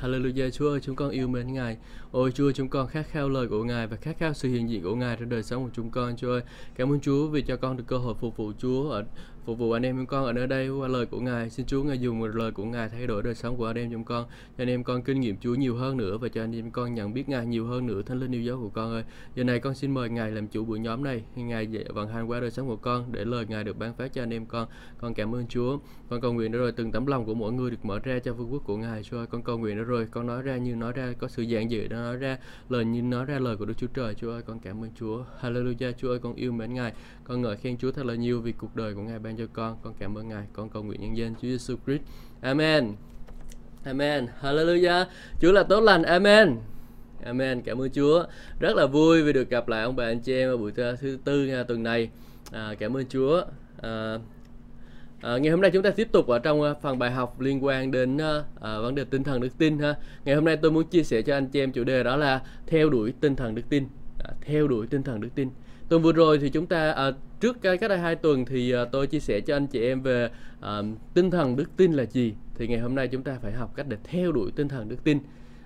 Hallelujah, 0.00 0.50
Chúa 0.50 0.70
ơi, 0.70 0.80
chúng 0.82 0.96
con 0.96 1.10
yêu 1.10 1.28
mến 1.28 1.52
Ngài. 1.52 1.76
Ôi, 2.12 2.32
Chúa 2.34 2.52
chúng 2.52 2.68
con 2.68 2.88
khát 2.88 3.06
khao 3.10 3.28
lời 3.28 3.48
của 3.48 3.64
Ngài 3.64 3.86
và 3.86 3.96
khát 3.96 4.18
khao 4.18 4.34
sự 4.34 4.48
hiện 4.48 4.70
diện 4.70 4.82
của 4.82 4.94
Ngài 4.94 5.16
trong 5.16 5.28
đời 5.28 5.42
sống 5.42 5.64
của 5.64 5.70
chúng 5.72 5.90
con, 5.90 6.16
Chúa 6.16 6.30
ơi. 6.30 6.42
Cảm 6.74 6.92
ơn 6.92 7.00
Chúa 7.00 7.26
vì 7.28 7.42
cho 7.42 7.56
con 7.56 7.76
được 7.76 7.84
cơ 7.86 7.98
hội 7.98 8.14
phục 8.20 8.36
vụ 8.36 8.52
Chúa 8.58 8.90
ở 8.90 9.04
phục 9.44 9.58
vụ 9.58 9.72
anh 9.72 9.82
em 9.82 9.96
chúng 9.96 10.06
con 10.06 10.24
ở 10.24 10.32
nơi 10.32 10.46
đây 10.46 10.68
qua 10.68 10.88
lời 10.88 11.06
của 11.06 11.20
Ngài. 11.20 11.50
Xin 11.50 11.66
Chúa 11.66 11.82
Ngài 11.82 11.98
dùng 11.98 12.18
một 12.18 12.26
lời 12.26 12.52
của 12.52 12.64
Ngài 12.64 12.88
thay 12.88 13.06
đổi 13.06 13.22
đời 13.22 13.34
sống 13.34 13.56
của 13.56 13.66
anh 13.66 13.76
em 13.76 13.90
chúng 13.92 14.04
con. 14.04 14.26
Cho 14.28 14.62
anh 14.62 14.68
em 14.68 14.84
con 14.84 15.02
kinh 15.02 15.20
nghiệm 15.20 15.36
Chúa 15.40 15.54
nhiều 15.54 15.76
hơn 15.76 15.96
nữa 15.96 16.18
và 16.18 16.28
cho 16.28 16.44
anh 16.44 16.56
em 16.56 16.70
con 16.70 16.94
nhận 16.94 17.14
biết 17.14 17.28
Ngài 17.28 17.46
nhiều 17.46 17.66
hơn 17.66 17.86
nữa. 17.86 18.02
Thánh 18.02 18.20
linh 18.20 18.32
yêu 18.32 18.42
dấu 18.42 18.58
của 18.58 18.68
con 18.68 18.92
ơi. 18.92 19.04
Giờ 19.34 19.44
này 19.44 19.58
con 19.58 19.74
xin 19.74 19.94
mời 19.94 20.08
Ngài 20.08 20.30
làm 20.30 20.48
chủ 20.48 20.64
buổi 20.64 20.78
nhóm 20.78 21.04
này. 21.04 21.22
Ngài 21.36 21.68
vận 21.94 22.08
hành 22.08 22.30
qua 22.30 22.40
đời 22.40 22.50
sống 22.50 22.68
của 22.68 22.76
con 22.76 23.12
để 23.12 23.24
lời 23.24 23.46
Ngài 23.48 23.64
được 23.64 23.78
ban 23.78 23.94
phát 23.94 24.12
cho 24.12 24.22
anh 24.22 24.32
em 24.32 24.46
con. 24.46 24.68
Con 24.98 25.14
cảm 25.14 25.34
ơn 25.34 25.46
Chúa. 25.46 25.78
Con 26.08 26.20
cầu 26.20 26.32
nguyện 26.32 26.52
đó 26.52 26.58
rồi 26.58 26.72
từng 26.72 26.92
tấm 26.92 27.06
lòng 27.06 27.26
của 27.26 27.34
mỗi 27.34 27.52
người 27.52 27.70
được 27.70 27.84
mở 27.84 27.98
ra 27.98 28.18
cho 28.18 28.32
vương 28.32 28.52
quốc 28.52 28.62
của 28.64 28.76
Ngài. 28.76 29.02
Chúa 29.02 29.16
ơi, 29.18 29.26
con 29.26 29.42
cầu 29.42 29.58
nguyện 29.58 29.76
đó 29.76 29.82
rồi 29.82 30.06
con 30.10 30.26
nói 30.26 30.42
ra 30.42 30.56
như 30.56 30.74
nói 30.74 30.92
ra 30.92 31.12
có 31.18 31.28
sự 31.28 31.44
giảng 31.52 31.70
dữ 31.70 31.88
đó 31.88 31.96
nói 31.96 32.16
ra 32.16 32.38
lời 32.68 32.84
như 32.84 33.02
nói 33.02 33.24
ra 33.24 33.38
lời 33.38 33.56
của 33.56 33.64
Đức 33.64 33.74
Chúa 33.76 33.86
Trời. 33.94 34.14
Chúa 34.14 34.30
ơi, 34.30 34.42
con 34.42 34.58
cảm 34.58 34.84
ơn 34.84 34.90
Chúa. 34.98 35.24
Hallelujah. 35.40 35.92
Chúa 35.92 36.08
ơi, 36.08 36.18
con 36.18 36.34
yêu 36.34 36.52
mến 36.52 36.74
Ngài. 36.74 36.92
Con 37.30 37.42
ngợi 37.42 37.56
khen 37.56 37.76
Chúa 37.78 37.90
thật 37.90 38.06
là 38.06 38.14
nhiều 38.14 38.40
vì 38.40 38.52
cuộc 38.52 38.76
đời 38.76 38.94
của 38.94 39.02
Ngài 39.02 39.18
ban 39.18 39.36
cho 39.36 39.44
con. 39.52 39.76
Con 39.82 39.94
cảm 39.98 40.18
ơn 40.18 40.28
Ngài. 40.28 40.46
Con 40.52 40.68
cầu 40.68 40.82
nguyện 40.82 41.00
nhân 41.00 41.16
danh 41.16 41.34
Chúa 41.34 41.48
Giêsu 41.48 41.76
Christ. 41.86 42.02
Amen. 42.40 42.92
Amen. 43.84 44.26
Hallelujah. 44.40 45.04
Chúa 45.40 45.52
là 45.52 45.62
tốt 45.62 45.80
lành. 45.80 46.02
Amen. 46.02 46.56
Amen. 47.24 47.62
Cảm 47.62 47.80
ơn 47.80 47.90
Chúa. 47.90 48.24
Rất 48.60 48.76
là 48.76 48.86
vui 48.86 49.22
vì 49.22 49.32
được 49.32 49.50
gặp 49.50 49.68
lại 49.68 49.82
ông 49.82 49.96
bà 49.96 50.04
anh 50.04 50.20
chị 50.20 50.34
em 50.34 50.48
ở 50.48 50.56
buổi 50.56 50.72
thứ 50.72 51.18
tư 51.24 51.46
ngày 51.46 51.64
tuần 51.64 51.82
này. 51.82 52.10
À, 52.52 52.74
cảm 52.78 52.96
ơn 52.96 53.04
Chúa. 53.08 53.44
À, 53.82 54.18
À, 55.20 55.38
ngày 55.38 55.50
hôm 55.50 55.60
nay 55.60 55.70
chúng 55.70 55.82
ta 55.82 55.90
tiếp 55.90 56.08
tục 56.12 56.26
ở 56.26 56.38
trong 56.38 56.60
uh, 56.60 56.76
phần 56.82 56.98
bài 56.98 57.10
học 57.10 57.40
liên 57.40 57.64
quan 57.64 57.90
đến 57.90 58.16
uh, 58.16 58.20
uh, 58.20 58.60
vấn 58.60 58.94
đề 58.94 59.04
tinh 59.04 59.24
thần 59.24 59.40
đức 59.40 59.58
tin 59.58 59.78
ha. 59.78 59.94
Ngày 60.24 60.34
hôm 60.34 60.44
nay 60.44 60.56
tôi 60.56 60.70
muốn 60.70 60.86
chia 60.86 61.02
sẻ 61.02 61.22
cho 61.22 61.34
anh 61.34 61.48
chị 61.48 61.60
em 61.60 61.72
chủ 61.72 61.84
đề 61.84 62.02
đó 62.02 62.16
là 62.16 62.40
theo 62.66 62.90
đuổi 62.90 63.12
tinh 63.20 63.36
thần 63.36 63.54
đức 63.54 63.62
tin. 63.68 63.84
À, 64.24 64.30
theo 64.40 64.68
đuổi 64.68 64.86
tinh 64.86 65.02
thần 65.02 65.20
đức 65.20 65.28
tin. 65.34 65.48
Tuần 65.90 66.02
vừa 66.02 66.12
rồi 66.12 66.38
thì 66.38 66.48
chúng 66.48 66.66
ta 66.66 66.92
à, 66.92 67.10
trước 67.40 67.62
cái 67.62 67.78
cách 67.78 67.90
đây 67.90 67.98
hai 67.98 68.16
tuần 68.16 68.44
thì 68.44 68.72
à, 68.72 68.84
tôi 68.84 69.06
chia 69.06 69.20
sẻ 69.20 69.40
cho 69.40 69.56
anh 69.56 69.66
chị 69.66 69.82
em 69.82 70.02
về 70.02 70.30
à, 70.60 70.82
tinh 71.14 71.30
thần 71.30 71.56
đức 71.56 71.76
tin 71.76 71.92
là 71.92 72.04
gì. 72.04 72.34
Thì 72.54 72.66
ngày 72.66 72.78
hôm 72.78 72.94
nay 72.94 73.08
chúng 73.08 73.22
ta 73.22 73.38
phải 73.42 73.52
học 73.52 73.72
cách 73.76 73.86
để 73.88 73.96
theo 74.04 74.32
đuổi 74.32 74.50
tinh 74.56 74.68
thần 74.68 74.88
đức 74.88 75.04
tin. 75.04 75.18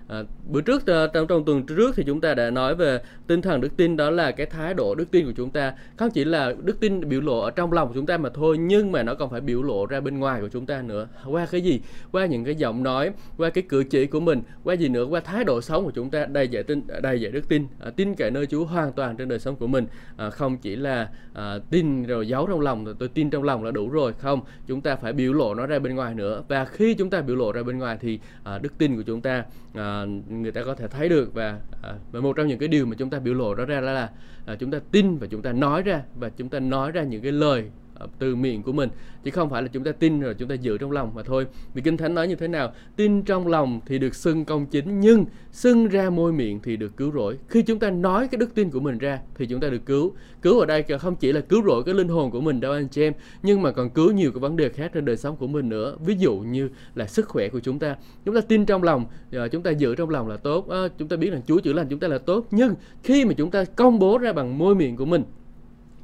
À, 0.07 0.23
bữa 0.47 0.61
trước 0.61 0.85
ờ, 0.85 1.07
trong 1.07 1.27
trong 1.27 1.45
tuần 1.45 1.65
trước 1.65 1.95
thì 1.95 2.03
chúng 2.07 2.21
ta 2.21 2.33
đã 2.33 2.49
nói 2.49 2.75
về 2.75 3.01
tinh 3.27 3.41
thần 3.41 3.61
đức 3.61 3.77
tin 3.77 3.97
đó 3.97 4.09
là 4.09 4.31
cái 4.31 4.45
thái 4.45 4.73
độ 4.73 4.95
đức 4.95 5.11
tin 5.11 5.25
của 5.25 5.31
chúng 5.37 5.49
ta. 5.49 5.73
Không 5.97 6.11
chỉ 6.11 6.25
là 6.25 6.53
đức 6.63 6.79
tin 6.79 7.09
biểu 7.09 7.21
lộ 7.21 7.39
ở 7.39 7.51
trong 7.51 7.71
lòng 7.71 7.87
của 7.87 7.93
chúng 7.93 8.05
ta 8.05 8.17
mà 8.17 8.29
thôi 8.33 8.57
nhưng 8.57 8.91
mà 8.91 9.03
nó 9.03 9.15
còn 9.15 9.29
phải 9.29 9.41
biểu 9.41 9.63
lộ 9.63 9.85
ra 9.85 9.99
bên 9.99 10.19
ngoài 10.19 10.41
của 10.41 10.49
chúng 10.49 10.65
ta 10.65 10.81
nữa. 10.81 11.07
Qua 11.25 11.45
cái 11.45 11.61
gì? 11.61 11.81
Qua 12.11 12.25
những 12.25 12.45
cái 12.45 12.55
giọng 12.55 12.83
nói 12.83 13.11
qua 13.37 13.49
cái 13.49 13.63
cử 13.69 13.83
chỉ 13.83 14.05
của 14.05 14.19
mình 14.19 14.41
qua 14.63 14.73
gì 14.73 14.89
nữa? 14.89 15.05
Qua 15.05 15.19
thái 15.19 15.43
độ 15.43 15.61
sống 15.61 15.85
của 15.85 15.91
chúng 15.91 16.09
ta 16.09 16.25
đầy 16.25 16.47
dạy 16.47 16.63
tin 16.63 16.81
đầy 17.01 17.21
dạy 17.21 17.31
đức 17.31 17.49
tin. 17.49 17.67
À, 17.79 17.89
tin 17.95 18.15
cậy 18.15 18.31
nơi 18.31 18.45
Chúa 18.45 18.65
hoàn 18.65 18.93
toàn 18.93 19.17
trên 19.17 19.29
đời 19.29 19.39
sống 19.39 19.55
của 19.55 19.67
mình. 19.67 19.87
À, 20.17 20.29
không 20.29 20.57
chỉ 20.57 20.75
là 20.75 21.09
à, 21.33 21.57
tin 21.69 22.03
rồi 22.03 22.27
giấu 22.27 22.47
trong 22.47 22.59
lòng 22.59 22.85
rồi 22.85 22.95
tôi 22.99 23.09
tin 23.09 23.29
trong 23.29 23.43
lòng 23.43 23.63
là 23.63 23.71
đủ 23.71 23.89
rồi. 23.89 24.13
Không 24.13 24.41
chúng 24.67 24.81
ta 24.81 24.95
phải 24.95 25.13
biểu 25.13 25.33
lộ 25.33 25.53
nó 25.55 25.65
ra 25.65 25.79
bên 25.79 25.95
ngoài 25.95 26.15
nữa. 26.15 26.43
Và 26.47 26.65
khi 26.65 26.93
chúng 26.93 27.09
ta 27.09 27.21
biểu 27.21 27.35
lộ 27.35 27.51
ra 27.51 27.63
bên 27.63 27.79
ngoài 27.79 27.97
thì 28.01 28.19
à, 28.43 28.57
đức 28.57 28.77
tin 28.77 28.95
của 28.95 29.03
chúng 29.05 29.21
ta 29.21 29.43
à, 29.73 29.94
À, 29.95 30.05
người 30.29 30.51
ta 30.51 30.63
có 30.63 30.75
thể 30.75 30.87
thấy 30.87 31.09
được 31.09 31.33
và 31.33 31.59
à, 31.81 31.93
và 32.11 32.19
một 32.19 32.33
trong 32.35 32.47
những 32.47 32.59
cái 32.59 32.67
điều 32.67 32.85
mà 32.85 32.95
chúng 32.97 33.09
ta 33.09 33.19
biểu 33.19 33.33
lộ 33.33 33.55
đó 33.55 33.65
ra 33.65 33.81
là, 33.81 33.93
là 33.93 34.11
à, 34.45 34.55
chúng 34.55 34.71
ta 34.71 34.79
tin 34.91 35.17
và 35.17 35.27
chúng 35.27 35.41
ta 35.41 35.51
nói 35.51 35.81
ra 35.81 36.01
và 36.15 36.29
chúng 36.29 36.49
ta 36.49 36.59
nói 36.59 36.91
ra 36.91 37.03
những 37.03 37.21
cái 37.21 37.31
lời 37.31 37.69
Ờ, 37.99 38.07
từ 38.19 38.35
miệng 38.35 38.63
của 38.63 38.71
mình. 38.71 38.89
Chứ 39.23 39.31
không 39.31 39.49
phải 39.49 39.61
là 39.61 39.67
chúng 39.67 39.83
ta 39.83 39.91
tin 39.91 40.19
rồi 40.19 40.33
chúng 40.33 40.49
ta 40.49 40.55
giữ 40.55 40.77
trong 40.77 40.91
lòng 40.91 41.11
mà 41.15 41.23
thôi. 41.23 41.47
Vì 41.73 41.81
kinh 41.81 41.97
thánh 41.97 42.15
nói 42.15 42.27
như 42.27 42.35
thế 42.35 42.47
nào? 42.47 42.73
Tin 42.95 43.23
trong 43.23 43.47
lòng 43.47 43.79
thì 43.85 43.99
được 43.99 44.15
xưng 44.15 44.45
công 44.45 44.65
chính 44.65 44.99
nhưng 44.99 45.25
xưng 45.51 45.87
ra 45.87 46.09
môi 46.09 46.33
miệng 46.33 46.59
thì 46.63 46.77
được 46.77 46.97
cứu 46.97 47.11
rỗi. 47.11 47.37
Khi 47.47 47.61
chúng 47.61 47.79
ta 47.79 47.89
nói 47.89 48.27
cái 48.27 48.37
đức 48.37 48.55
tin 48.55 48.69
của 48.69 48.79
mình 48.79 48.97
ra 48.97 49.19
thì 49.35 49.45
chúng 49.45 49.59
ta 49.59 49.69
được 49.69 49.85
cứu. 49.85 50.13
Cứu 50.41 50.59
ở 50.59 50.65
đây 50.65 50.83
không 50.99 51.15
chỉ 51.15 51.31
là 51.31 51.41
cứu 51.41 51.63
rỗi 51.63 51.83
cái 51.83 51.93
linh 51.93 52.07
hồn 52.07 52.31
của 52.31 52.41
mình 52.41 52.59
đâu 52.59 52.71
anh 52.71 52.87
chị 52.87 53.01
em 53.01 53.13
nhưng 53.43 53.61
mà 53.61 53.71
còn 53.71 53.89
cứu 53.89 54.11
nhiều 54.11 54.31
cái 54.31 54.39
vấn 54.39 54.55
đề 54.57 54.69
khác 54.69 54.91
trên 54.93 55.05
đời 55.05 55.17
sống 55.17 55.35
của 55.35 55.47
mình 55.47 55.69
nữa. 55.69 55.95
Ví 56.05 56.15
dụ 56.17 56.37
như 56.37 56.69
là 56.95 57.07
sức 57.07 57.27
khỏe 57.27 57.49
của 57.49 57.59
chúng 57.59 57.79
ta. 57.79 57.95
Chúng 58.25 58.35
ta 58.35 58.41
tin 58.41 58.65
trong 58.65 58.83
lòng 58.83 59.05
ờ, 59.31 59.47
chúng 59.47 59.63
ta 59.63 59.71
giữ 59.71 59.95
trong 59.95 60.09
lòng 60.09 60.27
là 60.27 60.37
tốt. 60.37 60.69
À, 60.69 60.79
chúng 60.97 61.07
ta 61.07 61.17
biết 61.17 61.29
rằng 61.29 61.41
Chúa 61.47 61.59
chữa 61.59 61.73
lành 61.73 61.87
chúng 61.89 61.99
ta 61.99 62.07
là 62.07 62.17
tốt. 62.17 62.47
Nhưng 62.51 62.75
khi 63.03 63.25
mà 63.25 63.33
chúng 63.37 63.51
ta 63.51 63.63
công 63.63 63.99
bố 63.99 64.17
ra 64.17 64.33
bằng 64.33 64.57
môi 64.57 64.75
miệng 64.75 64.95
của 64.95 65.05
mình 65.05 65.23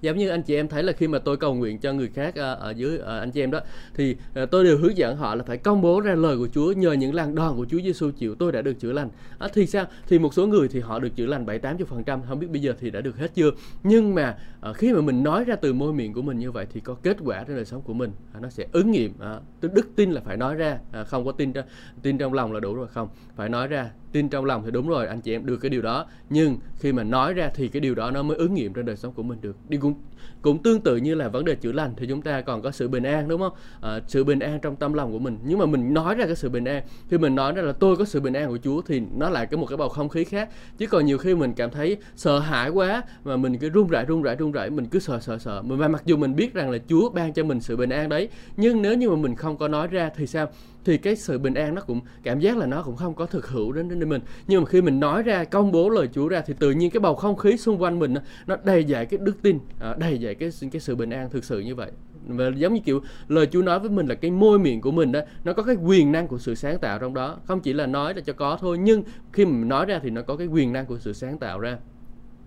giống 0.01 0.17
như 0.17 0.29
anh 0.29 0.41
chị 0.41 0.55
em 0.55 0.67
thấy 0.67 0.83
là 0.83 0.93
khi 0.93 1.07
mà 1.07 1.19
tôi 1.19 1.37
cầu 1.37 1.55
nguyện 1.55 1.79
cho 1.79 1.93
người 1.93 2.09
khác 2.13 2.35
à, 2.35 2.51
ở 2.51 2.71
dưới 2.71 2.97
ở 2.97 3.19
anh 3.19 3.31
chị 3.31 3.43
em 3.43 3.51
đó 3.51 3.59
thì 3.93 4.15
à, 4.33 4.45
tôi 4.45 4.63
đều 4.63 4.77
hướng 4.77 4.97
dẫn 4.97 5.17
họ 5.17 5.35
là 5.35 5.43
phải 5.43 5.57
công 5.57 5.81
bố 5.81 6.01
ra 6.01 6.15
lời 6.15 6.37
của 6.37 6.47
Chúa 6.53 6.71
nhờ 6.71 6.91
những 6.91 7.13
làn 7.13 7.35
đòn 7.35 7.57
của 7.57 7.65
Chúa 7.69 7.79
Giêsu 7.83 8.11
chịu 8.11 8.35
tôi 8.35 8.51
đã 8.51 8.61
được 8.61 8.79
chữa 8.79 8.91
lành. 8.91 9.09
À, 9.39 9.47
thì 9.53 9.67
sao? 9.67 9.85
Thì 10.07 10.19
một 10.19 10.33
số 10.33 10.47
người 10.47 10.67
thì 10.67 10.79
họ 10.79 10.99
được 10.99 11.15
chữa 11.15 11.25
lành 11.25 11.45
bảy 11.45 11.59
tám 11.59 11.77
phần 11.77 12.03
trăm 12.03 12.21
không 12.27 12.39
biết 12.39 12.47
bây 12.51 12.61
giờ 12.61 12.73
thì 12.79 12.89
đã 12.89 13.01
được 13.01 13.17
hết 13.17 13.31
chưa? 13.35 13.51
Nhưng 13.83 14.15
mà 14.15 14.37
khi 14.75 14.93
mà 14.93 15.01
mình 15.01 15.23
nói 15.23 15.43
ra 15.43 15.55
từ 15.55 15.73
môi 15.73 15.93
miệng 15.93 16.13
của 16.13 16.21
mình 16.21 16.39
như 16.39 16.51
vậy 16.51 16.67
thì 16.73 16.79
có 16.79 16.95
kết 17.03 17.17
quả 17.23 17.43
trên 17.43 17.55
đời 17.55 17.65
sống 17.65 17.81
của 17.81 17.93
mình. 17.93 18.11
Nó 18.41 18.49
sẽ 18.49 18.65
ứng 18.71 18.91
nghiệm 18.91 19.13
à, 19.19 19.39
đức 19.61 19.89
tin 19.95 20.11
là 20.11 20.21
phải 20.21 20.37
nói 20.37 20.55
ra. 20.55 20.79
À, 20.91 21.03
không 21.03 21.25
có 21.25 21.31
tin 21.31 21.53
tin 22.01 22.17
trong 22.17 22.33
lòng 22.33 22.53
là 22.53 22.59
đủ 22.59 22.75
rồi 22.75 22.87
không. 22.87 23.09
Phải 23.35 23.49
nói 23.49 23.67
ra 23.67 23.89
tin 24.11 24.29
trong 24.29 24.45
lòng 24.45 24.61
thì 24.65 24.71
đúng 24.71 24.87
rồi, 24.87 25.07
anh 25.07 25.21
chị 25.21 25.35
em, 25.35 25.45
được 25.45 25.57
cái 25.57 25.69
điều 25.69 25.81
đó. 25.81 26.05
Nhưng 26.29 26.57
khi 26.77 26.93
mà 26.93 27.03
nói 27.03 27.33
ra 27.33 27.51
thì 27.53 27.67
cái 27.67 27.79
điều 27.79 27.95
đó 27.95 28.11
nó 28.11 28.23
mới 28.23 28.37
ứng 28.37 28.53
nghiệm 28.53 28.73
trên 28.73 28.85
đời 28.85 28.97
sống 28.97 29.13
của 29.13 29.23
mình 29.23 29.41
được. 29.41 29.55
Đi 29.69 29.77
cũng 29.77 29.93
cũng 30.41 30.63
tương 30.63 30.81
tự 30.81 30.97
như 30.97 31.15
là 31.15 31.27
vấn 31.27 31.45
đề 31.45 31.55
chữa 31.55 31.71
lành 31.71 31.93
thì 31.97 32.07
chúng 32.07 32.21
ta 32.21 32.41
còn 32.41 32.61
có 32.61 32.71
sự 32.71 32.87
bình 32.87 33.03
an 33.03 33.27
đúng 33.27 33.41
không? 33.41 33.53
À, 33.81 33.99
sự 34.07 34.23
bình 34.23 34.39
an 34.39 34.59
trong 34.59 34.75
tâm 34.75 34.93
lòng 34.93 35.11
của 35.11 35.19
mình. 35.19 35.37
Nhưng 35.43 35.59
mà 35.59 35.65
mình 35.65 35.93
nói 35.93 36.15
ra 36.15 36.25
cái 36.25 36.35
sự 36.35 36.49
bình 36.49 36.65
an 36.65 36.83
khi 37.09 37.17
mình 37.17 37.35
nói 37.35 37.53
ra 37.53 37.61
là 37.61 37.71
tôi 37.71 37.95
có 37.95 38.05
sự 38.05 38.19
bình 38.19 38.33
an 38.33 38.49
của 38.49 38.57
Chúa 38.63 38.81
thì 38.81 39.01
nó 39.17 39.29
lại 39.29 39.45
cái 39.45 39.57
một 39.57 39.65
cái 39.65 39.77
bầu 39.77 39.89
không 39.89 40.09
khí 40.09 40.23
khác. 40.23 40.49
Chứ 40.77 40.87
còn 40.87 41.05
nhiều 41.05 41.17
khi 41.17 41.35
mình 41.35 41.53
cảm 41.53 41.69
thấy 41.69 41.97
sợ 42.15 42.39
hãi 42.39 42.69
quá 42.69 43.03
mà 43.23 43.37
mình 43.37 43.57
cứ 43.57 43.69
run 43.69 43.87
rẩy 43.87 44.05
run 44.05 44.21
rẩy 44.21 44.35
run 44.35 44.51
rẩy 44.51 44.69
mình 44.69 44.85
cứ 44.85 44.99
sợ 44.99 45.19
sợ 45.19 45.37
sợ. 45.37 45.61
Mà 45.61 45.87
mặc 45.87 46.01
dù 46.05 46.17
mình 46.17 46.35
biết 46.35 46.53
rằng 46.53 46.69
là 46.69 46.77
Chúa 46.87 47.09
ban 47.09 47.33
cho 47.33 47.43
mình 47.43 47.61
sự 47.61 47.77
bình 47.77 47.89
an 47.89 48.09
đấy 48.09 48.29
nhưng 48.57 48.81
nếu 48.81 48.93
như 48.93 49.09
mà 49.09 49.15
mình 49.15 49.35
không 49.35 49.57
có 49.57 49.67
nói 49.67 49.87
ra 49.87 50.09
thì 50.15 50.27
sao? 50.27 50.47
Thì 50.85 50.97
cái 50.97 51.15
sự 51.15 51.39
bình 51.39 51.53
an 51.53 51.75
nó 51.75 51.81
cũng 51.81 52.01
cảm 52.23 52.39
giác 52.39 52.57
là 52.57 52.65
nó 52.65 52.81
cũng 52.83 52.95
không 52.95 53.13
có 53.13 53.25
thực 53.25 53.47
hữu 53.47 53.71
đến 53.71 53.89
đến 53.89 54.09
mình. 54.09 54.21
Nhưng 54.47 54.61
mà 54.61 54.65
khi 54.69 54.81
mình 54.81 54.99
nói 54.99 55.23
ra 55.23 55.43
công 55.43 55.71
bố 55.71 55.89
lời 55.89 56.09
Chúa 56.13 56.27
ra 56.27 56.41
thì 56.41 56.53
tự 56.59 56.71
nhiên 56.71 56.91
cái 56.91 56.99
bầu 56.99 57.15
không 57.15 57.35
khí 57.35 57.57
xung 57.57 57.81
quanh 57.81 57.99
mình 57.99 58.13
nó, 58.47 58.57
đầy 58.63 58.83
dạy 58.83 59.05
cái 59.05 59.19
đức 59.23 59.41
tin 59.41 59.59
ờ, 59.79 59.95
đầy 59.99 60.10
đầy 60.11 60.19
dạy 60.19 60.35
cái 60.35 60.49
cái 60.71 60.79
sự 60.79 60.95
bình 60.95 61.09
an 61.09 61.29
thực 61.29 61.43
sự 61.43 61.59
như 61.59 61.75
vậy. 61.75 61.91
Và 62.27 62.51
giống 62.55 62.73
như 62.73 62.79
kiểu 62.85 63.01
lời 63.27 63.47
Chúa 63.51 63.61
nói 63.61 63.79
với 63.79 63.89
mình 63.89 64.07
là 64.07 64.15
cái 64.15 64.31
môi 64.31 64.59
miệng 64.59 64.81
của 64.81 64.91
mình 64.91 65.11
đó 65.11 65.19
nó 65.43 65.53
có 65.53 65.63
cái 65.63 65.75
quyền 65.75 66.11
năng 66.11 66.27
của 66.27 66.37
sự 66.37 66.55
sáng 66.55 66.79
tạo 66.79 66.99
trong 66.99 67.13
đó. 67.13 67.37
Không 67.45 67.59
chỉ 67.59 67.73
là 67.73 67.85
nói 67.85 68.13
là 68.13 68.21
cho 68.21 68.33
có 68.33 68.57
thôi 68.61 68.77
nhưng 68.77 69.03
khi 69.33 69.45
mình 69.45 69.67
nói 69.67 69.85
ra 69.85 69.99
thì 70.03 70.09
nó 70.09 70.21
có 70.21 70.35
cái 70.35 70.47
quyền 70.47 70.73
năng 70.73 70.85
của 70.85 70.97
sự 70.99 71.13
sáng 71.13 71.37
tạo 71.37 71.59
ra. 71.59 71.77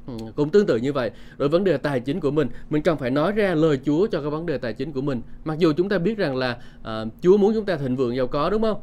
Ừ, 0.06 0.14
cũng 0.36 0.50
tương 0.50 0.66
tự 0.66 0.76
như 0.76 0.92
vậy. 0.92 1.10
Rồi 1.38 1.48
vấn 1.48 1.64
đề 1.64 1.76
tài 1.76 2.00
chính 2.00 2.20
của 2.20 2.30
mình 2.30 2.48
mình 2.70 2.82
cần 2.82 2.98
phải 2.98 3.10
nói 3.10 3.32
ra 3.32 3.54
lời 3.54 3.80
Chúa 3.84 4.06
cho 4.06 4.20
cái 4.20 4.30
vấn 4.30 4.46
đề 4.46 4.58
tài 4.58 4.72
chính 4.72 4.92
của 4.92 5.02
mình. 5.02 5.22
Mặc 5.44 5.58
dù 5.58 5.72
chúng 5.72 5.88
ta 5.88 5.98
biết 5.98 6.18
rằng 6.18 6.36
là 6.36 6.58
uh, 6.80 7.08
Chúa 7.20 7.36
muốn 7.36 7.54
chúng 7.54 7.64
ta 7.64 7.76
thịnh 7.76 7.96
vượng 7.96 8.16
giàu 8.16 8.26
có 8.26 8.50
đúng 8.50 8.62
không? 8.62 8.80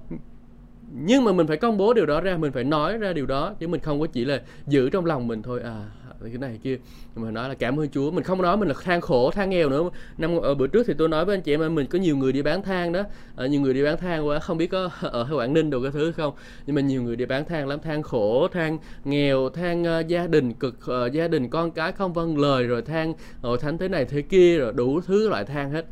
Nhưng 1.06 1.24
mà 1.24 1.32
mình 1.32 1.48
phải 1.48 1.58
công 1.58 1.78
bố 1.78 1.94
điều 1.94 2.06
đó 2.06 2.22
ra 2.22 2.38
mình 2.38 2.52
phải 2.52 2.64
nói 2.64 2.98
ra 2.98 3.14
điều 3.14 3.26
đó 3.26 3.54
chứ 3.60 3.68
mình 3.68 3.82
không 3.82 4.00
có 4.00 4.08
chỉ 4.08 4.26
là 4.26 4.42
giữ 4.68 4.90
trong 4.90 5.06
lòng 5.06 5.28
mình 5.28 5.42
thôi. 5.42 5.62
À 5.64 5.86
cái 6.30 6.38
này 6.38 6.60
kia. 6.64 6.78
Mà 7.16 7.32
nói 7.32 7.50
là 7.50 7.56
cảm 7.56 7.80
ơn 7.80 7.90
Chúa. 7.90 8.12
Mình 8.12 8.24
không 8.24 8.42
nói 8.42 8.58
mình 8.58 8.68
là 8.68 8.76
than 8.84 9.02
khổ 9.02 9.32
than 9.32 9.50
nghèo 9.50 9.70
nữa. 9.70 9.90
Năm 10.18 10.38
ở 10.38 10.56
bữa 10.56 10.68
trước 10.68 10.84
thì 10.88 10.94
tôi 10.98 11.10
nói 11.10 11.26
với 11.26 11.36
anh 11.36 11.42
chị 11.42 11.54
em 11.54 11.76
mình 11.76 11.88
có 11.88 12.00
nhiều 12.00 12.18
người 12.18 12.32
đi 12.32 12.42
bán 12.42 12.62
than 12.62 12.92
đó. 12.92 13.04
À, 13.36 13.48
nhiều 13.48 13.62
người 13.62 13.74
đi 13.74 13.84
bán 13.84 13.98
than 13.98 14.28
quá 14.28 14.40
không 14.40 14.58
biết 14.58 14.68
có 14.68 14.90
ở 15.02 15.28
Quảng 15.32 15.54
Ninh 15.54 15.70
đồ 15.70 15.82
cái 15.82 15.92
thứ 15.92 16.12
không. 16.12 16.34
Nhưng 16.66 16.76
mà 16.76 16.82
nhiều 16.82 17.04
người 17.04 17.16
đi 17.16 17.26
bán 17.26 17.46
than 17.46 17.68
lắm 17.68 17.80
than 17.80 18.04
khổ 18.04 18.48
than 18.48 18.78
nghèo 19.06 19.50
than 19.50 19.84
uh, 20.00 20.08
gia 20.08 20.28
đình 20.28 20.54
cực 20.54 20.76
uh, 21.06 21.12
gia 21.12 21.28
đình 21.28 21.50
con 21.50 21.72
cái 21.72 21.92
không 21.92 22.14
vâng 22.14 22.38
lời 22.38 22.64
rồi 22.64 22.82
than 22.82 23.14
rồi 23.44 23.58
thánh 23.58 23.78
thế 23.78 23.88
này 23.88 24.06
thế 24.06 24.22
kia 24.22 24.58
rồi 24.58 24.74
đủ 24.74 25.02
thứ 25.02 25.30
loại 25.30 25.46
than 25.46 25.72
hết 25.72 25.86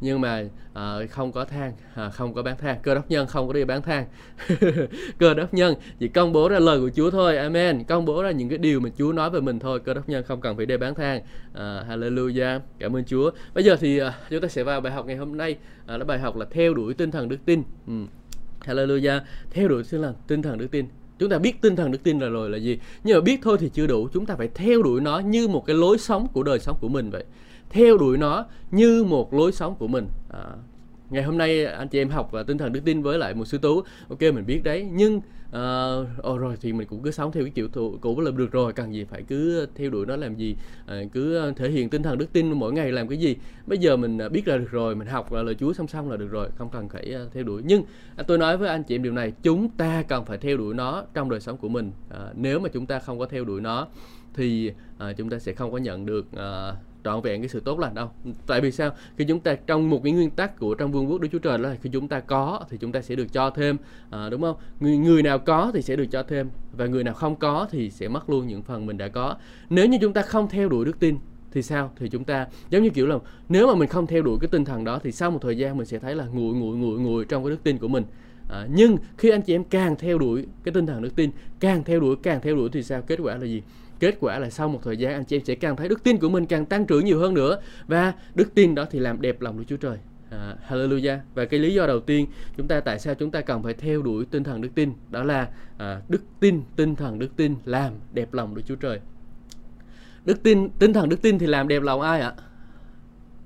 nhưng 0.00 0.20
mà 0.20 0.44
à, 0.74 0.98
không 1.10 1.32
có 1.32 1.44
than 1.44 1.72
à, 1.94 2.10
không 2.10 2.34
có 2.34 2.42
bán 2.42 2.56
than 2.56 2.78
cơ 2.82 2.94
đốc 2.94 3.10
nhân 3.10 3.26
không 3.26 3.46
có 3.46 3.52
đi 3.52 3.64
bán 3.64 3.82
than 3.82 4.06
cơ 5.18 5.34
đốc 5.34 5.54
nhân 5.54 5.74
chỉ 5.98 6.08
công 6.08 6.32
bố 6.32 6.48
ra 6.48 6.58
lời 6.58 6.80
của 6.80 6.90
Chúa 6.96 7.10
thôi. 7.10 7.36
Amen. 7.36 7.84
Công 7.84 8.04
bố 8.04 8.22
ra 8.22 8.30
những 8.30 8.48
cái 8.48 8.58
điều 8.58 8.80
mà 8.80 8.90
Chúa 8.98 9.12
nói 9.12 9.30
về 9.30 9.40
mình 9.40 9.58
thôi. 9.58 9.80
Cơ 9.80 9.94
đốc 9.94 10.08
nhân 10.08 10.24
không 10.24 10.40
cần 10.40 10.56
phải 10.56 10.66
đi 10.66 10.76
bán 10.76 10.94
than 10.94 11.20
à, 11.20 11.22
ờ, 11.52 11.84
hallelujah. 11.88 12.60
Cảm 12.78 12.96
ơn 12.96 13.04
Chúa. 13.04 13.30
Bây 13.54 13.64
giờ 13.64 13.76
thì 13.80 13.98
à, 13.98 14.14
chúng 14.30 14.40
ta 14.40 14.48
sẽ 14.48 14.62
vào 14.62 14.80
bài 14.80 14.92
học 14.92 15.06
ngày 15.06 15.16
hôm 15.16 15.36
nay. 15.36 15.56
À, 15.86 15.96
là 15.96 16.04
bài 16.04 16.18
học 16.18 16.36
là 16.36 16.46
theo 16.50 16.74
đuổi 16.74 16.94
tinh 16.94 17.10
thần 17.10 17.28
đức 17.28 17.38
tin. 17.44 17.62
Ừ. 17.86 17.92
hallelujah. 18.60 19.20
Theo 19.50 19.68
đuổi 19.68 19.82
tinh 19.90 20.02
thần 20.02 20.14
tinh 20.26 20.42
thần 20.42 20.58
đức 20.58 20.70
tin. 20.70 20.86
Chúng 21.18 21.30
ta 21.30 21.38
biết 21.38 21.60
tinh 21.60 21.76
thần 21.76 21.92
đức 21.92 22.02
tin 22.02 22.18
là 22.18 22.28
rồi 22.28 22.50
là 22.50 22.58
gì. 22.58 22.78
Nhưng 23.04 23.16
mà 23.16 23.20
biết 23.20 23.40
thôi 23.42 23.56
thì 23.60 23.70
chưa 23.74 23.86
đủ. 23.86 24.08
Chúng 24.12 24.26
ta 24.26 24.36
phải 24.36 24.48
theo 24.54 24.82
đuổi 24.82 25.00
nó 25.00 25.18
như 25.18 25.48
một 25.48 25.66
cái 25.66 25.76
lối 25.76 25.98
sống 25.98 26.26
của 26.32 26.42
đời 26.42 26.58
sống 26.58 26.76
của 26.80 26.88
mình 26.88 27.10
vậy 27.10 27.24
theo 27.74 27.98
đuổi 27.98 28.18
nó 28.18 28.46
như 28.70 29.04
một 29.04 29.34
lối 29.34 29.52
sống 29.52 29.74
của 29.78 29.88
mình. 29.88 30.06
À, 30.32 30.44
ngày 31.10 31.22
hôm 31.22 31.38
nay 31.38 31.64
anh 31.64 31.88
chị 31.88 31.98
em 31.98 32.08
học 32.08 32.32
uh, 32.40 32.46
tinh 32.46 32.58
thần 32.58 32.72
đức 32.72 32.80
tin 32.84 33.02
với 33.02 33.18
lại 33.18 33.34
một 33.34 33.44
sư 33.44 33.58
tú. 33.58 33.82
Ok 34.08 34.20
mình 34.20 34.46
biết 34.46 34.60
đấy 34.64 34.88
nhưng 34.92 35.16
uh, 35.16 36.32
oh, 36.32 36.40
rồi 36.40 36.56
thì 36.60 36.72
mình 36.72 36.88
cũng 36.88 37.02
cứ 37.02 37.10
sống 37.10 37.32
theo 37.32 37.44
cái 37.44 37.52
kiểu 37.54 37.68
thủ, 37.68 37.98
cũ 38.00 38.20
là 38.20 38.30
được 38.30 38.52
rồi 38.52 38.72
cần 38.72 38.94
gì 38.94 39.04
phải 39.04 39.22
cứ 39.22 39.66
theo 39.74 39.90
đuổi 39.90 40.06
nó 40.06 40.16
làm 40.16 40.36
gì? 40.36 40.56
Uh, 40.84 41.12
cứ 41.12 41.52
thể 41.56 41.70
hiện 41.70 41.90
tinh 41.90 42.02
thần 42.02 42.18
đức 42.18 42.32
tin 42.32 42.52
mỗi 42.52 42.72
ngày 42.72 42.92
làm 42.92 43.08
cái 43.08 43.18
gì? 43.18 43.36
Bây 43.66 43.78
giờ 43.78 43.96
mình 43.96 44.18
uh, 44.26 44.32
biết 44.32 44.48
là 44.48 44.58
được 44.58 44.70
rồi 44.70 44.94
mình 44.94 45.08
học 45.08 45.32
là 45.32 45.42
lời 45.42 45.54
Chúa 45.54 45.72
song 45.72 45.88
song 45.88 46.10
là 46.10 46.16
được 46.16 46.28
rồi 46.30 46.48
không 46.56 46.68
cần 46.72 46.88
phải 46.88 47.14
uh, 47.26 47.32
theo 47.32 47.44
đuổi. 47.44 47.62
Nhưng 47.64 47.82
uh, 48.20 48.26
tôi 48.26 48.38
nói 48.38 48.56
với 48.56 48.68
anh 48.68 48.82
chị 48.82 48.94
em 48.94 49.02
điều 49.02 49.12
này 49.12 49.32
chúng 49.42 49.68
ta 49.68 50.02
cần 50.08 50.24
phải 50.24 50.38
theo 50.38 50.56
đuổi 50.56 50.74
nó 50.74 51.04
trong 51.14 51.30
đời 51.30 51.40
sống 51.40 51.56
của 51.56 51.68
mình. 51.68 51.90
Uh, 52.10 52.16
nếu 52.36 52.60
mà 52.60 52.68
chúng 52.68 52.86
ta 52.86 52.98
không 52.98 53.18
có 53.18 53.26
theo 53.26 53.44
đuổi 53.44 53.60
nó 53.60 53.86
thì 54.34 54.72
uh, 54.96 55.16
chúng 55.16 55.30
ta 55.30 55.38
sẽ 55.38 55.52
không 55.52 55.72
có 55.72 55.78
nhận 55.78 56.06
được 56.06 56.26
uh, 56.32 56.76
trọn 57.04 57.22
vẹn 57.22 57.40
cái 57.40 57.48
sự 57.48 57.60
tốt 57.60 57.78
lành 57.78 57.94
đâu. 57.94 58.10
Tại 58.46 58.60
vì 58.60 58.72
sao? 58.72 58.90
Khi 59.16 59.24
chúng 59.24 59.40
ta 59.40 59.54
trong 59.54 59.90
một 59.90 60.00
cái 60.04 60.12
nguyên 60.12 60.30
tắc 60.30 60.58
của 60.58 60.74
trong 60.74 60.92
vương 60.92 61.10
quốc 61.10 61.20
đức 61.20 61.28
chúa 61.32 61.38
trời 61.38 61.58
là 61.58 61.76
khi 61.82 61.90
chúng 61.92 62.08
ta 62.08 62.20
có 62.20 62.60
thì 62.70 62.76
chúng 62.80 62.92
ta 62.92 63.02
sẽ 63.02 63.14
được 63.14 63.32
cho 63.32 63.50
thêm 63.50 63.76
à, 64.10 64.28
đúng 64.30 64.42
không? 64.42 64.56
Người 64.80 64.96
người 64.96 65.22
nào 65.22 65.38
có 65.38 65.70
thì 65.74 65.82
sẽ 65.82 65.96
được 65.96 66.06
cho 66.10 66.22
thêm 66.22 66.50
và 66.76 66.86
người 66.86 67.04
nào 67.04 67.14
không 67.14 67.36
có 67.36 67.68
thì 67.70 67.90
sẽ 67.90 68.08
mất 68.08 68.30
luôn 68.30 68.46
những 68.46 68.62
phần 68.62 68.86
mình 68.86 68.98
đã 68.98 69.08
có. 69.08 69.36
Nếu 69.70 69.86
như 69.86 69.98
chúng 70.00 70.12
ta 70.12 70.22
không 70.22 70.48
theo 70.48 70.68
đuổi 70.68 70.84
đức 70.84 71.00
tin 71.00 71.16
thì 71.52 71.62
sao? 71.62 71.92
Thì 71.96 72.08
chúng 72.08 72.24
ta 72.24 72.46
giống 72.70 72.82
như 72.82 72.90
kiểu 72.90 73.06
là 73.06 73.18
nếu 73.48 73.66
mà 73.66 73.74
mình 73.74 73.88
không 73.88 74.06
theo 74.06 74.22
đuổi 74.22 74.38
cái 74.40 74.48
tinh 74.48 74.64
thần 74.64 74.84
đó 74.84 75.00
thì 75.02 75.12
sau 75.12 75.30
một 75.30 75.38
thời 75.42 75.58
gian 75.58 75.76
mình 75.76 75.86
sẽ 75.86 75.98
thấy 75.98 76.14
là 76.14 76.26
nguội 76.26 76.54
nguội 76.54 76.76
nguội 76.76 77.00
nguội 77.00 77.24
trong 77.24 77.44
cái 77.44 77.50
đức 77.50 77.62
tin 77.62 77.78
của 77.78 77.88
mình. 77.88 78.04
À, 78.50 78.66
nhưng 78.74 78.96
khi 79.18 79.30
anh 79.30 79.42
chị 79.42 79.54
em 79.54 79.64
càng 79.64 79.96
theo 79.96 80.18
đuổi 80.18 80.46
cái 80.64 80.74
tinh 80.74 80.86
thần 80.86 81.02
đức 81.02 81.16
tin 81.16 81.30
càng 81.60 81.84
theo 81.84 82.00
đuổi 82.00 82.16
càng 82.22 82.40
theo 82.40 82.56
đuổi 82.56 82.68
thì 82.72 82.82
sao? 82.82 83.02
Kết 83.02 83.18
quả 83.22 83.36
là 83.36 83.46
gì? 83.46 83.62
Kết 84.04 84.16
quả 84.20 84.38
là 84.38 84.50
sau 84.50 84.68
một 84.68 84.80
thời 84.82 84.96
gian 84.96 85.12
anh 85.12 85.24
chị 85.24 85.36
em 85.36 85.44
sẽ 85.44 85.54
càng 85.54 85.76
thấy 85.76 85.88
đức 85.88 86.02
tin 86.02 86.18
của 86.18 86.28
mình 86.28 86.46
càng 86.46 86.66
tăng 86.66 86.86
trưởng 86.86 87.04
nhiều 87.04 87.18
hơn 87.18 87.34
nữa. 87.34 87.60
Và 87.86 88.12
đức 88.34 88.54
tin 88.54 88.74
đó 88.74 88.86
thì 88.90 88.98
làm 88.98 89.20
đẹp 89.20 89.40
lòng 89.40 89.58
Đức 89.58 89.64
Chúa 89.68 89.76
Trời. 89.76 89.98
À, 90.30 90.54
Hallelujah. 90.68 91.18
Và 91.34 91.44
cái 91.44 91.60
lý 91.60 91.74
do 91.74 91.86
đầu 91.86 92.00
tiên 92.00 92.26
chúng 92.56 92.68
ta 92.68 92.80
tại 92.80 92.98
sao 92.98 93.14
chúng 93.14 93.30
ta 93.30 93.40
cần 93.40 93.62
phải 93.62 93.74
theo 93.74 94.02
đuổi 94.02 94.24
tinh 94.30 94.44
thần 94.44 94.60
đức 94.60 94.68
tin 94.74 94.92
đó 95.10 95.22
là 95.22 95.48
à, 95.78 96.00
đức 96.08 96.22
tin 96.40 96.62
tinh 96.76 96.94
thần 96.94 97.18
đức 97.18 97.36
tin 97.36 97.56
làm 97.64 97.92
đẹp 98.12 98.34
lòng 98.34 98.54
Đức 98.54 98.62
Chúa 98.66 98.74
Trời. 98.74 99.00
Đức 100.24 100.42
tin 100.42 100.70
tinh 100.70 100.92
thần 100.92 101.08
đức 101.08 101.22
tin 101.22 101.38
thì 101.38 101.46
làm 101.46 101.68
đẹp 101.68 101.82
lòng 101.82 102.00
ai 102.00 102.20
ạ? 102.20 102.32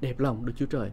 Đẹp 0.00 0.20
lòng 0.20 0.46
Đức 0.46 0.52
Chúa 0.56 0.66
Trời. 0.66 0.90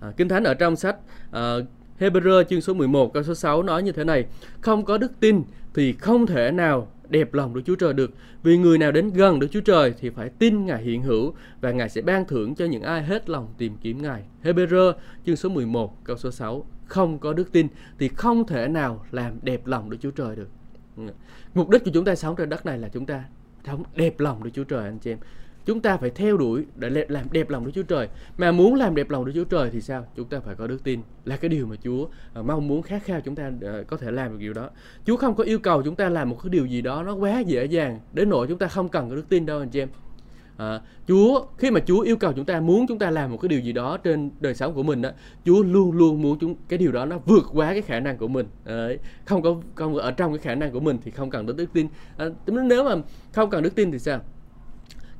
À, 0.00 0.12
Kinh 0.16 0.28
Thánh 0.28 0.44
ở 0.44 0.54
trong 0.54 0.76
sách 0.76 0.96
à, 1.30 1.54
Hebrew 2.00 2.44
chương 2.44 2.60
số 2.60 2.74
11 2.74 3.12
câu 3.14 3.22
số 3.22 3.34
6 3.34 3.62
nói 3.62 3.82
như 3.82 3.92
thế 3.92 4.04
này 4.04 4.26
không 4.60 4.84
có 4.84 4.98
đức 4.98 5.12
tin 5.20 5.42
thì 5.74 5.92
không 5.92 6.26
thể 6.26 6.50
nào 6.50 6.88
đẹp 7.12 7.34
lòng 7.34 7.54
Đức 7.54 7.62
Chúa 7.64 7.74
Trời 7.74 7.92
được. 7.92 8.10
Vì 8.42 8.56
người 8.56 8.78
nào 8.78 8.92
đến 8.92 9.10
gần 9.14 9.38
Đức 9.38 9.48
Chúa 9.50 9.60
Trời 9.60 9.94
thì 10.00 10.10
phải 10.10 10.28
tin 10.28 10.66
Ngài 10.66 10.82
hiện 10.82 11.02
hữu 11.02 11.34
và 11.60 11.70
Ngài 11.70 11.88
sẽ 11.88 12.02
ban 12.02 12.24
thưởng 12.24 12.54
cho 12.54 12.64
những 12.64 12.82
ai 12.82 13.02
hết 13.02 13.30
lòng 13.30 13.54
tìm 13.58 13.76
kiếm 13.82 14.02
Ngài. 14.02 14.22
Hebrew 14.42 14.92
chương 15.26 15.36
số 15.36 15.48
11 15.48 16.04
câu 16.04 16.16
số 16.16 16.30
6 16.30 16.66
không 16.86 17.18
có 17.18 17.32
đức 17.32 17.52
tin 17.52 17.68
thì 17.98 18.08
không 18.08 18.46
thể 18.46 18.68
nào 18.68 19.04
làm 19.10 19.38
đẹp 19.42 19.66
lòng 19.66 19.90
Đức 19.90 19.96
Chúa 20.00 20.10
Trời 20.10 20.36
được. 20.36 20.48
Mục 21.54 21.70
đích 21.70 21.84
của 21.84 21.90
chúng 21.94 22.04
ta 22.04 22.14
sống 22.14 22.36
trên 22.36 22.48
đất 22.48 22.66
này 22.66 22.78
là 22.78 22.88
chúng 22.88 23.06
ta 23.06 23.24
sống 23.66 23.82
đẹp 23.94 24.20
lòng 24.20 24.44
Đức 24.44 24.50
Chúa 24.54 24.64
Trời, 24.64 24.84
anh 24.84 24.98
chị 24.98 25.10
em 25.10 25.18
chúng 25.66 25.80
ta 25.80 25.96
phải 25.96 26.10
theo 26.10 26.36
đuổi 26.36 26.64
để 26.76 27.06
làm 27.08 27.26
đẹp 27.30 27.50
lòng 27.50 27.64
Đức 27.64 27.70
Chúa 27.74 27.82
Trời 27.82 28.08
mà 28.38 28.52
muốn 28.52 28.74
làm 28.74 28.94
đẹp 28.94 29.10
lòng 29.10 29.24
Đức 29.24 29.32
Chúa 29.34 29.44
Trời 29.44 29.70
thì 29.70 29.80
sao 29.80 30.06
chúng 30.16 30.28
ta 30.28 30.40
phải 30.40 30.54
có 30.54 30.66
đức 30.66 30.84
tin 30.84 31.00
là 31.24 31.36
cái 31.36 31.48
điều 31.48 31.66
mà 31.66 31.76
Chúa 31.84 32.06
à, 32.34 32.42
mong 32.42 32.68
muốn 32.68 32.82
khát 32.82 33.02
khao 33.04 33.20
chúng 33.20 33.34
ta 33.34 33.50
à, 33.62 33.82
có 33.86 33.96
thể 33.96 34.10
làm 34.10 34.32
được 34.32 34.38
điều 34.40 34.52
đó 34.52 34.70
Chúa 35.06 35.16
không 35.16 35.34
có 35.34 35.44
yêu 35.44 35.58
cầu 35.58 35.82
chúng 35.82 35.96
ta 35.96 36.08
làm 36.08 36.30
một 36.30 36.38
cái 36.42 36.50
điều 36.50 36.66
gì 36.66 36.82
đó 36.82 37.02
nó 37.02 37.14
quá 37.14 37.40
dễ 37.40 37.64
dàng 37.64 38.00
đến 38.12 38.28
nỗi 38.28 38.46
chúng 38.46 38.58
ta 38.58 38.66
không 38.66 38.88
cần 38.88 39.10
có 39.10 39.16
đức 39.16 39.28
tin 39.28 39.46
đâu 39.46 39.58
anh 39.58 39.68
chị 39.68 39.80
em 39.80 39.88
À, 40.56 40.80
Chúa 41.08 41.46
khi 41.58 41.70
mà 41.70 41.80
Chúa 41.80 42.00
yêu 42.00 42.16
cầu 42.16 42.32
chúng 42.32 42.44
ta 42.44 42.60
muốn 42.60 42.86
chúng 42.86 42.98
ta 42.98 43.10
làm 43.10 43.30
một 43.30 43.36
cái 43.36 43.48
điều 43.48 43.60
gì 43.60 43.72
đó 43.72 43.96
trên 43.96 44.30
đời 44.40 44.54
sống 44.54 44.74
của 44.74 44.82
mình 44.82 45.02
đó, 45.02 45.10
Chúa 45.44 45.62
luôn 45.62 45.92
luôn 45.92 46.22
muốn 46.22 46.38
chúng 46.38 46.54
cái 46.68 46.78
điều 46.78 46.92
đó 46.92 47.06
nó 47.06 47.18
vượt 47.26 47.44
quá 47.52 47.72
cái 47.72 47.82
khả 47.82 48.00
năng 48.00 48.18
của 48.18 48.28
mình. 48.28 48.46
À, 48.64 48.88
không 49.24 49.42
có 49.42 49.56
không 49.74 49.94
ở 49.94 50.10
trong 50.10 50.32
cái 50.32 50.38
khả 50.38 50.54
năng 50.54 50.72
của 50.72 50.80
mình 50.80 50.98
thì 51.04 51.10
không 51.10 51.30
cần 51.30 51.46
đến 51.46 51.56
đức 51.56 51.72
tin. 51.72 51.86
À, 52.16 52.26
nếu 52.46 52.84
mà 52.84 52.94
không 53.32 53.50
cần 53.50 53.62
đức 53.62 53.74
tin 53.74 53.92
thì 53.92 53.98
sao? 53.98 54.20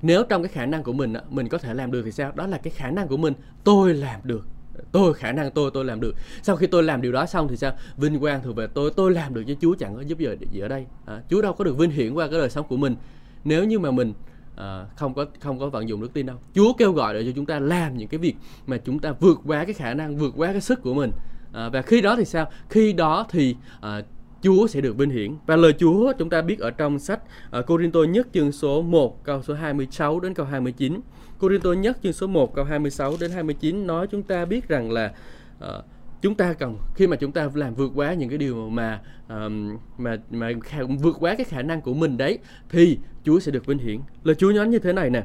Nếu 0.02 0.24
trong 0.24 0.42
cái 0.42 0.52
khả 0.52 0.66
năng 0.66 0.82
của 0.82 0.92
mình 0.92 1.12
mình 1.30 1.48
có 1.48 1.58
thể 1.58 1.74
làm 1.74 1.90
được 1.90 2.02
thì 2.04 2.12
sao? 2.12 2.32
Đó 2.34 2.46
là 2.46 2.58
cái 2.58 2.72
khả 2.76 2.90
năng 2.90 3.08
của 3.08 3.16
mình 3.16 3.34
tôi 3.64 3.94
làm 3.94 4.20
được. 4.24 4.46
Tôi 4.92 5.14
khả 5.14 5.32
năng 5.32 5.50
tôi 5.50 5.70
tôi 5.74 5.84
làm 5.84 6.00
được. 6.00 6.14
Sau 6.42 6.56
khi 6.56 6.66
tôi 6.66 6.82
làm 6.82 7.02
điều 7.02 7.12
đó 7.12 7.26
xong 7.26 7.48
thì 7.48 7.56
sao? 7.56 7.72
Vinh 7.96 8.20
quang 8.20 8.42
thuộc 8.42 8.56
về 8.56 8.66
tôi 8.74 8.90
tôi 8.96 9.10
làm 9.12 9.34
được 9.34 9.44
chứ 9.46 9.54
chúa 9.60 9.74
chẳng 9.74 9.96
có 9.96 10.00
giúp 10.00 10.18
gì 10.52 10.60
ở 10.60 10.68
đây. 10.68 10.86
À, 11.06 11.22
chúa 11.30 11.42
đâu 11.42 11.52
có 11.52 11.64
được 11.64 11.78
vinh 11.78 11.90
hiển 11.90 12.14
qua 12.14 12.28
cái 12.28 12.38
đời 12.38 12.50
sống 12.50 12.66
của 12.68 12.76
mình. 12.76 12.96
Nếu 13.44 13.64
như 13.64 13.78
mà 13.78 13.90
mình 13.90 14.12
à, 14.56 14.86
không 14.96 15.14
có 15.14 15.26
không 15.40 15.58
có 15.58 15.68
vận 15.68 15.88
dụng 15.88 16.00
đức 16.00 16.12
tin 16.12 16.26
đâu. 16.26 16.36
Chúa 16.54 16.72
kêu 16.72 16.92
gọi 16.92 17.14
để 17.14 17.24
cho 17.24 17.30
chúng 17.36 17.46
ta 17.46 17.58
làm 17.58 17.96
những 17.96 18.08
cái 18.08 18.18
việc 18.18 18.36
mà 18.66 18.76
chúng 18.76 18.98
ta 18.98 19.12
vượt 19.20 19.38
qua 19.46 19.64
cái 19.64 19.74
khả 19.74 19.94
năng 19.94 20.16
vượt 20.16 20.34
qua 20.36 20.52
cái 20.52 20.60
sức 20.60 20.82
của 20.82 20.94
mình. 20.94 21.10
À, 21.52 21.68
và 21.68 21.82
khi 21.82 22.00
đó 22.00 22.16
thì 22.16 22.24
sao? 22.24 22.50
Khi 22.68 22.92
đó 22.92 23.26
thì 23.30 23.56
à, 23.80 24.02
Chúa 24.42 24.66
sẽ 24.66 24.80
được 24.80 24.96
vinh 24.96 25.10
hiển. 25.10 25.36
Và 25.46 25.56
lời 25.56 25.74
Chúa 25.78 26.12
chúng 26.18 26.30
ta 26.30 26.42
biết 26.42 26.58
ở 26.58 26.70
trong 26.70 26.98
sách 26.98 27.20
uh, 27.58 27.66
Corinto 27.66 28.00
nhất 28.00 28.28
chương 28.32 28.52
số 28.52 28.82
1 28.82 29.24
câu 29.24 29.42
số 29.42 29.54
26 29.54 30.20
đến 30.20 30.34
câu 30.34 30.46
29. 30.46 31.00
Corinto 31.38 31.72
nhất 31.72 31.98
chương 32.02 32.12
số 32.12 32.26
1 32.26 32.54
câu 32.54 32.64
26 32.64 33.16
đến 33.20 33.30
29 33.30 33.86
nói 33.86 34.06
chúng 34.06 34.22
ta 34.22 34.44
biết 34.44 34.68
rằng 34.68 34.90
là 34.90 35.12
uh, 35.64 35.84
chúng 36.22 36.34
ta 36.34 36.52
cần 36.52 36.78
khi 36.94 37.06
mà 37.06 37.16
chúng 37.16 37.32
ta 37.32 37.50
làm 37.54 37.74
vượt 37.74 37.92
quá 37.94 38.14
những 38.14 38.28
cái 38.28 38.38
điều 38.38 38.68
mà 38.68 39.00
um, 39.28 39.78
mà 39.98 40.16
mà 40.30 40.50
vượt 41.00 41.16
quá 41.20 41.34
cái 41.34 41.44
khả 41.44 41.62
năng 41.62 41.80
của 41.80 41.94
mình 41.94 42.16
đấy 42.16 42.38
thì 42.68 42.98
Chúa 43.24 43.40
sẽ 43.40 43.52
được 43.52 43.66
vinh 43.66 43.78
hiển. 43.78 44.00
Lời 44.24 44.34
Chúa 44.34 44.52
nói 44.52 44.68
như 44.68 44.78
thế 44.78 44.92
này 44.92 45.10
nè. 45.10 45.24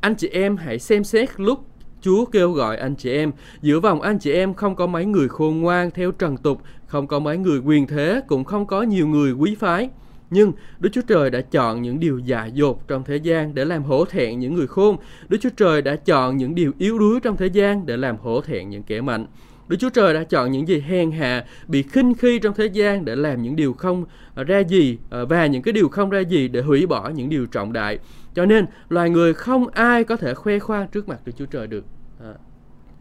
Anh 0.00 0.14
chị 0.14 0.28
em 0.28 0.56
hãy 0.56 0.78
xem 0.78 1.04
xét 1.04 1.40
lúc 1.40 1.66
Chúa 2.00 2.24
kêu 2.24 2.52
gọi 2.52 2.76
anh 2.76 2.94
chị 2.94 3.12
em, 3.12 3.32
giữa 3.62 3.80
vòng 3.80 4.00
anh 4.00 4.18
chị 4.18 4.32
em 4.32 4.54
không 4.54 4.76
có 4.76 4.86
mấy 4.86 5.04
người 5.04 5.28
khôn 5.28 5.60
ngoan 5.60 5.90
theo 5.90 6.10
trần 6.10 6.36
tục, 6.36 6.62
không 6.86 7.06
có 7.06 7.18
mấy 7.18 7.38
người 7.38 7.58
quyền 7.58 7.86
thế, 7.86 8.20
cũng 8.28 8.44
không 8.44 8.66
có 8.66 8.82
nhiều 8.82 9.06
người 9.06 9.32
quý 9.32 9.54
phái. 9.54 9.88
Nhưng 10.30 10.52
Đức 10.78 10.90
Chúa 10.92 11.02
Trời 11.06 11.30
đã 11.30 11.40
chọn 11.40 11.82
những 11.82 12.00
điều 12.00 12.18
dại 12.18 12.52
dột 12.52 12.88
trong 12.88 13.04
thế 13.04 13.16
gian 13.16 13.54
để 13.54 13.64
làm 13.64 13.82
hổ 13.82 14.04
thẹn 14.04 14.38
những 14.38 14.54
người 14.54 14.66
khôn. 14.66 14.96
Đức 15.28 15.38
Chúa 15.40 15.50
Trời 15.56 15.82
đã 15.82 15.96
chọn 15.96 16.36
những 16.36 16.54
điều 16.54 16.72
yếu 16.78 16.98
đuối 16.98 17.20
trong 17.20 17.36
thế 17.36 17.46
gian 17.46 17.86
để 17.86 17.96
làm 17.96 18.16
hổ 18.16 18.40
thẹn 18.40 18.70
những 18.70 18.82
kẻ 18.82 19.00
mạnh. 19.00 19.26
Đức 19.68 19.76
Chúa 19.80 19.90
Trời 19.90 20.14
đã 20.14 20.24
chọn 20.24 20.52
những 20.52 20.68
gì 20.68 20.80
hèn 20.80 21.10
hạ, 21.10 21.44
bị 21.68 21.82
khinh 21.82 22.14
khi 22.14 22.38
trong 22.38 22.54
thế 22.54 22.66
gian 22.66 23.04
để 23.04 23.16
làm 23.16 23.42
những 23.42 23.56
điều 23.56 23.72
không 23.72 24.04
ra 24.36 24.58
gì 24.58 24.98
à, 25.10 25.24
và 25.28 25.46
những 25.46 25.62
cái 25.62 25.72
điều 25.72 25.88
không 25.88 26.10
ra 26.10 26.20
gì 26.20 26.48
để 26.48 26.62
hủy 26.62 26.86
bỏ 26.86 27.08
những 27.08 27.28
điều 27.28 27.46
trọng 27.46 27.72
đại. 27.72 27.98
Cho 28.34 28.46
nên 28.46 28.66
loài 28.88 29.10
người 29.10 29.34
không 29.34 29.68
ai 29.68 30.04
có 30.04 30.16
thể 30.16 30.34
khoe 30.34 30.58
khoang 30.58 30.88
trước 30.88 31.08
mặt 31.08 31.20
Đức 31.24 31.32
Chúa 31.36 31.46
Trời 31.46 31.66
được. 31.66 31.84
À, 32.20 32.34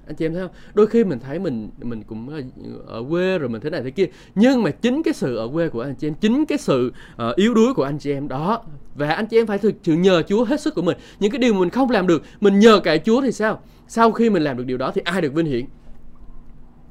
anh 0.07 0.15
chị 0.15 0.25
em 0.25 0.33
thấy 0.33 0.41
không? 0.41 0.51
Đôi 0.73 0.87
khi 0.87 1.03
mình 1.03 1.19
thấy 1.19 1.39
mình 1.39 1.69
mình 1.81 2.03
cũng 2.03 2.29
ờ, 2.29 2.41
ở 2.87 3.03
quê 3.09 3.37
rồi 3.37 3.49
mình 3.49 3.61
thế 3.61 3.69
này 3.69 3.81
thế 3.83 3.91
kia, 3.91 4.05
nhưng 4.35 4.63
mà 4.63 4.71
chính 4.71 5.03
cái 5.03 5.13
sự 5.13 5.35
ở 5.35 5.49
quê 5.53 5.69
của 5.69 5.81
anh 5.81 5.95
chị 5.95 6.07
em, 6.07 6.13
chính 6.13 6.45
cái 6.45 6.57
sự 6.57 6.93
uh, 7.29 7.35
yếu 7.35 7.53
đuối 7.53 7.73
của 7.73 7.83
anh 7.83 7.99
chị 7.99 8.11
em 8.11 8.27
đó 8.27 8.63
và 8.95 9.09
anh 9.09 9.27
chị 9.27 9.39
em 9.39 9.47
phải 9.47 9.57
thực 9.57 9.75
sự 9.83 9.93
nhờ 9.93 10.21
Chúa 10.21 10.43
hết 10.43 10.61
sức 10.61 10.75
của 10.75 10.81
mình. 10.81 10.97
Những 11.19 11.31
cái 11.31 11.39
điều 11.39 11.53
mình 11.53 11.69
không 11.69 11.89
làm 11.89 12.07
được, 12.07 12.23
mình 12.41 12.59
nhờ 12.59 12.79
cậy 12.83 12.99
Chúa 12.99 13.21
thì 13.21 13.31
sao? 13.31 13.61
Sau 13.87 14.11
khi 14.11 14.29
mình 14.29 14.43
làm 14.43 14.57
được 14.57 14.63
điều 14.63 14.77
đó 14.77 14.91
thì 14.95 15.01
ai 15.05 15.21
được 15.21 15.33
vinh 15.33 15.45
hiển? 15.45 15.65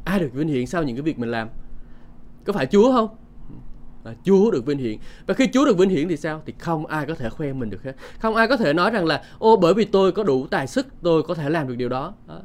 Ai 0.04 0.20
được 0.20 0.30
vinh 0.32 0.48
hiển 0.48 0.66
sau 0.66 0.82
những 0.82 0.96
cái 0.96 1.02
việc 1.02 1.18
mình 1.18 1.30
làm? 1.30 1.48
Có 2.44 2.52
phải 2.52 2.66
Chúa 2.66 2.92
không? 2.92 3.08
À, 4.08 4.14
Chúa 4.24 4.50
được 4.50 4.66
vinh 4.66 4.78
hiển. 4.78 4.98
Và 5.26 5.34
khi 5.34 5.48
Chúa 5.52 5.64
được 5.64 5.78
vinh 5.78 5.90
hiển 5.90 6.08
thì 6.08 6.16
sao? 6.16 6.42
Thì 6.46 6.54
không 6.58 6.86
ai 6.86 7.06
có 7.06 7.14
thể 7.14 7.28
khoe 7.28 7.52
mình 7.52 7.70
được 7.70 7.82
hết. 7.82 7.92
Không 8.18 8.34
ai 8.34 8.48
có 8.48 8.56
thể 8.56 8.72
nói 8.72 8.90
rằng 8.90 9.06
là 9.06 9.22
ô 9.38 9.56
bởi 9.56 9.74
vì 9.74 9.84
tôi 9.84 10.12
có 10.12 10.22
đủ 10.22 10.46
tài 10.50 10.66
sức 10.66 10.86
tôi 11.02 11.22
có 11.22 11.34
thể 11.34 11.50
làm 11.50 11.68
được 11.68 11.74
điều 11.76 11.88
đó, 11.88 12.14
đó. 12.28 12.40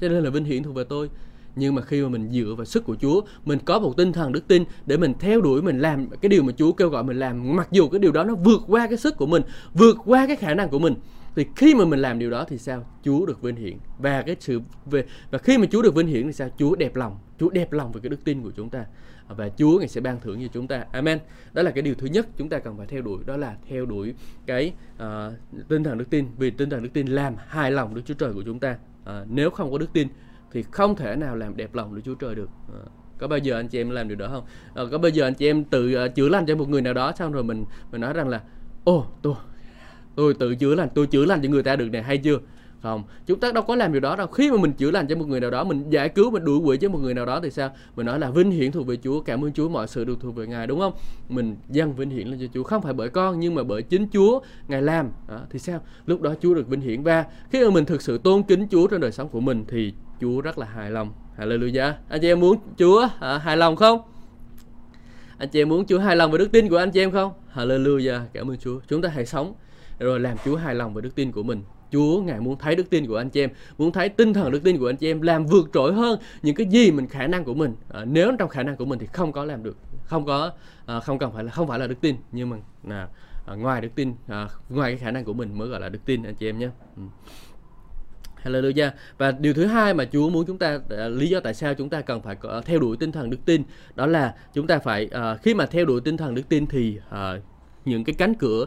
cho 0.00 0.08
nên 0.08 0.24
là 0.24 0.30
vinh 0.30 0.44
hiển 0.44 0.62
thuộc 0.62 0.74
về 0.74 0.84
tôi. 0.84 1.10
Nhưng 1.56 1.74
mà 1.74 1.82
khi 1.82 2.02
mà 2.02 2.08
mình 2.08 2.30
dựa 2.30 2.54
vào 2.56 2.64
sức 2.64 2.84
của 2.84 2.96
Chúa 3.00 3.20
mình 3.44 3.58
có 3.64 3.78
một 3.78 3.96
tinh 3.96 4.12
thần 4.12 4.32
đức 4.32 4.48
tin 4.48 4.64
để 4.86 4.96
mình 4.96 5.14
theo 5.18 5.40
đuổi 5.40 5.62
mình 5.62 5.78
làm 5.78 6.08
cái 6.20 6.28
điều 6.28 6.42
mà 6.42 6.52
Chúa 6.56 6.72
kêu 6.72 6.88
gọi 6.88 7.04
mình 7.04 7.18
làm 7.18 7.56
mặc 7.56 7.68
dù 7.70 7.88
cái 7.88 7.98
điều 7.98 8.12
đó 8.12 8.24
nó 8.24 8.34
vượt 8.34 8.60
qua 8.66 8.86
cái 8.86 8.98
sức 8.98 9.16
của 9.16 9.26
mình 9.26 9.42
vượt 9.74 9.96
qua 10.04 10.26
cái 10.26 10.36
khả 10.36 10.54
năng 10.54 10.68
của 10.68 10.78
mình 10.78 10.94
thì 11.36 11.46
khi 11.56 11.74
mà 11.74 11.84
mình 11.84 12.00
làm 12.00 12.18
điều 12.18 12.30
đó 12.30 12.44
thì 12.48 12.58
sao? 12.58 12.84
Chúa 13.04 13.26
được 13.26 13.42
vinh 13.42 13.56
hiển. 13.56 13.76
Và 13.98 14.22
cái 14.22 14.36
sự 14.40 14.60
về 14.86 15.04
và 15.30 15.38
khi 15.38 15.58
mà 15.58 15.66
Chúa 15.72 15.82
được 15.82 15.94
vinh 15.94 16.06
hiển 16.06 16.26
thì 16.26 16.32
sao? 16.32 16.48
Chúa 16.58 16.74
đẹp 16.74 16.96
lòng. 16.96 17.18
Chúa 17.42 17.50
đẹp 17.50 17.72
lòng 17.72 17.92
về 17.92 18.00
cái 18.00 18.10
đức 18.10 18.24
tin 18.24 18.42
của 18.42 18.50
chúng 18.56 18.70
ta 18.70 18.78
à, 19.28 19.34
và 19.36 19.48
Chúa 19.56 19.78
ngài 19.78 19.88
sẽ 19.88 20.00
ban 20.00 20.20
thưởng 20.20 20.40
cho 20.42 20.48
chúng 20.52 20.66
ta. 20.66 20.84
Amen. 20.92 21.18
Đó 21.52 21.62
là 21.62 21.70
cái 21.70 21.82
điều 21.82 21.94
thứ 21.94 22.06
nhất 22.06 22.26
chúng 22.36 22.48
ta 22.48 22.58
cần 22.58 22.76
phải 22.76 22.86
theo 22.86 23.02
đuổi 23.02 23.22
đó 23.26 23.36
là 23.36 23.56
theo 23.68 23.86
đuổi 23.86 24.14
cái 24.46 24.72
uh, 24.94 25.02
tinh 25.68 25.84
thần 25.84 25.98
đức 25.98 26.10
tin 26.10 26.26
vì 26.38 26.50
tinh 26.50 26.70
thần 26.70 26.82
đức 26.82 26.88
tin 26.92 27.06
làm 27.06 27.34
hài 27.46 27.70
lòng 27.70 27.94
Đức 27.94 28.02
Chúa 28.04 28.14
Trời 28.14 28.32
của 28.32 28.42
chúng 28.42 28.58
ta. 28.58 28.76
Uh, 29.02 29.08
nếu 29.30 29.50
không 29.50 29.72
có 29.72 29.78
đức 29.78 29.92
tin 29.92 30.08
thì 30.52 30.62
không 30.62 30.96
thể 30.96 31.16
nào 31.16 31.36
làm 31.36 31.56
đẹp 31.56 31.74
lòng 31.74 31.94
Đức 31.94 32.00
Chúa 32.04 32.14
Trời 32.14 32.34
được. 32.34 32.48
Uh, 32.68 32.88
có 33.18 33.28
bao 33.28 33.38
giờ 33.38 33.56
anh 33.56 33.68
chị 33.68 33.80
em 33.80 33.90
làm 33.90 34.08
điều 34.08 34.16
đó 34.16 34.28
không? 34.28 34.44
Uh, 34.84 34.90
có 34.92 34.98
bao 34.98 35.08
giờ 35.08 35.26
anh 35.26 35.34
chị 35.34 35.46
em 35.46 35.64
tự 35.64 36.04
uh, 36.06 36.14
chữa 36.14 36.28
lành 36.28 36.46
cho 36.46 36.56
một 36.56 36.68
người 36.68 36.82
nào 36.82 36.94
đó 36.94 37.12
xong 37.18 37.32
rồi 37.32 37.44
mình 37.44 37.64
mình 37.92 38.00
nói 38.00 38.12
rằng 38.12 38.28
là 38.28 38.40
ô 38.84 39.06
tôi 39.22 39.34
tôi 40.14 40.34
tự 40.34 40.54
chữa 40.54 40.74
lành 40.74 40.88
tôi 40.94 41.06
chữa 41.06 41.24
lành 41.24 41.42
cho 41.42 41.48
người 41.48 41.62
ta 41.62 41.76
được 41.76 41.88
này 41.88 42.02
hay 42.02 42.18
chưa 42.18 42.38
không 42.82 43.04
chúng 43.26 43.40
ta 43.40 43.52
đâu 43.52 43.62
có 43.62 43.76
làm 43.76 43.92
điều 43.92 44.00
đó 44.00 44.16
đâu 44.16 44.26
khi 44.26 44.50
mà 44.50 44.56
mình 44.56 44.72
chữa 44.72 44.90
lành 44.90 45.06
cho 45.06 45.16
một 45.16 45.28
người 45.28 45.40
nào 45.40 45.50
đó 45.50 45.64
mình 45.64 45.90
giải 45.90 46.08
cứu 46.08 46.30
mình 46.30 46.44
đuổi 46.44 46.58
quỷ 46.58 46.76
cho 46.80 46.88
một 46.88 46.98
người 46.98 47.14
nào 47.14 47.26
đó 47.26 47.40
thì 47.42 47.50
sao 47.50 47.70
mình 47.96 48.06
nói 48.06 48.18
là 48.18 48.30
vinh 48.30 48.50
hiển 48.50 48.72
thuộc 48.72 48.86
về 48.86 48.96
Chúa 49.04 49.20
cảm 49.20 49.44
ơn 49.44 49.52
Chúa 49.52 49.68
mọi 49.68 49.88
sự 49.88 50.04
được 50.04 50.18
thuộc 50.20 50.36
về 50.36 50.46
Ngài 50.46 50.66
đúng 50.66 50.80
không 50.80 50.92
mình 51.28 51.56
dâng 51.68 51.94
vinh 51.94 52.10
hiển 52.10 52.28
lên 52.28 52.40
cho 52.40 52.46
Chúa 52.54 52.62
không 52.62 52.82
phải 52.82 52.92
bởi 52.92 53.08
con 53.08 53.40
nhưng 53.40 53.54
mà 53.54 53.62
bởi 53.62 53.82
chính 53.82 54.06
Chúa 54.12 54.40
Ngài 54.68 54.82
làm 54.82 55.10
à, 55.28 55.38
thì 55.50 55.58
sao 55.58 55.80
lúc 56.06 56.20
đó 56.20 56.34
Chúa 56.42 56.54
được 56.54 56.68
vinh 56.68 56.80
hiển 56.80 57.02
và 57.02 57.24
khi 57.50 57.64
mà 57.64 57.70
mình 57.70 57.84
thực 57.84 58.02
sự 58.02 58.18
tôn 58.18 58.42
kính 58.42 58.66
Chúa 58.70 58.86
trong 58.86 59.00
đời 59.00 59.12
sống 59.12 59.28
của 59.28 59.40
mình 59.40 59.64
thì 59.68 59.92
Chúa 60.20 60.40
rất 60.40 60.58
là 60.58 60.66
hài 60.66 60.90
lòng 60.90 61.12
Hallelujah. 61.38 61.92
Anh 62.08 62.20
chị 62.20 62.28
em 62.28 62.40
muốn 62.40 62.58
Chúa 62.78 63.08
à, 63.20 63.38
hài 63.38 63.56
lòng 63.56 63.76
không? 63.76 64.00
Anh 65.38 65.48
chị 65.48 65.62
em 65.62 65.68
muốn 65.68 65.86
Chúa 65.86 65.98
hài 65.98 66.16
lòng 66.16 66.30
với 66.30 66.38
đức 66.38 66.52
tin 66.52 66.68
của 66.68 66.76
anh 66.76 66.90
chị 66.90 67.00
em 67.00 67.10
không? 67.10 67.32
Hallelujah. 67.54 68.20
Cảm 68.32 68.50
ơn 68.50 68.56
Chúa. 68.56 68.80
Chúng 68.88 69.02
ta 69.02 69.08
hãy 69.08 69.26
sống 69.26 69.54
rồi 69.98 70.20
làm 70.20 70.36
Chúa 70.44 70.56
hài 70.56 70.74
lòng 70.74 70.94
với 70.94 71.02
đức 71.02 71.14
tin 71.14 71.32
của 71.32 71.42
mình. 71.42 71.62
Chúa 71.92 72.20
ngài 72.22 72.40
muốn 72.40 72.58
thấy 72.58 72.76
đức 72.76 72.90
tin 72.90 73.06
của 73.06 73.16
anh 73.16 73.30
chị 73.30 73.40
em, 73.40 73.50
muốn 73.78 73.92
thấy 73.92 74.08
tinh 74.08 74.32
thần 74.34 74.52
đức 74.52 74.60
tin 74.64 74.78
của 74.78 74.88
anh 74.88 74.96
chị 74.96 75.10
em 75.10 75.22
làm 75.22 75.46
vượt 75.46 75.70
trội 75.74 75.92
hơn 75.92 76.18
những 76.42 76.54
cái 76.54 76.66
gì 76.66 76.90
mình 76.90 77.06
khả 77.06 77.26
năng 77.26 77.44
của 77.44 77.54
mình. 77.54 77.74
À, 77.88 78.04
nếu 78.04 78.32
trong 78.38 78.48
khả 78.48 78.62
năng 78.62 78.76
của 78.76 78.84
mình 78.84 78.98
thì 78.98 79.06
không 79.12 79.32
có 79.32 79.44
làm 79.44 79.62
được, 79.62 79.76
không 80.04 80.26
có 80.26 80.52
à, 80.86 81.00
không 81.00 81.18
cần 81.18 81.32
phải 81.32 81.44
là 81.44 81.52
không 81.52 81.68
phải 81.68 81.78
là 81.78 81.86
đức 81.86 82.00
tin 82.00 82.16
nhưng 82.32 82.50
mà 82.50 82.56
à, 82.88 83.08
à 83.46 83.54
ngoài 83.54 83.80
đức 83.80 83.88
tin 83.94 84.14
à, 84.28 84.48
ngoài 84.68 84.92
cái 84.92 84.98
khả 84.98 85.10
năng 85.10 85.24
của 85.24 85.32
mình 85.32 85.58
mới 85.58 85.68
gọi 85.68 85.80
là 85.80 85.88
đức 85.88 86.04
tin 86.04 86.22
anh 86.22 86.34
chị 86.34 86.48
em 86.48 86.58
nhé. 86.58 86.68
Ừ. 86.96 87.02
Hallelujah. 88.44 88.90
Và 89.18 89.32
điều 89.32 89.54
thứ 89.54 89.66
hai 89.66 89.94
mà 89.94 90.04
Chúa 90.12 90.30
muốn 90.30 90.46
chúng 90.46 90.58
ta 90.58 90.78
à, 90.90 91.08
lý 91.08 91.28
do 91.28 91.40
tại 91.40 91.54
sao 91.54 91.74
chúng 91.74 91.88
ta 91.88 92.00
cần 92.00 92.22
phải 92.22 92.36
à, 92.42 92.60
theo 92.64 92.80
đuổi 92.80 92.96
tinh 92.96 93.12
thần 93.12 93.30
đức 93.30 93.44
tin 93.44 93.62
đó 93.94 94.06
là 94.06 94.34
chúng 94.54 94.66
ta 94.66 94.78
phải 94.78 95.10
khi 95.42 95.54
mà 95.54 95.66
theo 95.66 95.84
đuổi 95.84 96.00
tinh 96.00 96.16
thần 96.16 96.34
đức 96.34 96.48
tin 96.48 96.66
thì 96.66 96.98
những 97.84 98.04
cái 98.04 98.14
cánh 98.14 98.34
cửa 98.34 98.64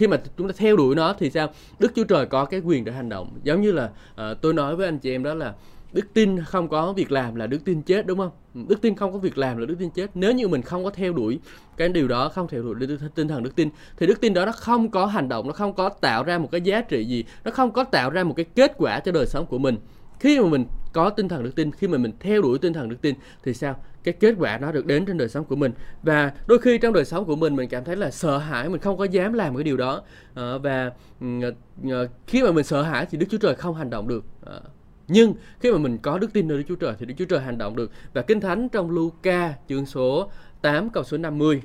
khi 0.00 0.06
mà 0.06 0.16
chúng 0.36 0.48
ta 0.48 0.54
theo 0.56 0.76
đuổi 0.76 0.94
nó 0.94 1.14
thì 1.18 1.30
sao? 1.30 1.48
Đức 1.78 1.92
Chúa 1.94 2.04
Trời 2.04 2.26
có 2.26 2.44
cái 2.44 2.60
quyền 2.60 2.84
để 2.84 2.92
hành 2.92 3.08
động. 3.08 3.38
Giống 3.42 3.60
như 3.60 3.72
là 3.72 3.90
à, 4.16 4.34
tôi 4.34 4.52
nói 4.52 4.76
với 4.76 4.86
anh 4.86 4.98
chị 4.98 5.10
em 5.12 5.22
đó 5.22 5.34
là 5.34 5.54
đức 5.92 6.06
tin 6.14 6.44
không 6.44 6.68
có 6.68 6.92
việc 6.92 7.12
làm 7.12 7.34
là 7.34 7.46
đức 7.46 7.64
tin 7.64 7.82
chết 7.82 8.06
đúng 8.06 8.18
không? 8.18 8.30
Đức 8.54 8.80
tin 8.80 8.94
không 8.94 9.12
có 9.12 9.18
việc 9.18 9.38
làm 9.38 9.58
là 9.58 9.66
đức 9.66 9.74
tin 9.78 9.90
chết. 9.90 10.10
Nếu 10.14 10.32
như 10.32 10.48
mình 10.48 10.62
không 10.62 10.84
có 10.84 10.90
theo 10.90 11.12
đuổi 11.12 11.40
cái 11.76 11.88
điều 11.88 12.08
đó 12.08 12.28
không 12.28 12.48
theo 12.48 12.62
đuổi 12.62 12.74
tinh 13.14 13.28
thần 13.28 13.42
đức 13.42 13.56
tin 13.56 13.68
thì 13.98 14.06
đức 14.06 14.20
tin 14.20 14.34
đó 14.34 14.46
nó 14.46 14.52
không 14.52 14.90
có 14.90 15.06
hành 15.06 15.28
động 15.28 15.46
nó 15.46 15.52
không 15.52 15.72
có 15.72 15.88
tạo 15.88 16.24
ra 16.24 16.38
một 16.38 16.48
cái 16.52 16.60
giá 16.60 16.80
trị 16.80 17.04
gì 17.04 17.24
nó 17.44 17.50
không 17.50 17.70
có 17.70 17.84
tạo 17.84 18.10
ra 18.10 18.24
một 18.24 18.34
cái 18.36 18.46
kết 18.54 18.72
quả 18.76 19.00
cho 19.00 19.12
đời 19.12 19.26
sống 19.26 19.46
của 19.46 19.58
mình. 19.58 19.76
Khi 20.20 20.40
mà 20.40 20.48
mình 20.48 20.64
có 20.92 21.10
tinh 21.10 21.28
thần 21.28 21.44
đức 21.44 21.54
tin 21.54 21.72
khi 21.72 21.88
mà 21.88 21.98
mình 21.98 22.12
theo 22.20 22.42
đuổi 22.42 22.58
tinh 22.58 22.72
thần 22.72 22.88
đức 22.88 22.96
tin 23.00 23.14
thì 23.42 23.54
sao? 23.54 23.76
Cái 24.04 24.14
kết 24.20 24.34
quả 24.38 24.58
nó 24.58 24.72
được 24.72 24.86
đến 24.86 25.06
trên 25.06 25.18
đời 25.18 25.28
sống 25.28 25.44
của 25.44 25.56
mình 25.56 25.72
và 26.02 26.32
đôi 26.46 26.58
khi 26.58 26.78
trong 26.78 26.92
đời 26.92 27.04
sống 27.04 27.24
của 27.24 27.36
mình 27.36 27.56
mình 27.56 27.68
cảm 27.68 27.84
thấy 27.84 27.96
là 27.96 28.10
sợ 28.10 28.38
hãi 28.38 28.68
mình 28.68 28.80
không 28.80 28.96
có 28.96 29.04
dám 29.04 29.32
làm 29.32 29.56
cái 29.56 29.64
điều 29.64 29.76
đó 29.76 30.02
à, 30.34 30.58
và 30.62 30.90
ờ, 31.20 31.52
ờ, 31.90 32.08
khi 32.26 32.42
mà 32.42 32.52
mình 32.52 32.64
sợ 32.64 32.82
hãi 32.82 33.06
thì 33.10 33.18
đức 33.18 33.26
chúa 33.30 33.38
trời 33.38 33.54
không 33.54 33.74
hành 33.74 33.90
động 33.90 34.08
được 34.08 34.24
à, 34.46 34.60
nhưng 35.12 35.34
khi 35.60 35.72
mà 35.72 35.78
mình 35.78 35.98
có 35.98 36.18
đức 36.18 36.32
tin 36.32 36.48
nơi 36.48 36.58
Đức 36.58 36.64
Chúa 36.68 36.74
Trời 36.74 36.94
thì 36.98 37.06
Đức 37.06 37.14
Chúa 37.18 37.24
Trời 37.24 37.40
hành 37.40 37.58
động 37.58 37.76
được. 37.76 37.90
Và 38.12 38.22
Kinh 38.22 38.40
Thánh 38.40 38.68
trong 38.68 38.90
Luca 38.90 39.54
chương 39.68 39.86
số 39.86 40.30
8 40.62 40.90
câu 40.90 41.04
số 41.04 41.16
50. 41.16 41.62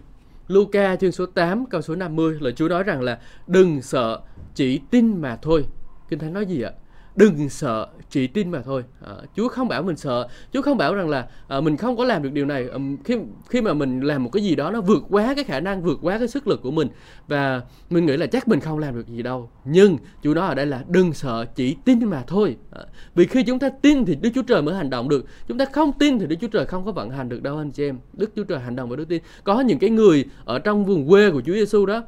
Luca 0.48 0.96
chương 0.96 1.12
số 1.12 1.26
8 1.26 1.66
câu 1.66 1.82
số 1.82 1.96
50 1.96 2.38
là 2.40 2.52
Chúa 2.52 2.70
nói 2.70 2.84
rằng 2.84 3.02
là 3.02 3.20
đừng 3.48 3.82
sợ, 3.82 4.22
chỉ 4.56 4.82
tin 4.92 5.22
mà 5.22 5.36
thôi. 5.42 5.66
Kinh 6.10 6.20
Thánh 6.20 6.34
nói 6.34 6.46
gì 6.46 6.62
ạ? 6.62 6.72
Đừng 7.16 7.50
sợ 7.50 7.88
chỉ 8.10 8.28
tin 8.28 8.52
mà 8.52 8.62
thôi. 8.62 8.84
À, 9.06 9.14
Chúa 9.36 9.48
không 9.48 9.68
bảo 9.68 9.84
mình 9.84 9.96
sợ. 9.96 10.28
Chúa 10.54 10.62
không 10.62 10.78
bảo 10.78 10.96
rằng 10.96 11.10
là 11.10 11.28
à, 11.48 11.62
mình 11.62 11.78
không 11.78 11.98
có 11.98 12.06
làm 12.06 12.24
được 12.24 12.30
điều 12.34 12.46
này. 12.46 12.68
À, 12.72 12.78
khi 13.04 13.18
khi 13.50 13.62
mà 13.62 13.74
mình 13.74 14.02
làm 14.02 14.24
một 14.24 14.30
cái 14.34 14.44
gì 14.44 14.56
đó 14.56 14.72
nó 14.72 14.82
vượt 14.82 15.04
quá 15.10 15.34
cái 15.36 15.44
khả 15.44 15.60
năng 15.60 15.84
vượt 15.84 16.00
quá 16.02 16.18
cái 16.20 16.28
sức 16.28 16.48
lực 16.48 16.62
của 16.62 16.72
mình 16.72 16.88
và 17.28 17.62
mình 17.90 18.06
nghĩ 18.06 18.18
là 18.18 18.26
chắc 18.26 18.48
mình 18.48 18.60
không 18.60 18.80
làm 18.80 18.96
được 18.96 19.08
gì 19.08 19.24
đâu. 19.24 19.50
Nhưng 19.66 19.98
Chúa 20.24 20.34
nói 20.34 20.48
ở 20.48 20.56
đây 20.56 20.66
là 20.66 20.84
đừng 20.88 21.14
sợ 21.14 21.46
chỉ 21.56 21.76
tin 21.86 22.06
mà 22.06 22.24
thôi. 22.28 22.58
À, 22.72 22.82
vì 23.16 23.26
khi 23.26 23.44
chúng 23.44 23.60
ta 23.60 23.70
tin 23.70 24.06
thì 24.06 24.16
Đức 24.16 24.30
Chúa 24.36 24.44
Trời 24.44 24.62
mới 24.62 24.76
hành 24.76 24.90
động 24.90 25.10
được. 25.10 25.26
Chúng 25.48 25.58
ta 25.58 25.66
không 25.66 25.92
tin 26.00 26.20
thì 26.20 26.26
Đức 26.26 26.36
Chúa 26.42 26.48
Trời 26.48 26.66
không 26.66 26.86
có 26.86 26.92
vận 26.92 27.10
hành 27.10 27.30
được 27.30 27.44
đâu 27.44 27.58
anh 27.58 27.72
chị 27.72 27.86
em. 27.86 28.00
Đức 28.14 28.32
Chúa 28.36 28.44
Trời 28.44 28.60
hành 28.60 28.76
động 28.76 28.90
với 28.90 28.98
đức 28.98 29.08
tin. 29.10 29.22
Có 29.44 29.62
những 29.62 29.80
cái 29.80 29.90
người 29.90 30.26
ở 30.46 30.60
trong 30.60 30.86
vùng 30.86 31.10
quê 31.10 31.32
của 31.32 31.42
Chúa 31.42 31.54
Giêsu 31.54 31.86
đó 31.86 32.04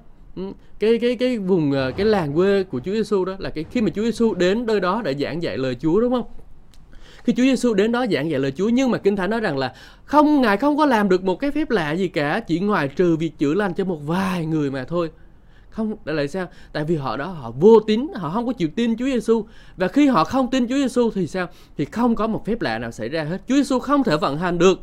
cái 0.80 1.00
cái 1.00 1.16
cái 1.16 1.38
vùng 1.38 1.72
ờ, 1.72 1.92
cái 1.98 2.06
làng 2.06 2.34
quê 2.34 2.64
của 2.64 2.80
Chúa 2.80 2.92
Giêsu 2.92 3.26
đó 3.26 3.36
là 3.40 3.50
cái 3.50 3.66
khi 3.72 3.82
mà 3.82 3.90
Chúa 3.90 4.04
Giêsu 4.04 4.34
đến 4.34 4.66
nơi 4.66 4.80
đó 4.80 5.02
để 5.06 5.16
giảng 5.16 5.44
dạy 5.44 5.58
lời 5.58 5.76
Chúa 5.76 6.02
đúng 6.02 6.14
không? 6.14 6.26
Khi 7.24 7.34
Chúa 7.34 7.44
Giêsu 7.44 7.74
đến 7.74 7.92
đó 7.92 8.06
giảng 8.12 8.30
dạy 8.30 8.40
lời 8.40 8.52
Chúa 8.52 8.70
nhưng 8.70 8.92
mà 8.92 8.98
Kinh 8.98 9.16
Thánh 9.16 9.30
nói 9.30 9.40
rằng 9.40 9.58
là 9.58 9.74
không 10.06 10.42
ngài 10.42 10.58
không 10.58 10.78
có 10.78 10.86
làm 10.86 11.10
được 11.10 11.24
một 11.24 11.36
cái 11.36 11.52
phép 11.52 11.70
lạ 11.70 11.92
gì 11.92 12.08
cả, 12.08 12.40
chỉ 12.40 12.60
ngoài 12.60 12.88
trừ 12.88 13.16
việc 13.16 13.38
chữa 13.38 13.54
lành 13.54 13.74
cho 13.74 13.86
một 13.86 14.00
vài 14.06 14.46
người 14.46 14.72
mà 14.72 14.84
thôi. 14.84 15.12
Không 15.70 15.96
tại 16.06 16.16
là 16.16 16.28
sao? 16.28 16.48
Tại 16.74 16.84
vì 16.84 16.96
họ 16.96 17.18
đó 17.18 17.26
họ 17.26 17.52
vô 17.52 17.80
tín, 17.80 18.08
họ 18.16 18.30
không 18.30 18.46
có 18.48 18.54
chịu 18.54 18.70
tin 18.76 18.98
Chúa 18.98 19.06
Giêsu 19.06 19.46
và 19.78 19.88
khi 19.88 20.08
họ 20.08 20.24
không 20.24 20.50
tin 20.52 20.68
Chúa 20.68 20.76
Giêsu 20.76 21.12
thì 21.12 21.28
sao? 21.28 21.48
Thì 21.78 21.86
không 21.86 22.16
có 22.16 22.28
một 22.28 22.46
phép 22.46 22.62
lạ 22.62 22.80
nào 22.80 22.92
xảy 22.92 23.10
ra 23.10 23.24
hết. 23.24 23.42
Chúa 23.48 23.56
Giêsu 23.56 23.80
không 23.80 24.04
thể 24.04 24.18
vận 24.18 24.38
hành 24.38 24.58
được. 24.58 24.82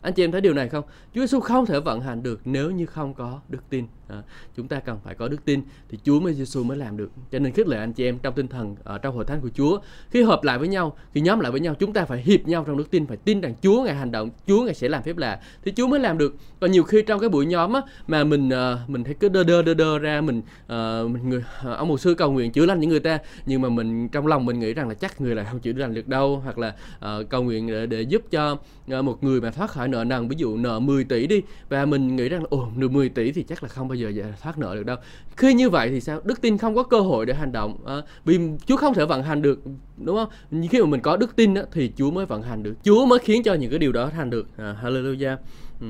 Anh 0.00 0.12
chị 0.12 0.24
em 0.24 0.32
thấy 0.32 0.40
điều 0.40 0.54
này 0.54 0.68
không? 0.68 0.84
Chúa 1.14 1.20
Giêsu 1.20 1.40
không 1.40 1.66
thể 1.66 1.80
vận 1.80 2.00
hành 2.00 2.22
được 2.22 2.40
nếu 2.44 2.70
như 2.70 2.86
không 2.86 3.14
có 3.14 3.40
đức 3.48 3.60
tin 3.70 3.84
à, 4.08 4.22
chúng 4.56 4.68
ta 4.68 4.80
cần 4.80 4.98
phải 5.04 5.14
có 5.14 5.28
đức 5.28 5.44
tin 5.44 5.62
thì 5.88 5.98
Chúa 6.04 6.20
mới 6.20 6.34
Giêsu 6.34 6.64
mới 6.64 6.76
làm 6.76 6.96
được. 6.96 7.10
Cho 7.30 7.38
nên 7.38 7.52
khích 7.52 7.68
lệ 7.68 7.78
anh 7.78 7.92
chị 7.92 8.04
em 8.04 8.18
trong 8.18 8.34
tinh 8.34 8.48
thần 8.48 8.76
ở 8.84 8.98
trong 8.98 9.14
hội 9.14 9.24
thánh 9.24 9.40
của 9.40 9.50
Chúa. 9.54 9.78
Khi 10.10 10.22
hợp 10.22 10.44
lại 10.44 10.58
với 10.58 10.68
nhau 10.68 10.96
khi 11.14 11.20
nhóm 11.20 11.40
lại 11.40 11.52
với 11.52 11.60
nhau 11.60 11.74
chúng 11.74 11.92
ta 11.92 12.04
phải 12.04 12.22
hiệp 12.22 12.46
nhau 12.46 12.64
trong 12.66 12.76
đức 12.76 12.90
tin 12.90 13.06
phải 13.06 13.16
tin 13.16 13.40
rằng 13.40 13.54
Chúa 13.62 13.82
ngài 13.82 13.94
hành 13.94 14.12
động 14.12 14.30
Chúa 14.46 14.62
ngài 14.62 14.74
sẽ 14.74 14.88
làm 14.88 15.02
phép 15.02 15.16
lạ. 15.16 15.40
Thì 15.64 15.72
Chúa 15.76 15.86
mới 15.86 16.00
làm 16.00 16.18
được. 16.18 16.34
Còn 16.60 16.70
nhiều 16.70 16.82
khi 16.82 17.02
trong 17.02 17.20
cái 17.20 17.28
buổi 17.28 17.46
nhóm 17.46 17.72
á, 17.72 17.80
mà 18.06 18.24
mình 18.24 18.50
à, 18.50 18.78
mình 18.86 19.04
thấy 19.04 19.14
cứ 19.14 19.28
đơ 19.28 19.44
đơ 19.44 19.62
đơ 19.62 19.74
đơ 19.74 19.98
ra 19.98 20.20
mình 20.20 20.42
à, 20.66 21.02
mình 21.02 21.28
người 21.28 21.44
ông 21.62 21.88
mục 21.88 22.00
sư 22.00 22.14
cầu 22.14 22.32
nguyện 22.32 22.52
chữa 22.52 22.66
lành 22.66 22.80
những 22.80 22.90
người 22.90 23.00
ta 23.00 23.18
nhưng 23.46 23.62
mà 23.62 23.68
mình 23.68 24.08
trong 24.08 24.26
lòng 24.26 24.46
mình 24.46 24.60
nghĩ 24.60 24.74
rằng 24.74 24.88
là 24.88 24.94
chắc 24.94 25.20
người 25.20 25.34
này 25.34 25.44
không 25.50 25.60
chữa 25.60 25.72
lành 25.72 25.94
được 25.94 26.08
đâu 26.08 26.40
hoặc 26.44 26.58
là 26.58 26.74
à, 27.00 27.16
cầu 27.28 27.42
nguyện 27.42 27.66
để, 27.66 27.86
để 27.86 28.02
giúp 28.02 28.22
cho 28.30 28.56
à, 28.88 29.02
một 29.02 29.24
người 29.24 29.40
mà 29.40 29.50
thoát 29.50 29.70
khỏi 29.70 29.88
nợ 29.88 30.04
nần 30.04 30.28
ví 30.28 30.36
dụ 30.38 30.56
nợ 30.56 30.80
10 30.80 31.04
tỷ 31.04 31.26
đi 31.26 31.42
và 31.68 31.84
mình 31.84 32.16
nghĩ 32.16 32.28
rằng 32.28 32.42
là 32.42 32.46
ồ 32.50 32.68
nợ 32.76 32.88
10 32.88 33.08
tỷ 33.08 33.32
thì 33.32 33.42
chắc 33.42 33.62
là 33.62 33.68
không 33.68 33.88
bao 33.88 33.95
giờ 33.98 34.24
thoát 34.42 34.58
nợ 34.58 34.74
được 34.74 34.86
đâu. 34.86 34.96
Khi 35.36 35.54
như 35.54 35.70
vậy 35.70 35.90
thì 35.90 36.00
sao? 36.00 36.20
Đức 36.24 36.40
tin 36.40 36.58
không 36.58 36.74
có 36.74 36.82
cơ 36.82 37.00
hội 37.00 37.26
để 37.26 37.34
hành 37.34 37.52
động 37.52 37.76
à, 37.86 37.94
vì 38.24 38.38
chúa 38.66 38.76
không 38.76 38.94
thể 38.94 39.04
vận 39.04 39.22
hành 39.22 39.42
được 39.42 39.60
đúng 39.96 40.16
không? 40.16 40.28
Khi 40.70 40.80
mà 40.80 40.86
mình 40.86 41.00
có 41.00 41.16
đức 41.16 41.36
tin 41.36 41.54
đó, 41.54 41.62
thì 41.72 41.92
chúa 41.96 42.10
mới 42.10 42.26
vận 42.26 42.42
hành 42.42 42.62
được. 42.62 42.74
Chúa 42.82 43.06
mới 43.06 43.18
khiến 43.18 43.42
cho 43.42 43.54
những 43.54 43.70
cái 43.70 43.78
điều 43.78 43.92
đó 43.92 44.10
thành 44.16 44.30
được. 44.30 44.46
À, 44.56 44.76
hallelujah. 44.82 45.36
Ừ, 45.80 45.86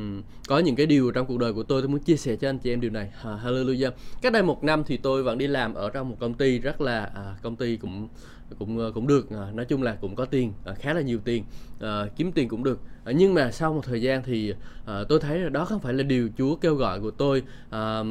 có 0.48 0.58
những 0.58 0.76
cái 0.76 0.86
điều 0.86 1.10
trong 1.10 1.26
cuộc 1.26 1.38
đời 1.38 1.52
của 1.52 1.62
tôi 1.62 1.82
tôi 1.82 1.88
muốn 1.88 2.00
chia 2.00 2.16
sẻ 2.16 2.36
cho 2.36 2.48
anh 2.48 2.58
chị 2.58 2.72
em 2.72 2.80
điều 2.80 2.90
này. 2.90 3.10
À, 3.22 3.38
hallelujah. 3.44 3.90
Cách 4.22 4.32
đây 4.32 4.42
một 4.42 4.64
năm 4.64 4.84
thì 4.86 4.96
tôi 4.96 5.22
vẫn 5.22 5.38
đi 5.38 5.46
làm 5.46 5.74
ở 5.74 5.90
trong 5.90 6.08
một 6.08 6.16
công 6.20 6.34
ty 6.34 6.58
rất 6.58 6.80
là 6.80 7.10
à, 7.14 7.36
công 7.42 7.56
ty 7.56 7.76
cũng 7.76 8.08
cũng 8.58 8.78
ờ, 8.78 8.92
cũng 8.94 9.06
được. 9.06 9.30
À, 9.30 9.50
nói 9.54 9.64
chung 9.64 9.82
là 9.82 9.94
cũng 9.94 10.14
có 10.14 10.24
tiền 10.24 10.52
à, 10.64 10.74
khá 10.74 10.94
là 10.94 11.00
nhiều 11.00 11.18
tiền 11.24 11.44
à, 11.80 12.06
kiếm 12.16 12.32
tiền 12.32 12.48
cũng 12.48 12.64
được. 12.64 12.80
À, 13.04 13.12
nhưng 13.12 13.34
mà 13.34 13.50
sau 13.50 13.72
một 13.72 13.84
thời 13.84 14.02
gian 14.02 14.22
thì 14.22 14.54
à, 14.86 15.04
tôi 15.08 15.20
thấy 15.20 15.38
là 15.38 15.48
đó 15.48 15.64
không 15.64 15.80
phải 15.80 15.94
là 15.94 16.02
điều 16.02 16.28
Chúa 16.38 16.56
kêu 16.56 16.74
gọi 16.74 17.00
của 17.00 17.10
tôi. 17.10 17.42
À, 17.70 18.02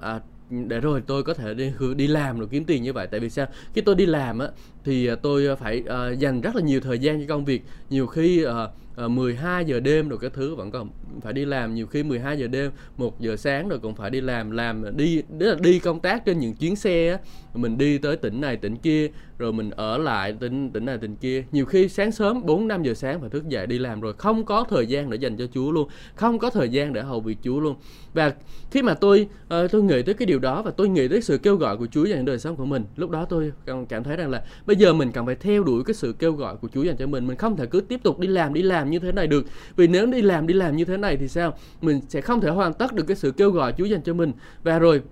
à, 0.00 0.20
để 0.50 0.80
rồi 0.80 1.02
tôi 1.06 1.22
có 1.22 1.34
thể 1.34 1.54
đi 1.54 1.72
đi 1.96 2.06
làm 2.06 2.38
rồi 2.38 2.48
kiếm 2.50 2.64
tiền 2.64 2.82
như 2.82 2.92
vậy. 2.92 3.06
Tại 3.06 3.20
vì 3.20 3.30
sao? 3.30 3.46
Khi 3.74 3.80
tôi 3.80 3.94
đi 3.94 4.06
làm 4.06 4.38
á 4.38 4.48
thì 4.84 5.06
à, 5.06 5.14
tôi 5.14 5.56
phải 5.56 5.82
uh, 5.82 6.18
dành 6.18 6.40
rất 6.40 6.56
là 6.56 6.62
nhiều 6.62 6.80
thời 6.80 6.98
gian 6.98 7.20
cho 7.20 7.34
công 7.34 7.44
việc. 7.44 7.62
Nhiều 7.90 8.06
khi 8.06 8.46
uh, 8.46 8.52
Ờ, 8.96 9.08
12 9.08 9.64
giờ 9.64 9.80
đêm 9.80 10.08
rồi 10.08 10.18
cái 10.18 10.30
thứ 10.30 10.54
vẫn 10.54 10.70
còn 10.70 10.90
phải 11.20 11.32
đi 11.32 11.44
làm. 11.44 11.74
Nhiều 11.74 11.86
khi 11.86 12.02
12 12.02 12.38
giờ 12.38 12.46
đêm 12.46 12.70
một 12.96 13.20
giờ 13.20 13.36
sáng 13.36 13.68
rồi 13.68 13.78
cũng 13.78 13.94
phải 13.94 14.10
đi 14.10 14.20
làm 14.20 14.50
làm 14.50 14.96
đi 14.96 15.22
đó 15.38 15.46
là 15.46 15.54
đi 15.60 15.78
công 15.78 16.00
tác 16.00 16.24
trên 16.24 16.38
những 16.38 16.54
chuyến 16.54 16.76
xe 16.76 17.08
á. 17.08 17.18
Mình 17.54 17.78
đi 17.78 17.98
tới 17.98 18.16
tỉnh 18.16 18.40
này 18.40 18.56
tỉnh 18.56 18.76
kia 18.76 19.08
rồi 19.38 19.52
mình 19.52 19.70
ở 19.70 19.98
lại 19.98 20.34
tỉnh 20.40 20.70
tỉnh 20.70 20.84
này 20.84 20.98
tỉnh 20.98 21.16
kia. 21.16 21.44
Nhiều 21.52 21.66
khi 21.66 21.88
sáng 21.88 22.12
sớm 22.12 22.46
4 22.46 22.68
5 22.68 22.82
giờ 22.82 22.94
sáng 22.94 23.20
phải 23.20 23.30
thức 23.30 23.48
dậy 23.48 23.66
đi 23.66 23.78
làm 23.78 24.00
rồi. 24.00 24.12
Không 24.12 24.44
có 24.44 24.64
thời 24.68 24.86
gian 24.86 25.10
để 25.10 25.16
dành 25.16 25.36
cho 25.36 25.46
Chúa 25.54 25.70
luôn. 25.70 25.88
Không 26.14 26.38
có 26.38 26.50
thời 26.50 26.68
gian 26.68 26.92
để 26.92 27.02
hầu 27.02 27.20
việc 27.20 27.38
Chúa 27.42 27.60
luôn. 27.60 27.76
Và 28.14 28.32
khi 28.70 28.82
mà 28.82 28.94
tôi 28.94 29.28
uh, 29.44 29.70
tôi 29.70 29.82
nghĩ 29.82 30.02
tới 30.02 30.14
cái 30.14 30.26
điều 30.26 30.38
đó 30.38 30.62
và 30.62 30.70
tôi 30.70 30.88
nghĩ 30.88 31.08
tới 31.08 31.22
sự 31.22 31.38
kêu 31.38 31.56
gọi 31.56 31.76
của 31.76 31.86
Chúa 31.86 32.04
dành 32.04 32.24
đời 32.24 32.38
sống 32.38 32.56
của 32.56 32.64
mình 32.64 32.84
lúc 32.96 33.10
đó 33.10 33.24
tôi 33.24 33.52
cảm 33.88 34.04
thấy 34.04 34.16
rằng 34.16 34.30
là 34.30 34.42
bây 34.66 34.76
giờ 34.76 34.92
mình 34.92 35.12
cần 35.12 35.26
phải 35.26 35.34
theo 35.34 35.64
đuổi 35.64 35.84
cái 35.84 35.94
sự 35.94 36.12
kêu 36.18 36.32
gọi 36.32 36.56
của 36.56 36.68
Chúa 36.74 36.82
dành 36.82 36.96
cho 36.96 37.06
mình. 37.06 37.26
Mình 37.26 37.36
không 37.36 37.56
thể 37.56 37.66
cứ 37.66 37.80
tiếp 37.80 38.00
tục 38.02 38.18
đi 38.18 38.28
làm 38.28 38.54
đi 38.54 38.62
làm 38.62 38.81
như 38.90 38.98
thế 38.98 39.12
này 39.12 39.26
được. 39.26 39.46
Vì 39.76 39.86
nếu 39.86 40.06
đi 40.06 40.22
làm 40.22 40.46
đi 40.46 40.54
làm 40.54 40.76
như 40.76 40.84
thế 40.84 40.96
này 40.96 41.16
thì 41.16 41.28
sao? 41.28 41.54
Mình 41.80 42.00
sẽ 42.08 42.20
không 42.20 42.40
thể 42.40 42.50
hoàn 42.50 42.74
tất 42.74 42.92
được 42.92 43.02
cái 43.02 43.16
sự 43.16 43.30
kêu 43.30 43.50
gọi 43.50 43.74
Chúa 43.78 43.84
dành 43.84 44.02
cho 44.02 44.14
mình. 44.14 44.32
Và 44.62 44.78
rồi 44.78 45.02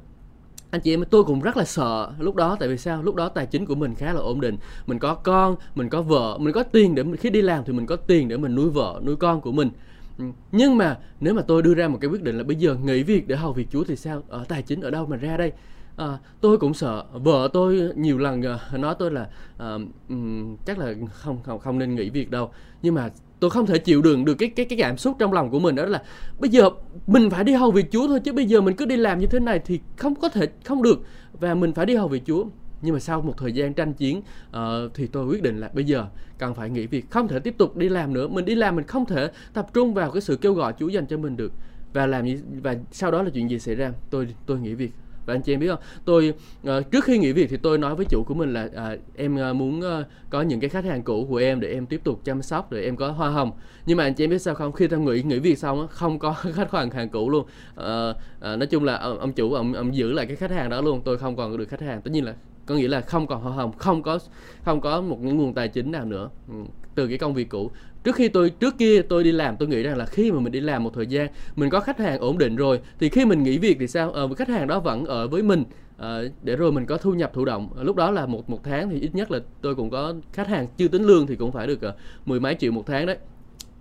anh 0.71 0.81
chị 0.81 0.95
em 0.95 1.05
tôi 1.11 1.25
cũng 1.25 1.41
rất 1.41 1.57
là 1.57 1.65
sợ 1.65 2.13
lúc 2.19 2.35
đó. 2.35 2.57
Tại 2.61 2.69
vì 2.69 2.79
sao? 2.79 3.03
Lúc 3.03 3.15
đó 3.15 3.29
tài 3.29 3.47
chính 3.47 3.67
của 3.67 3.75
mình 3.75 3.95
khá 3.95 4.13
là 4.13 4.21
ổn 4.21 4.41
định. 4.41 4.57
Mình 4.87 4.99
có 4.99 5.15
con 5.15 5.57
mình 5.75 5.89
có 5.89 6.03
vợ 6.03 6.39
mình 6.39 6.55
có 6.55 6.63
tiền 6.63 6.95
để 6.95 7.05
khi 7.21 7.31
đi 7.31 7.43
làm 7.43 7.65
thì 7.65 7.73
mình 7.73 7.87
có 7.87 7.97
tiền 7.97 8.29
để 8.29 8.37
mình 8.37 8.55
nuôi 8.55 8.71
vợ 8.71 9.01
nuôi 9.07 9.17
con 9.17 9.41
của 9.41 9.53
mình. 9.53 9.71
Ừ, 10.19 10.25
nhưng 10.53 10.77
mà 10.77 10.99
nếu 11.21 11.35
mà 11.35 11.43
tôi 11.43 11.63
đưa 11.63 11.75
ra 11.75 11.89
một 11.89 11.99
cái 12.01 12.11
quyết 12.11 12.23
định 12.23 12.39
là 12.39 12.45
bây 12.45 12.57
giờ 12.57 12.77
nghỉ 12.85 13.03
việc 13.03 13.29
để 13.29 13.37
hầu 13.37 13.53
việc 13.53 13.67
Chúa 13.71 13.85
thì 13.85 13.97
sao? 13.97 14.23
Ở 14.29 14.45
tài 14.49 14.63
chính 14.63 14.81
ở 14.81 14.91
đâu 14.91 15.07
mà 15.07 15.17
ra 15.17 15.37
đây? 15.37 15.53
À, 15.97 16.19
tôi 16.41 16.59
cũng 16.59 16.75
sợ. 16.75 17.05
Vợ 17.13 17.49
tôi 17.53 17.91
nhiều 17.97 18.19
lần 18.19 18.43
ờ, 18.43 18.59
nói 18.79 18.95
tôi 18.99 19.11
là 19.11 19.29
uh, 19.55 19.81
um, 20.09 20.57
chắc 20.67 20.79
là 20.79 20.95
không 21.13 21.39
không 21.43 21.59
không 21.59 21.79
nên 21.79 21.95
nghỉ 21.95 22.11
việc 22.11 22.31
đâu. 22.31 22.51
Nhưng 22.83 22.95
mà 22.95 23.11
tôi 23.41 23.51
không 23.51 23.67
thể 23.67 23.79
chịu 23.79 24.03
đựng 24.03 24.25
được 24.25 24.35
cái 24.35 24.49
cái 24.49 24.67
cái 24.67 24.79
cảm 24.79 24.97
xúc 24.97 25.17
trong 25.19 25.33
lòng 25.33 25.51
của 25.51 25.59
mình. 25.59 25.75
Đó 25.75 25.85
là 25.85 26.03
bây 26.39 26.51
giờ 26.51 26.71
mình 27.07 27.31
phải 27.31 27.45
đi 27.45 27.53
hầu 27.53 27.71
việc 27.71 27.87
Chúa 27.93 28.09
thôi 28.09 28.21
chứ 28.21 28.33
bây 28.33 28.47
giờ 28.47 28.61
mình 28.61 28.77
cứ 28.77 28.85
đi 28.87 28.97
làm 28.97 29.19
như 29.19 29.27
thế 29.27 29.41
này 29.41 29.61
thì 29.65 29.81
không 29.97 30.15
có 30.15 30.29
thể 30.29 30.49
không 30.65 30.83
được. 30.83 31.03
Và 31.33 31.55
mình 31.55 31.73
phải 31.73 31.87
đi 31.87 31.95
hầu 31.95 32.09
việc 32.09 32.23
Chúa. 32.27 32.45
Nhưng 32.83 32.95
mà 32.95 33.01
sau 33.01 33.23
một 33.23 33.35
thời 33.39 33.53
gian 33.53 33.75
tranh 33.75 33.93
chiến 33.93 34.23
uh, 34.51 34.95
thì 34.95 35.07
tôi 35.07 35.27
quyết 35.27 35.43
định 35.43 35.61
là 35.61 35.71
bây 35.75 35.85
giờ 35.85 36.07
cần 36.39 36.55
phải 36.55 36.71
nghỉ 36.71 36.87
việc 36.87 37.11
không 37.11 37.29
thể 37.29 37.39
tiếp 37.39 37.55
tục 37.59 37.77
đi 37.77 37.89
làm 37.89 38.13
nữa. 38.13 38.29
Mình 38.29 38.45
đi 38.45 38.55
làm 38.55 38.77
mình 38.77 38.87
không 38.87 39.07
thể 39.07 39.31
tập 39.55 39.67
trung 39.75 39.95
vào 39.95 40.11
cái 40.11 40.21
sự 40.21 40.37
kêu 40.37 40.55
gọi 40.55 40.75
Chúa 40.79 40.89
dành 40.89 41.07
cho 41.07 41.19
mình 41.19 41.37
được. 41.37 41.53
Và 41.93 42.07
làm 42.07 42.25
và 42.63 42.77
sau 42.93 43.11
đó 43.11 43.23
là 43.23 43.31
chuyện 43.31 43.51
gì 43.51 43.59
xảy 43.59 43.75
ra? 43.75 43.93
Tôi 44.11 44.29
tôi 44.47 44.59
nghỉ 44.59 44.75
việc 44.75 44.91
và 45.31 45.35
anh 45.37 45.43
chị 45.43 45.55
em 45.55 45.61
biết 45.61 45.69
không? 45.69 45.79
Tôi 46.05 46.35
uh, 46.69 46.91
trước 46.91 47.05
khi 47.05 47.19
nghỉ 47.19 47.33
việc 47.33 47.51
thì 47.51 47.57
tôi 47.57 47.79
nói 47.79 47.95
với 47.95 48.07
chủ 48.07 48.25
của 48.25 48.35
mình 48.35 48.53
là 48.53 48.65
uh, 48.65 49.01
em 49.17 49.39
uh, 49.51 49.57
muốn 49.57 49.81
uh, 49.81 50.07
có 50.31 50.43
những 50.43 50.61
cái 50.61 50.71
khách 50.71 50.85
hàng 50.85 51.03
cũ 51.03 51.27
của 51.29 51.37
em 51.37 51.61
để 51.61 51.73
em 51.73 51.87
tiếp 51.87 52.01
tục 52.05 52.21
chăm 52.25 52.43
sóc 52.43 52.73
để 52.73 52.85
em 52.85 52.97
có 52.97 53.11
hoa 53.11 53.29
hồng. 53.29 53.53
Nhưng 53.87 53.97
mà 53.97 54.05
anh 54.05 54.15
chị 54.15 54.25
em 54.25 54.31
biết 54.31 54.39
sao 54.39 54.55
không? 54.55 54.73
Khi 54.73 54.89
tôi 54.89 55.01
nghỉ 55.01 55.23
nghỉ 55.23 55.39
việc 55.39 55.59
xong 55.59 55.81
á 55.81 55.87
không 55.87 56.19
có 56.19 56.33
khách 56.55 56.73
hàng 56.73 56.91
hàng 56.91 57.09
cũ 57.09 57.31
luôn. 57.31 57.47
Uh, 57.81 58.17
uh, 58.37 58.43
nói 58.43 58.67
chung 58.67 58.85
là 58.85 58.99
ông, 58.99 59.19
ông 59.19 59.33
chủ 59.33 59.53
ông, 59.53 59.73
ông 59.73 59.95
giữ 59.95 60.13
lại 60.13 60.27
cái 60.27 60.37
khách 60.37 60.51
hàng 60.51 60.71
đó 60.71 60.81
luôn. 60.81 61.01
Tôi 61.05 61.19
không 61.19 61.37
còn 61.37 61.57
được 61.57 61.69
khách 61.69 61.81
hàng. 61.81 62.03
Tất 62.03 62.11
nhiên 62.11 62.25
là 62.25 62.35
có 62.67 62.75
nghĩa 62.75 62.89
là 62.89 63.01
không 63.01 63.27
còn 63.27 63.43
hoa 63.43 63.53
hồng 63.53 63.73
không 63.79 64.03
có 64.03 64.19
không 64.65 64.81
có 64.81 65.01
một 65.01 65.19
cái 65.23 65.33
nguồn 65.33 65.55
tài 65.55 65.69
chính 65.69 65.93
nào 65.93 66.05
nữa. 66.05 66.31
Ừ, 66.49 66.55
từ 66.95 67.09
cái 67.09 67.19
công 67.19 67.35
việc 67.35 67.49
cũ 67.49 67.71
trước 68.05 68.15
khi 68.15 68.29
tôi 68.29 68.51
trước 68.51 68.79
kia 68.79 69.03
tôi 69.03 69.25
đi 69.25 69.33
làm 69.33 69.57
tôi 69.57 69.69
nghĩ 69.69 69.83
rằng 69.83 69.97
là 69.97 70.07
khi 70.07 70.33
mà 70.33 70.41
mình 70.41 70.53
đi 70.53 70.61
làm 70.61 70.85
một 70.85 70.95
thời 70.95 71.07
gian 71.07 71.29
mình 71.57 71.71
có 71.71 71.81
khách 71.81 71.99
hàng 71.99 72.21
ổn 72.21 72.39
định 72.39 72.57
rồi 72.57 72.81
thì 73.01 73.09
khi 73.09 73.25
mình 73.25 73.43
nghỉ 73.43 73.59
việc 73.59 73.77
thì 73.81 73.87
sao? 73.87 74.13
Ờ, 74.13 74.35
khách 74.35 74.49
hàng 74.49 74.67
đó 74.67 74.81
vẫn 74.81 75.05
ở 75.05 75.29
với 75.29 75.43
mình 75.43 75.65
ờ, 75.97 76.29
để 76.43 76.57
rồi 76.57 76.73
mình 76.73 76.87
có 76.87 76.97
thu 76.97 77.15
nhập 77.15 77.31
thụ 77.35 77.45
động. 77.45 77.69
Lúc 77.81 77.97
đó 77.97 78.11
là 78.11 78.27
một 78.27 78.51
một 78.51 78.65
tháng 78.65 78.91
thì 78.91 79.01
ít 79.01 79.15
nhất 79.15 79.31
là 79.31 79.39
tôi 79.61 79.75
cũng 79.75 79.91
có 79.91 80.15
khách 80.33 80.49
hàng 80.49 80.67
chưa 80.77 80.89
tính 80.89 81.03
lương 81.03 81.27
thì 81.27 81.37
cũng 81.37 81.53
phải 81.53 81.67
được 81.67 81.79
uh, 81.89 81.95
mười 82.27 82.41
mấy 82.41 82.55
triệu 82.55 82.73
một 82.73 82.87
tháng 82.87 83.07
đấy. 83.07 83.17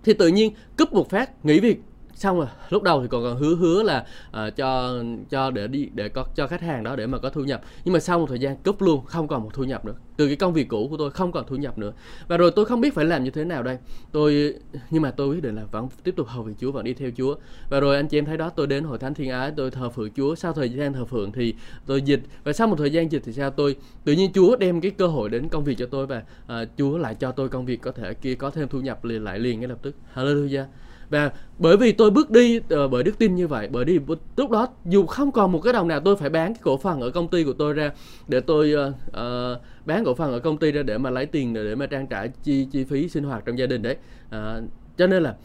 Thì 0.04 0.12
tự 0.12 0.28
nhiên 0.28 0.52
cúp 0.78 0.92
một 0.92 1.10
phát 1.10 1.44
nghỉ 1.44 1.60
việc 1.60 1.80
xong 2.20 2.38
rồi 2.38 2.46
lúc 2.70 2.82
đầu 2.82 3.02
thì 3.02 3.08
còn 3.08 3.22
còn 3.22 3.36
hứa 3.36 3.54
hứa 3.54 3.82
là 3.82 4.06
uh, 4.30 4.56
cho 4.56 5.02
cho 5.30 5.50
để 5.50 5.68
đi 5.68 5.88
để 5.94 6.08
có 6.08 6.24
cho 6.34 6.46
khách 6.46 6.60
hàng 6.60 6.82
đó 6.82 6.96
để 6.96 7.06
mà 7.06 7.18
có 7.18 7.30
thu 7.30 7.44
nhập. 7.44 7.60
Nhưng 7.84 7.92
mà 7.92 8.00
sau 8.00 8.18
một 8.18 8.26
thời 8.28 8.38
gian 8.38 8.56
cúp 8.56 8.82
luôn 8.82 9.04
không 9.04 9.28
còn 9.28 9.42
một 9.42 9.50
thu 9.54 9.64
nhập 9.64 9.84
nữa. 9.84 9.94
Từ 10.16 10.26
cái 10.26 10.36
công 10.36 10.52
việc 10.52 10.68
cũ 10.68 10.86
của 10.90 10.96
tôi 10.96 11.10
không 11.10 11.32
còn 11.32 11.44
thu 11.46 11.56
nhập 11.56 11.78
nữa. 11.78 11.92
Và 12.28 12.36
rồi 12.36 12.50
tôi 12.56 12.64
không 12.64 12.80
biết 12.80 12.94
phải 12.94 13.04
làm 13.04 13.24
như 13.24 13.30
thế 13.30 13.44
nào 13.44 13.62
đây. 13.62 13.78
Tôi 14.12 14.54
nhưng 14.90 15.02
mà 15.02 15.10
tôi 15.10 15.28
quyết 15.28 15.42
định 15.42 15.56
là 15.56 15.64
vẫn 15.70 15.88
tiếp 16.04 16.14
tục 16.16 16.26
hầu 16.28 16.42
việc 16.42 16.54
Chúa 16.60 16.72
vẫn 16.72 16.84
đi 16.84 16.94
theo 16.94 17.10
Chúa. 17.16 17.34
Và 17.70 17.80
rồi 17.80 17.96
anh 17.96 18.08
chị 18.08 18.18
em 18.18 18.24
thấy 18.24 18.36
đó 18.36 18.50
tôi 18.50 18.66
đến 18.66 18.84
hội 18.84 18.98
thánh 18.98 19.14
Thiên 19.14 19.30
Ái 19.30 19.52
tôi 19.56 19.70
thờ 19.70 19.90
phượng 19.90 20.10
Chúa. 20.16 20.34
Sau 20.34 20.52
thời 20.52 20.68
gian 20.68 20.92
thờ 20.92 21.04
phượng 21.04 21.32
thì 21.32 21.54
tôi 21.86 22.02
dịch. 22.02 22.20
Và 22.44 22.52
sau 22.52 22.66
một 22.66 22.76
thời 22.78 22.90
gian 22.90 23.12
dịch 23.12 23.22
thì 23.24 23.32
sao 23.32 23.50
tôi 23.50 23.76
tự 24.04 24.12
nhiên 24.12 24.32
Chúa 24.34 24.56
đem 24.56 24.80
cái 24.80 24.90
cơ 24.90 25.06
hội 25.06 25.28
đến 25.28 25.48
công 25.48 25.64
việc 25.64 25.78
cho 25.78 25.86
tôi 25.86 26.06
và 26.06 26.22
uh, 26.44 26.68
Chúa 26.78 26.98
lại 26.98 27.14
cho 27.14 27.32
tôi 27.32 27.48
công 27.48 27.66
việc 27.66 27.80
có 27.80 27.92
thể 27.92 28.14
kia 28.14 28.34
có 28.34 28.50
thêm 28.50 28.68
thu 28.68 28.80
nhập 28.80 29.04
liền 29.04 29.24
lại 29.24 29.38
liền 29.38 29.60
ngay 29.60 29.68
lập 29.68 29.78
tức. 29.82 29.94
Hallelujah 30.14 30.64
và 31.10 31.30
bởi 31.58 31.76
vì 31.76 31.92
tôi 31.92 32.10
bước 32.10 32.30
đi 32.30 32.58
uh, 32.58 32.90
bởi 32.90 33.02
đức 33.02 33.18
tin 33.18 33.34
như 33.34 33.46
vậy 33.48 33.68
bởi 33.72 33.84
đi 33.84 33.98
lúc 34.36 34.50
đó 34.50 34.68
dù 34.84 35.06
không 35.06 35.32
còn 35.32 35.52
một 35.52 35.60
cái 35.60 35.72
đồng 35.72 35.88
nào 35.88 36.00
tôi 36.00 36.16
phải 36.16 36.30
bán 36.30 36.54
cái 36.54 36.62
cổ 36.62 36.76
phần 36.76 37.00
ở 37.00 37.10
công 37.10 37.28
ty 37.28 37.44
của 37.44 37.52
tôi 37.52 37.74
ra 37.74 37.90
để 38.28 38.40
tôi 38.40 38.74
uh, 38.74 38.94
uh, 39.08 39.60
bán 39.86 40.04
cổ 40.04 40.14
phần 40.14 40.32
ở 40.32 40.38
công 40.38 40.58
ty 40.58 40.72
ra 40.72 40.82
để 40.82 40.98
mà 40.98 41.10
lấy 41.10 41.26
tiền 41.26 41.54
để 41.54 41.74
mà 41.74 41.86
trang 41.86 42.06
trải 42.06 42.30
chi 42.42 42.66
chi 42.72 42.84
phí 42.84 43.08
sinh 43.08 43.24
hoạt 43.24 43.42
trong 43.46 43.58
gia 43.58 43.66
đình 43.66 43.82
đấy. 43.82 43.96
Uh, 44.26 44.64
cho 44.96 45.06
nên 45.06 45.22
là 45.22 45.36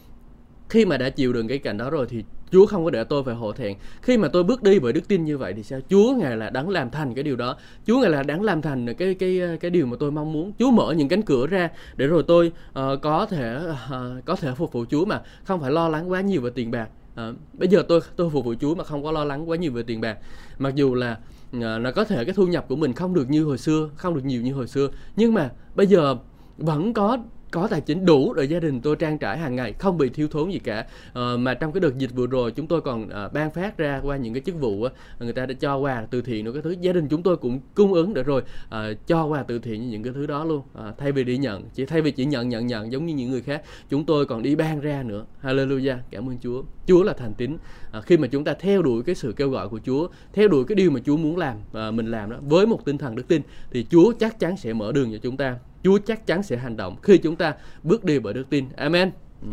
khi 0.68 0.84
mà 0.84 0.96
đã 0.96 1.10
chịu 1.10 1.32
đựng 1.32 1.48
cái 1.48 1.58
cảnh 1.58 1.76
đó 1.76 1.90
rồi 1.90 2.06
thì 2.08 2.24
Chúa 2.56 2.66
không 2.66 2.84
có 2.84 2.90
để 2.90 3.04
tôi 3.04 3.22
phải 3.24 3.34
hổ 3.34 3.52
thẹn. 3.52 3.76
Khi 4.02 4.18
mà 4.18 4.28
tôi 4.28 4.42
bước 4.42 4.62
đi 4.62 4.78
bởi 4.78 4.92
đức 4.92 5.08
tin 5.08 5.24
như 5.24 5.38
vậy 5.38 5.52
thì 5.56 5.62
sao? 5.62 5.80
Chúa 5.90 6.14
ngài 6.14 6.36
là 6.36 6.50
đáng 6.50 6.68
làm 6.68 6.90
thành 6.90 7.14
cái 7.14 7.24
điều 7.24 7.36
đó. 7.36 7.56
Chúa 7.86 8.00
ngài 8.00 8.10
là 8.10 8.22
đáng 8.22 8.42
làm 8.42 8.62
thành 8.62 8.94
cái 8.94 9.14
cái 9.14 9.40
cái 9.60 9.70
điều 9.70 9.86
mà 9.86 9.96
tôi 10.00 10.10
mong 10.10 10.32
muốn. 10.32 10.52
Chúa 10.58 10.70
mở 10.70 10.92
những 10.92 11.08
cánh 11.08 11.22
cửa 11.22 11.46
ra 11.46 11.70
để 11.96 12.06
rồi 12.06 12.22
tôi 12.26 12.52
uh, 12.68 13.00
có 13.02 13.26
thể 13.26 13.58
uh, 13.66 14.24
có 14.24 14.36
thể 14.36 14.52
phục 14.56 14.72
vụ 14.72 14.84
Chúa 14.90 15.04
mà 15.04 15.22
không 15.44 15.60
phải 15.60 15.70
lo 15.70 15.88
lắng 15.88 16.10
quá 16.10 16.20
nhiều 16.20 16.40
về 16.40 16.50
tiền 16.54 16.70
bạc. 16.70 16.88
Uh, 17.28 17.36
bây 17.52 17.68
giờ 17.68 17.82
tôi 17.88 18.00
tôi 18.16 18.30
phục 18.30 18.44
vụ 18.44 18.54
Chúa 18.60 18.74
mà 18.74 18.84
không 18.84 19.02
có 19.02 19.12
lo 19.12 19.24
lắng 19.24 19.50
quá 19.50 19.56
nhiều 19.56 19.72
về 19.72 19.82
tiền 19.82 20.00
bạc. 20.00 20.18
Mặc 20.58 20.74
dù 20.74 20.94
là 20.94 21.18
uh, 21.56 21.62
nó 21.62 21.90
có 21.94 22.04
thể 22.04 22.24
cái 22.24 22.34
thu 22.34 22.46
nhập 22.46 22.64
của 22.68 22.76
mình 22.76 22.92
không 22.92 23.14
được 23.14 23.30
như 23.30 23.44
hồi 23.44 23.58
xưa, 23.58 23.90
không 23.96 24.14
được 24.14 24.24
nhiều 24.24 24.42
như 24.42 24.54
hồi 24.54 24.66
xưa, 24.66 24.88
nhưng 25.16 25.34
mà 25.34 25.50
bây 25.74 25.86
giờ 25.86 26.16
vẫn 26.58 26.92
có 26.92 27.18
có 27.50 27.68
tài 27.70 27.80
chính 27.80 28.04
đủ 28.04 28.34
để 28.34 28.44
gia 28.44 28.60
đình 28.60 28.80
tôi 28.80 28.96
trang 28.96 29.18
trải 29.18 29.38
hàng 29.38 29.56
ngày 29.56 29.72
không 29.72 29.98
bị 29.98 30.08
thiếu 30.08 30.28
thốn 30.28 30.50
gì 30.50 30.58
cả. 30.58 30.86
À, 31.12 31.36
mà 31.38 31.54
trong 31.54 31.72
cái 31.72 31.80
đợt 31.80 31.98
dịch 31.98 32.10
vừa 32.14 32.26
rồi 32.26 32.52
chúng 32.52 32.66
tôi 32.66 32.80
còn 32.80 33.08
à, 33.08 33.28
ban 33.28 33.50
phát 33.50 33.78
ra 33.78 34.00
qua 34.04 34.16
những 34.16 34.34
cái 34.34 34.42
chức 34.46 34.60
vụ 34.60 34.82
á, 34.82 34.90
người 35.20 35.32
ta 35.32 35.46
đã 35.46 35.54
cho 35.60 35.76
quà 35.76 36.06
từ 36.10 36.22
thiện 36.22 36.44
nữa 36.44 36.52
cái 36.52 36.62
thứ. 36.62 36.76
Gia 36.80 36.92
đình 36.92 37.08
chúng 37.08 37.22
tôi 37.22 37.36
cũng 37.36 37.60
cung 37.74 37.92
ứng 37.92 38.14
được 38.14 38.26
rồi 38.26 38.42
à, 38.70 38.88
cho 39.06 39.24
quà 39.24 39.42
từ 39.42 39.58
thiện 39.58 39.90
những 39.90 40.02
cái 40.02 40.12
thứ 40.12 40.26
đó 40.26 40.44
luôn. 40.44 40.62
À, 40.74 40.92
thay 40.98 41.12
vì 41.12 41.24
đi 41.24 41.36
nhận 41.36 41.62
chỉ 41.74 41.86
thay 41.86 42.02
vì 42.02 42.10
chỉ 42.10 42.24
nhận 42.24 42.48
nhận 42.48 42.66
nhận 42.66 42.92
giống 42.92 43.06
như 43.06 43.14
những 43.14 43.30
người 43.30 43.42
khác 43.42 43.62
chúng 43.90 44.04
tôi 44.04 44.26
còn 44.26 44.42
đi 44.42 44.56
ban 44.56 44.80
ra 44.80 45.02
nữa. 45.02 45.24
Hallelujah 45.42 45.96
cảm 46.10 46.28
ơn 46.28 46.38
Chúa. 46.42 46.62
Chúa 46.86 47.02
là 47.02 47.12
thành 47.12 47.34
tín. 47.34 47.56
À, 47.92 48.00
khi 48.00 48.16
mà 48.16 48.28
chúng 48.28 48.44
ta 48.44 48.54
theo 48.54 48.82
đuổi 48.82 49.02
cái 49.02 49.14
sự 49.14 49.32
kêu 49.36 49.50
gọi 49.50 49.68
của 49.68 49.80
Chúa 49.86 50.08
theo 50.32 50.48
đuổi 50.48 50.64
cái 50.64 50.76
điều 50.76 50.90
mà 50.90 51.00
Chúa 51.06 51.16
muốn 51.16 51.36
làm 51.36 51.56
à, 51.72 51.90
mình 51.90 52.10
làm 52.10 52.30
đó 52.30 52.36
với 52.48 52.66
một 52.66 52.84
tinh 52.84 52.98
thần 52.98 53.16
đức 53.16 53.28
tin 53.28 53.42
thì 53.70 53.86
Chúa 53.90 54.12
chắc 54.12 54.38
chắn 54.38 54.56
sẽ 54.56 54.72
mở 54.72 54.92
đường 54.92 55.12
cho 55.12 55.18
chúng 55.22 55.36
ta. 55.36 55.56
Chúa 55.86 55.98
chắc 55.98 56.26
chắn 56.26 56.42
sẽ 56.42 56.56
hành 56.56 56.76
động 56.76 56.96
khi 57.02 57.18
chúng 57.18 57.36
ta 57.36 57.54
bước 57.82 58.04
đi 58.04 58.18
bởi 58.18 58.34
đức 58.34 58.50
tin. 58.50 58.64
Amen. 58.76 59.10
Ừ. 59.42 59.48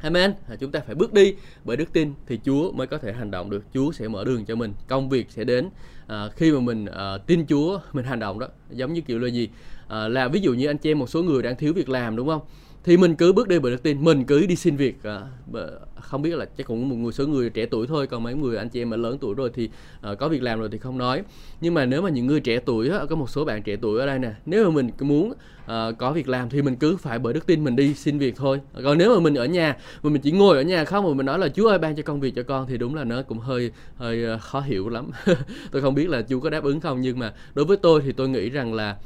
Amen. 0.00 0.34
Chúng 0.60 0.72
ta 0.72 0.80
phải 0.86 0.94
bước 0.94 1.12
đi 1.12 1.34
bởi 1.64 1.76
đức 1.76 1.92
tin 1.92 2.12
thì 2.26 2.38
Chúa 2.44 2.72
mới 2.72 2.86
có 2.86 2.98
thể 2.98 3.12
hành 3.12 3.30
động 3.30 3.50
được. 3.50 3.64
Chúa 3.74 3.92
sẽ 3.92 4.08
mở 4.08 4.24
đường 4.24 4.44
cho 4.44 4.56
mình. 4.56 4.72
Công 4.88 5.08
việc 5.08 5.26
sẽ 5.30 5.44
đến 5.44 5.68
à, 6.06 6.28
khi 6.36 6.52
mà 6.52 6.60
mình 6.60 6.86
à, 6.86 7.18
tin 7.26 7.46
Chúa, 7.46 7.80
mình 7.92 8.04
hành 8.04 8.18
động 8.18 8.38
đó. 8.38 8.48
Giống 8.70 8.92
như 8.92 9.00
kiểu 9.00 9.18
là 9.18 9.28
gì? 9.28 9.48
À, 9.88 10.08
là 10.08 10.28
ví 10.28 10.40
dụ 10.40 10.54
như 10.54 10.66
anh 10.66 10.78
chị 10.78 10.90
em 10.90 10.98
một 10.98 11.10
số 11.10 11.22
người 11.22 11.42
đang 11.42 11.56
thiếu 11.56 11.72
việc 11.72 11.88
làm 11.88 12.16
đúng 12.16 12.28
không? 12.28 12.40
Thì 12.86 12.96
mình 12.96 13.14
cứ 13.14 13.32
bước 13.32 13.48
đi 13.48 13.58
bởi 13.58 13.72
đức 13.72 13.82
tin 13.82 14.04
mình 14.04 14.24
cứ 14.24 14.46
đi 14.46 14.56
xin 14.56 14.76
việc 14.76 15.02
à, 15.02 15.20
không 16.00 16.22
biết 16.22 16.36
là 16.36 16.44
chắc 16.56 16.66
cũng 16.66 16.88
một 16.88 16.96
người 16.96 17.12
số 17.12 17.26
người 17.26 17.50
trẻ 17.50 17.66
tuổi 17.66 17.86
thôi 17.86 18.06
còn 18.06 18.22
mấy 18.22 18.34
người 18.34 18.56
anh 18.56 18.68
chị 18.68 18.82
em 18.82 18.90
mà 18.90 18.96
lớn 18.96 19.18
tuổi 19.20 19.34
rồi 19.34 19.50
thì 19.54 19.70
à, 20.00 20.14
có 20.14 20.28
việc 20.28 20.42
làm 20.42 20.60
rồi 20.60 20.68
thì 20.72 20.78
không 20.78 20.98
nói. 20.98 21.22
Nhưng 21.60 21.74
mà 21.74 21.84
nếu 21.84 22.02
mà 22.02 22.10
những 22.10 22.26
người 22.26 22.40
trẻ 22.40 22.60
tuổi 22.64 22.88
á, 22.88 22.98
có 23.10 23.16
một 23.16 23.30
số 23.30 23.44
bạn 23.44 23.62
trẻ 23.62 23.76
tuổi 23.76 24.00
ở 24.00 24.06
đây 24.06 24.18
nè 24.18 24.32
nếu 24.46 24.64
mà 24.64 24.70
mình 24.70 24.90
muốn 25.00 25.32
à, 25.66 25.90
có 25.98 26.12
việc 26.12 26.28
làm 26.28 26.48
thì 26.48 26.62
mình 26.62 26.76
cứ 26.76 26.96
phải 26.96 27.18
bởi 27.18 27.34
đức 27.34 27.46
tin 27.46 27.64
mình 27.64 27.76
đi 27.76 27.94
xin 27.94 28.18
việc 28.18 28.36
thôi. 28.36 28.60
Còn 28.84 28.98
nếu 28.98 29.14
mà 29.14 29.20
mình 29.20 29.34
ở 29.34 29.44
nhà 29.44 29.76
mà 30.02 30.10
mình 30.10 30.22
chỉ 30.22 30.32
ngồi 30.32 30.56
ở 30.56 30.62
nhà 30.62 30.84
không 30.84 31.04
mà 31.04 31.14
mình 31.14 31.26
nói 31.26 31.38
là 31.38 31.48
chúa 31.48 31.68
ơi 31.68 31.78
ban 31.78 31.96
cho 31.96 32.02
công 32.02 32.20
việc 32.20 32.34
cho 32.34 32.42
con 32.42 32.66
thì 32.66 32.78
đúng 32.78 32.94
là 32.94 33.04
nó 33.04 33.22
cũng 33.22 33.38
hơi 33.38 33.70
hơi 33.96 34.26
à, 34.26 34.38
khó 34.38 34.60
hiểu 34.60 34.88
lắm. 34.88 35.10
Tôi 35.70 35.82
không 35.82 35.94
biết 35.94 36.08
là 36.08 36.22
chú 36.22 36.40
có 36.40 36.50
đáp 36.50 36.64
ứng 36.64 36.80
không 36.80 37.00
nhưng 37.00 37.18
mà 37.18 37.32
đối 37.54 37.64
với 37.64 37.76
tôi 37.76 38.02
thì 38.04 38.12
tôi 38.12 38.28
nghĩ 38.28 38.50
rằng 38.50 38.74
là 38.74 38.96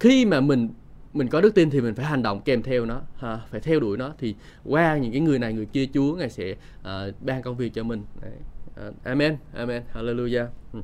khi 0.00 0.24
mà 0.24 0.40
mình 0.40 0.68
mình 1.12 1.28
có 1.28 1.40
đức 1.40 1.54
tin 1.54 1.70
thì 1.70 1.80
mình 1.80 1.94
phải 1.94 2.06
hành 2.06 2.22
động 2.22 2.40
kèm 2.44 2.62
theo 2.62 2.84
nó 2.84 3.00
ha, 3.18 3.40
phải 3.50 3.60
theo 3.60 3.80
đuổi 3.80 3.96
nó. 3.96 4.12
Thì 4.18 4.34
qua 4.64 4.96
những 4.96 5.12
cái 5.12 5.20
người 5.20 5.38
này 5.38 5.52
người 5.52 5.66
kia 5.66 5.86
Chúa 5.94 6.14
ngài 6.14 6.30
sẽ 6.30 6.52
uh, 6.52 7.14
ban 7.20 7.42
công 7.42 7.56
việc 7.56 7.74
cho 7.74 7.82
mình. 7.82 8.02
Đấy. 8.22 8.32
Uh, 8.88 9.04
amen 9.04 9.36
amen 9.54 9.82
hallelujah. 9.94 10.46
Ừ. 10.72 10.80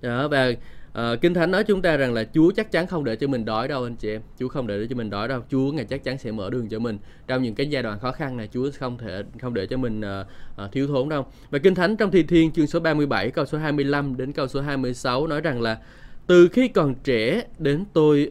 Đó 0.00 0.28
và 0.28 0.48
uh, 0.48 1.20
kinh 1.20 1.34
thánh 1.34 1.50
nói 1.50 1.64
chúng 1.64 1.82
ta 1.82 1.96
rằng 1.96 2.14
là 2.14 2.24
Chúa 2.34 2.52
chắc 2.56 2.72
chắn 2.72 2.86
không 2.86 3.04
để 3.04 3.16
cho 3.16 3.26
mình 3.26 3.44
đói 3.44 3.68
đâu 3.68 3.82
anh 3.82 3.96
chị 3.96 4.10
em. 4.10 4.20
Chúa 4.38 4.48
không 4.48 4.66
để 4.66 4.86
cho 4.90 4.96
mình 4.96 5.10
đói 5.10 5.28
đâu 5.28 5.42
Chúa 5.50 5.72
ngài 5.72 5.84
chắc 5.84 6.04
chắn 6.04 6.18
sẽ 6.18 6.32
mở 6.32 6.50
đường 6.50 6.68
cho 6.68 6.78
mình. 6.78 6.98
Trong 7.26 7.42
những 7.42 7.54
cái 7.54 7.70
giai 7.70 7.82
đoạn 7.82 7.98
khó 7.98 8.12
khăn 8.12 8.36
này 8.36 8.48
Chúa 8.52 8.70
không 8.78 8.98
thể 8.98 9.22
không 9.40 9.54
để 9.54 9.66
cho 9.66 9.76
mình 9.76 10.00
uh, 10.00 10.26
uh, 10.64 10.72
thiếu 10.72 10.86
thốn 10.86 11.08
đâu. 11.08 11.26
Và 11.50 11.58
kinh 11.58 11.74
thánh 11.74 11.96
trong 11.96 12.10
thi 12.10 12.22
thiên 12.22 12.52
chương 12.52 12.66
số 12.66 12.80
37 12.80 13.30
câu 13.30 13.46
số 13.46 13.58
25 13.58 14.16
đến 14.16 14.32
câu 14.32 14.48
số 14.48 14.60
26 14.60 15.26
nói 15.26 15.40
rằng 15.40 15.62
là 15.62 15.78
từ 16.26 16.48
khi 16.48 16.68
còn 16.68 16.94
trẻ 17.04 17.42
đến 17.58 17.84
tôi 17.92 18.30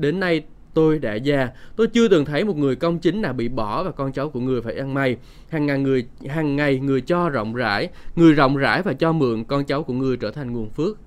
Đến 0.00 0.20
nay 0.20 0.42
tôi 0.74 0.98
đã 0.98 1.14
già, 1.14 1.48
tôi 1.76 1.86
chưa 1.86 2.08
từng 2.08 2.24
thấy 2.24 2.44
một 2.44 2.56
người 2.56 2.76
công 2.76 2.98
chính 2.98 3.22
nào 3.22 3.32
bị 3.32 3.48
bỏ 3.48 3.84
và 3.84 3.90
con 3.90 4.12
cháu 4.12 4.30
của 4.30 4.40
người 4.40 4.62
phải 4.62 4.74
ăn 4.74 4.94
mày. 4.94 5.16
Hàng 5.48 5.66
ngàn 5.66 5.82
người 5.82 6.06
hàng 6.28 6.56
ngày 6.56 6.78
người 6.78 7.00
cho 7.00 7.28
rộng 7.28 7.54
rãi, 7.54 7.88
người 8.16 8.32
rộng 8.32 8.56
rãi 8.56 8.82
và 8.82 8.92
cho 8.92 9.12
mượn 9.12 9.44
con 9.44 9.64
cháu 9.64 9.82
của 9.82 9.92
người 9.92 10.16
trở 10.16 10.30
thành 10.30 10.52
nguồn 10.52 10.70
phước. 10.70 10.98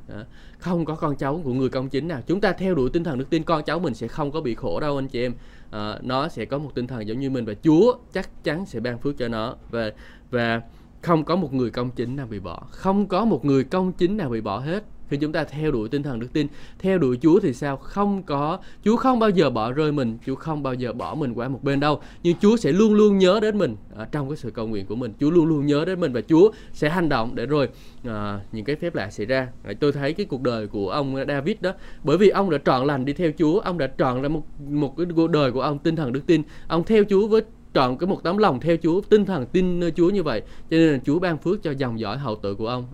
Không 0.57 0.85
có 0.85 0.95
con 0.95 1.15
cháu 1.15 1.41
của 1.43 1.53
người 1.53 1.69
công 1.69 1.89
chính 1.89 2.07
nào. 2.07 2.21
Chúng 2.27 2.41
ta 2.41 2.53
theo 2.53 2.75
đuổi 2.75 2.89
tinh 2.89 3.03
thần 3.03 3.19
đức 3.19 3.29
tin 3.29 3.43
con 3.43 3.63
cháu 3.63 3.79
mình 3.79 3.93
sẽ 3.93 4.07
không 4.07 4.31
có 4.31 4.41
bị 4.41 4.55
khổ 4.55 4.79
đâu 4.79 4.97
anh 4.97 5.07
chị 5.07 5.21
em. 5.21 5.33
À, 5.71 5.99
nó 6.01 6.27
sẽ 6.27 6.45
có 6.45 6.57
một 6.57 6.71
tinh 6.75 6.87
thần 6.87 7.07
giống 7.07 7.19
như 7.19 7.29
mình 7.29 7.45
và 7.45 7.53
Chúa 7.63 7.93
chắc 8.13 8.43
chắn 8.43 8.65
sẽ 8.65 8.79
ban 8.79 8.97
phước 8.97 9.17
cho 9.17 9.27
nó 9.27 9.55
và 9.71 9.91
và 10.31 10.61
không 11.01 11.23
có 11.23 11.35
một 11.35 11.53
người 11.53 11.69
công 11.69 11.91
chính 11.91 12.15
nào 12.15 12.27
bị 12.27 12.39
bỏ, 12.39 12.63
không 12.69 13.07
có 13.07 13.25
một 13.25 13.45
người 13.45 13.63
công 13.63 13.91
chính 13.91 14.17
nào 14.17 14.29
bị 14.29 14.41
bỏ 14.41 14.59
hết 14.59 14.83
khi 15.13 15.17
chúng 15.17 15.31
ta 15.31 15.43
theo 15.43 15.71
đuổi 15.71 15.89
tinh 15.89 16.03
thần 16.03 16.19
đức 16.19 16.33
tin 16.33 16.47
theo 16.79 16.97
đuổi 16.97 17.17
Chúa 17.21 17.39
thì 17.39 17.53
sao? 17.53 17.77
Không 17.77 18.23
có. 18.23 18.59
Chúa 18.83 18.95
không 18.95 19.19
bao 19.19 19.29
giờ 19.29 19.49
bỏ 19.49 19.71
rơi 19.71 19.91
mình 19.91 20.17
Chúa 20.25 20.35
không 20.35 20.63
bao 20.63 20.73
giờ 20.73 20.93
bỏ 20.93 21.15
mình 21.15 21.33
qua 21.33 21.47
một 21.47 21.63
bên 21.63 21.79
đâu. 21.79 22.01
Nhưng 22.23 22.37
Chúa 22.41 22.57
sẽ 22.57 22.71
luôn 22.71 22.93
luôn 22.93 23.17
nhớ 23.17 23.39
đến 23.41 23.57
mình 23.57 23.75
ở 23.95 24.05
trong 24.05 24.29
cái 24.29 24.37
sự 24.37 24.51
cầu 24.51 24.67
nguyện 24.67 24.85
của 24.85 24.95
mình. 24.95 25.13
Chúa 25.19 25.29
luôn 25.29 25.45
luôn 25.45 25.65
nhớ 25.65 25.85
đến 25.85 25.99
mình 25.99 26.13
và 26.13 26.21
Chúa 26.21 26.51
sẽ 26.73 26.89
hành 26.89 27.09
động 27.09 27.35
để 27.35 27.45
rồi 27.45 27.69
à, 28.05 28.39
những 28.51 28.65
cái 28.65 28.75
phép 28.75 28.95
lạ 28.95 29.09
xảy 29.09 29.25
ra. 29.25 29.47
Tôi 29.79 29.91
thấy 29.91 30.13
cái 30.13 30.25
cuộc 30.25 30.41
đời 30.41 30.67
của 30.67 30.89
ông 30.89 31.15
David 31.27 31.55
đó 31.61 31.71
bởi 32.03 32.17
vì 32.17 32.29
ông 32.29 32.49
đã 32.49 32.57
trọn 32.65 32.87
lành 32.87 33.05
đi 33.05 33.13
theo 33.13 33.31
Chúa 33.37 33.59
ông 33.59 33.77
đã 33.77 33.87
trọn 33.97 34.21
ra 34.21 34.29
một 34.29 34.43
một 34.69 34.97
cái 34.97 35.05
cuộc 35.15 35.27
đời 35.27 35.51
của 35.51 35.61
ông 35.61 35.79
tinh 35.79 35.95
thần 35.95 36.13
đức 36.13 36.21
tin. 36.27 36.41
Ông 36.67 36.83
theo 36.83 37.03
Chúa 37.09 37.27
với 37.27 37.41
trọn 37.73 37.97
cái 37.97 38.07
một 38.07 38.23
tấm 38.23 38.37
lòng 38.37 38.59
theo 38.59 38.77
Chúa 38.83 39.01
tinh 39.01 39.25
thần 39.25 39.45
tin 39.45 39.79
nơi 39.79 39.91
Chúa 39.91 40.09
như 40.09 40.23
vậy. 40.23 40.41
Cho 40.41 40.77
nên 40.77 40.93
là 40.93 40.99
Chúa 41.05 41.19
ban 41.19 41.37
phước 41.37 41.63
cho 41.63 41.71
dòng 41.71 41.99
dõi 41.99 42.17
hậu 42.17 42.35
tự 42.35 42.55
của 42.55 42.67
ông 42.67 42.85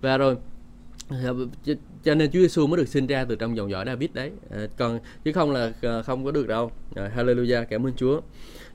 và 0.00 0.18
rồi 0.18 0.36
Dạ, 1.10 1.30
cho 2.04 2.14
nên 2.14 2.30
Chúa 2.30 2.38
Giêsu 2.38 2.66
mới 2.66 2.76
được 2.76 2.88
sinh 2.88 3.06
ra 3.06 3.24
từ 3.24 3.36
trong 3.36 3.56
dòng 3.56 3.70
dõi 3.70 3.84
David 3.86 4.10
đấy. 4.14 4.30
À, 4.50 4.66
còn 4.76 5.00
chứ 5.24 5.32
không 5.32 5.50
là 5.50 5.72
ờ, 5.82 6.02
không 6.02 6.24
có 6.24 6.30
được 6.30 6.48
đâu. 6.48 6.70
À, 6.94 7.10
Hallelujah 7.16 7.64
cảm 7.64 7.86
ơn 7.86 7.92
Chúa. 7.96 8.20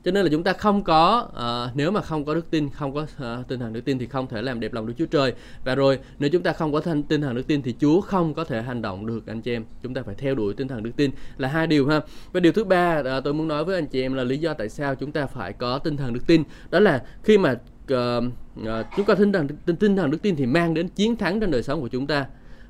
Cho 0.05 0.11
nên 0.11 0.25
là 0.25 0.31
chúng 0.31 0.43
ta 0.43 0.53
không 0.53 0.83
có 0.83 1.29
à, 1.35 1.71
nếu 1.75 1.91
mà 1.91 2.01
không 2.01 2.25
có 2.25 2.33
đức 2.33 2.51
tin 2.51 2.69
không 2.69 2.93
có 2.93 3.05
à, 3.17 3.37
tinh 3.47 3.59
thần 3.59 3.73
đức 3.73 3.85
tin 3.85 3.99
thì 3.99 4.07
không 4.07 4.27
thể 4.27 4.41
làm 4.41 4.59
đẹp 4.59 4.73
lòng 4.73 4.87
Đức 4.87 4.93
Chúa 4.97 5.05
Trời. 5.05 5.33
Và 5.65 5.75
rồi 5.75 5.99
nếu 6.19 6.29
chúng 6.29 6.43
ta 6.43 6.53
không 6.53 6.73
có 6.73 6.81
thanh, 6.81 7.03
tinh 7.03 7.21
thần 7.21 7.35
đức 7.35 7.47
tin 7.47 7.61
thì 7.61 7.75
Chúa 7.79 8.01
không 8.01 8.33
có 8.33 8.43
thể 8.43 8.61
hành 8.61 8.81
động 8.81 9.05
được 9.05 9.27
anh 9.27 9.41
chị 9.41 9.53
em. 9.53 9.65
Chúng 9.83 9.93
ta 9.93 10.01
phải 10.03 10.15
theo 10.15 10.35
đuổi 10.35 10.53
tinh 10.53 10.67
thần 10.67 10.83
đức 10.83 10.91
tin 10.95 11.11
là 11.37 11.47
hai 11.47 11.67
điều 11.67 11.87
ha. 11.87 12.01
Và 12.31 12.39
điều 12.39 12.51
thứ 12.51 12.63
ba 12.63 13.01
à, 13.05 13.19
tôi 13.19 13.33
muốn 13.33 13.47
nói 13.47 13.65
với 13.65 13.75
anh 13.75 13.87
chị 13.87 14.01
em 14.01 14.13
là 14.13 14.23
lý 14.23 14.37
do 14.37 14.53
tại 14.53 14.69
sao 14.69 14.95
chúng 14.95 15.11
ta 15.11 15.25
phải 15.25 15.53
có 15.53 15.79
tinh 15.79 15.97
thần 15.97 16.13
đức 16.13 16.27
tin. 16.27 16.43
Đó 16.69 16.79
là 16.79 17.03
khi 17.23 17.37
mà 17.37 17.55
uh, 17.93 18.23
uh, 18.61 18.85
chúng 18.97 19.05
ta 19.05 19.15
tinh 19.15 19.31
thần 19.31 19.47
tinh, 19.65 19.75
tinh 19.75 19.95
thần 19.95 20.11
đức 20.11 20.21
tin 20.21 20.35
thì 20.35 20.45
mang 20.45 20.73
đến 20.73 20.87
chiến 20.87 21.15
thắng 21.15 21.39
trong 21.39 21.51
đời 21.51 21.63
sống 21.63 21.81
của 21.81 21.87
chúng 21.87 22.07
ta. 22.07 22.25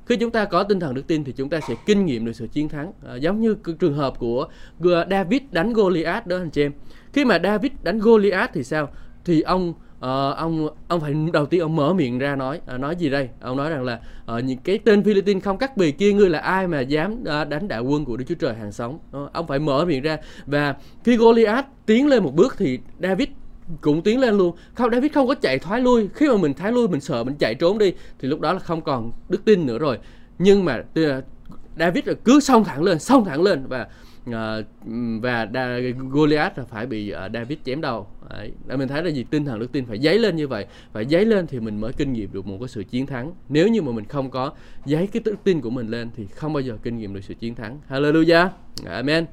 Khi 0.06 0.16
chúng 0.16 0.32
ta 0.32 0.46
có 0.46 0.64
tinh 0.64 0.80
thần 0.80 0.94
đức 0.94 1.08
tin 1.08 1.24
thì 1.24 1.32
chúng 1.32 1.50
ta 1.50 1.60
sẽ 1.68 1.76
kinh 1.86 2.06
nghiệm 2.06 2.26
được 2.26 2.34
sự 2.34 2.48
chiến 2.48 2.70
thắng. 2.70 2.92
À, 3.08 3.16
giống 3.16 3.42
như 3.42 3.56
trường 3.80 3.94
hợp 3.94 4.20
của 4.20 4.48
David 5.10 5.42
đánh 5.52 5.74
Goliath 5.74 6.28
đó 6.28 6.38
anh 6.38 6.50
chị 6.50 6.62
em. 6.62 6.72
Khi 7.14 7.26
mà 7.26 7.40
David 7.44 7.72
đánh 7.84 8.00
Goliath 8.00 8.54
thì 8.54 8.64
sao? 8.64 8.90
Thì 9.26 9.42
ông 9.42 9.70
uh, 9.70 10.38
ông 10.38 10.68
ông 10.88 11.02
phải 11.02 11.16
đầu 11.34 11.46
tiên 11.46 11.62
ông 11.62 11.76
mở 11.76 11.94
miệng 11.94 12.20
ra 12.20 12.36
nói 12.36 12.62
uh, 12.76 12.80
nói 12.80 12.96
gì 12.96 13.10
đây? 13.10 13.30
Ông 13.42 13.58
nói 13.58 13.70
rằng 13.70 13.84
là 13.84 14.00
uh, 14.38 14.44
những 14.44 14.60
cái 14.64 14.78
tên 14.78 15.04
Philippines 15.04 15.44
không 15.44 15.58
cắt 15.58 15.78
bì 15.78 15.92
kia 15.92 16.14
ngươi 16.14 16.30
là 16.30 16.40
ai 16.40 16.68
mà 16.68 16.82
dám 16.82 17.14
uh, 17.14 17.50
đánh 17.50 17.68
đạo 17.68 17.84
quân 17.84 18.06
của 18.06 18.18
Đức 18.18 18.26
Chúa 18.28 18.36
Trời 18.36 18.56
hàng 18.56 18.72
sống? 18.72 19.00
Uh, 19.18 19.34
ông 19.34 19.48
phải 19.48 19.60
mở 19.60 19.86
miệng 19.86 20.04
ra 20.04 20.18
và 20.46 20.76
khi 21.04 21.18
Goliath 21.18 21.68
tiến 21.86 22.08
lên 22.08 22.24
một 22.24 22.36
bước 22.36 22.56
thì 22.58 22.80
David 23.00 23.28
cũng 23.82 24.02
tiến 24.02 24.20
lên 24.20 24.38
luôn. 24.38 24.56
Không 24.74 24.92
David 24.92 25.12
không 25.12 25.28
có 25.28 25.36
chạy 25.36 25.60
thoái 25.60 25.82
lui. 25.82 26.10
Khi 26.14 26.30
mà 26.30 26.38
mình 26.38 26.54
thoái 26.54 26.72
lui 26.72 26.88
mình 26.88 27.02
sợ 27.02 27.24
mình 27.24 27.36
chạy 27.40 27.56
trốn 27.56 27.78
đi 27.78 27.94
thì 28.20 28.28
lúc 28.28 28.42
đó 28.42 28.54
là 28.54 28.60
không 28.60 28.82
còn 28.82 29.12
đức 29.30 29.46
tin 29.46 29.66
nữa 29.66 29.78
rồi. 29.78 30.00
Nhưng 30.40 30.66
mà 30.66 30.84
David 31.80 32.04
cứ 32.24 32.40
xông 32.40 32.64
thẳng 32.64 32.84
lên 32.84 33.00
xông 33.00 33.26
thẳng 33.26 33.42
lên 33.42 33.66
và 33.68 33.88
uh, 34.30 34.66
và 35.22 35.48
da, 35.54 35.80
Goliath 36.10 36.58
là 36.58 36.66
phải 36.66 36.86
bị 36.86 37.14
uh, 37.14 37.32
David 37.34 37.58
chém 37.66 37.82
đầu. 37.82 38.08
Đấy. 38.30 38.52
Mình 38.78 38.88
thấy 38.88 39.04
là 39.04 39.10
gì? 39.10 39.24
Tinh 39.24 39.46
thần 39.46 39.60
đức 39.60 39.72
tin 39.72 39.86
phải 39.86 40.00
dấy 40.00 40.20
lên 40.20 40.36
như 40.36 40.48
vậy. 40.48 40.66
Phải 40.94 41.06
dấy 41.06 41.26
lên 41.26 41.48
thì 41.48 41.60
mình 41.60 41.82
mới 41.82 41.94
kinh 41.94 42.14
nghiệm 42.14 42.34
được 42.34 42.48
một 42.48 42.58
cái 42.60 42.68
sự 42.68 42.84
chiến 42.84 43.06
thắng. 43.06 43.32
Nếu 43.50 43.68
như 43.68 43.82
mà 43.82 43.92
mình 43.92 44.06
không 44.06 44.30
có 44.30 44.54
dấy 44.86 45.08
cái 45.08 45.22
đức 45.26 45.36
tin 45.44 45.62
của 45.62 45.70
mình 45.70 45.88
lên 45.88 46.10
thì 46.16 46.28
không 46.28 46.54
bao 46.54 46.62
giờ 46.62 46.78
kinh 46.84 46.98
nghiệm 46.98 47.14
được 47.14 47.24
sự 47.24 47.34
chiến 47.34 47.56
thắng. 47.56 47.80
Hallelujah. 47.90 48.50
Amen. 48.86 49.26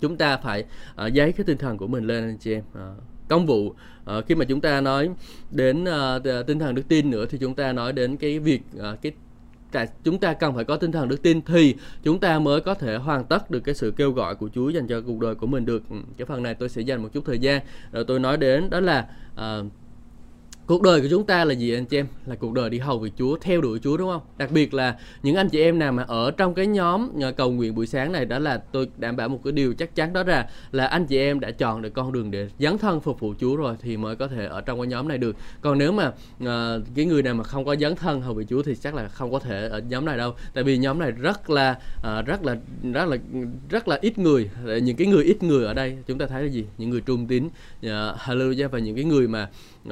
Chúng 0.00 0.16
ta 0.16 0.36
phải 0.36 0.64
uh, 0.90 1.12
dấy 1.14 1.32
cái 1.32 1.44
tinh 1.46 1.58
thần 1.58 1.78
của 1.78 1.86
mình 1.86 2.06
lên 2.06 2.24
anh 2.24 2.38
chị 2.38 2.52
em. 2.52 2.62
Uh, 2.72 3.02
công 3.28 3.46
vụ 3.46 3.74
à, 4.04 4.20
khi 4.28 4.34
mà 4.34 4.44
chúng 4.44 4.60
ta 4.60 4.80
nói 4.80 5.10
đến 5.50 5.84
à, 5.84 6.18
tinh 6.46 6.58
thần 6.58 6.74
đức 6.74 6.88
tin 6.88 7.10
nữa 7.10 7.26
thì 7.30 7.38
chúng 7.38 7.54
ta 7.54 7.72
nói 7.72 7.92
đến 7.92 8.16
cái 8.16 8.38
việc 8.38 8.62
à, 8.82 8.96
cái 9.02 9.12
chúng 10.04 10.18
ta 10.18 10.32
cần 10.32 10.54
phải 10.54 10.64
có 10.64 10.76
tinh 10.76 10.92
thần 10.92 11.08
đức 11.08 11.22
tin 11.22 11.40
thì 11.42 11.74
chúng 12.02 12.20
ta 12.20 12.38
mới 12.38 12.60
có 12.60 12.74
thể 12.74 12.96
hoàn 12.96 13.24
tất 13.24 13.50
được 13.50 13.60
cái 13.60 13.74
sự 13.74 13.92
kêu 13.96 14.12
gọi 14.12 14.34
của 14.34 14.48
Chúa 14.54 14.68
dành 14.68 14.86
cho 14.86 15.00
cuộc 15.00 15.20
đời 15.20 15.34
của 15.34 15.46
mình 15.46 15.66
được. 15.66 15.82
Ừ, 15.90 15.96
cái 16.16 16.26
phần 16.26 16.42
này 16.42 16.54
tôi 16.54 16.68
sẽ 16.68 16.82
dành 16.82 17.02
một 17.02 17.08
chút 17.12 17.24
thời 17.24 17.38
gian 17.38 17.62
rồi 17.92 18.04
tôi 18.04 18.20
nói 18.20 18.36
đến 18.36 18.70
đó 18.70 18.80
là 18.80 19.06
uh, 19.34 19.66
Cuộc 20.68 20.82
đời 20.82 21.00
của 21.00 21.06
chúng 21.10 21.24
ta 21.24 21.44
là 21.44 21.54
gì 21.54 21.74
anh 21.74 21.84
chị 21.84 21.98
em? 21.98 22.06
Là 22.26 22.34
cuộc 22.34 22.52
đời 22.52 22.70
đi 22.70 22.78
hầu 22.78 22.98
việc 22.98 23.12
Chúa, 23.18 23.36
theo 23.40 23.60
đuổi 23.60 23.78
Chúa 23.82 23.96
đúng 23.96 24.10
không? 24.10 24.22
Đặc 24.38 24.50
biệt 24.50 24.74
là 24.74 24.96
những 25.22 25.36
anh 25.36 25.48
chị 25.48 25.60
em 25.60 25.78
nào 25.78 25.92
mà 25.92 26.02
ở 26.02 26.30
trong 26.30 26.54
cái 26.54 26.66
nhóm 26.66 27.08
ờ, 27.20 27.32
cầu 27.32 27.50
nguyện 27.50 27.74
buổi 27.74 27.86
sáng 27.86 28.12
này 28.12 28.24
đó 28.24 28.38
là 28.38 28.62
tôi 28.72 28.88
đảm 28.96 29.16
bảo 29.16 29.28
một 29.28 29.40
cái 29.44 29.52
điều 29.52 29.74
chắc 29.74 29.94
chắn 29.94 30.12
đó 30.12 30.22
là 30.22 30.48
là 30.72 30.86
anh 30.86 31.06
chị 31.06 31.18
em 31.18 31.40
đã 31.40 31.50
chọn 31.50 31.82
được 31.82 31.90
con 31.94 32.12
đường 32.12 32.30
để 32.30 32.48
dấn 32.58 32.78
thân 32.78 33.00
phục 33.00 33.20
vụ 33.20 33.34
Chúa 33.40 33.56
rồi 33.56 33.76
thì 33.80 33.96
mới 33.96 34.16
có 34.16 34.28
thể 34.28 34.46
ở 34.46 34.60
trong 34.60 34.80
cái 34.80 34.86
nhóm 34.86 35.08
này 35.08 35.18
được. 35.18 35.36
Còn 35.60 35.78
nếu 35.78 35.92
mà 35.92 36.08
uh, 36.08 36.82
cái 36.94 37.04
người 37.04 37.22
nào 37.22 37.34
mà 37.34 37.44
không 37.44 37.64
có 37.64 37.76
dấn 37.76 37.96
thân 37.96 38.20
hầu 38.20 38.34
việc 38.34 38.46
Chúa 38.48 38.62
thì 38.62 38.74
chắc 38.74 38.94
là 38.94 39.08
không 39.08 39.32
có 39.32 39.38
thể 39.38 39.68
ở 39.68 39.78
nhóm 39.78 40.04
này 40.04 40.16
đâu. 40.16 40.34
Tại 40.54 40.64
vì 40.64 40.78
nhóm 40.78 40.98
này 40.98 41.10
rất 41.10 41.50
là 41.50 41.78
uh, 41.98 42.26
rất 42.26 42.44
là 42.44 42.56
rất 42.92 43.08
là 43.08 43.16
rất 43.70 43.88
là 43.88 43.98
ít 44.00 44.18
người. 44.18 44.50
Những 44.82 44.96
cái 44.96 45.06
người 45.06 45.24
ít 45.24 45.42
người 45.42 45.64
ở 45.64 45.74
đây 45.74 45.98
chúng 46.06 46.18
ta 46.18 46.26
thấy 46.26 46.42
là 46.42 46.48
gì? 46.48 46.64
Những 46.78 46.90
người 46.90 47.00
trung 47.00 47.26
tín, 47.26 47.46
uh, 47.46 47.90
hallelujah 48.18 48.68
và 48.68 48.78
những 48.78 48.96
cái 48.96 49.04
người 49.04 49.28
mà 49.28 49.48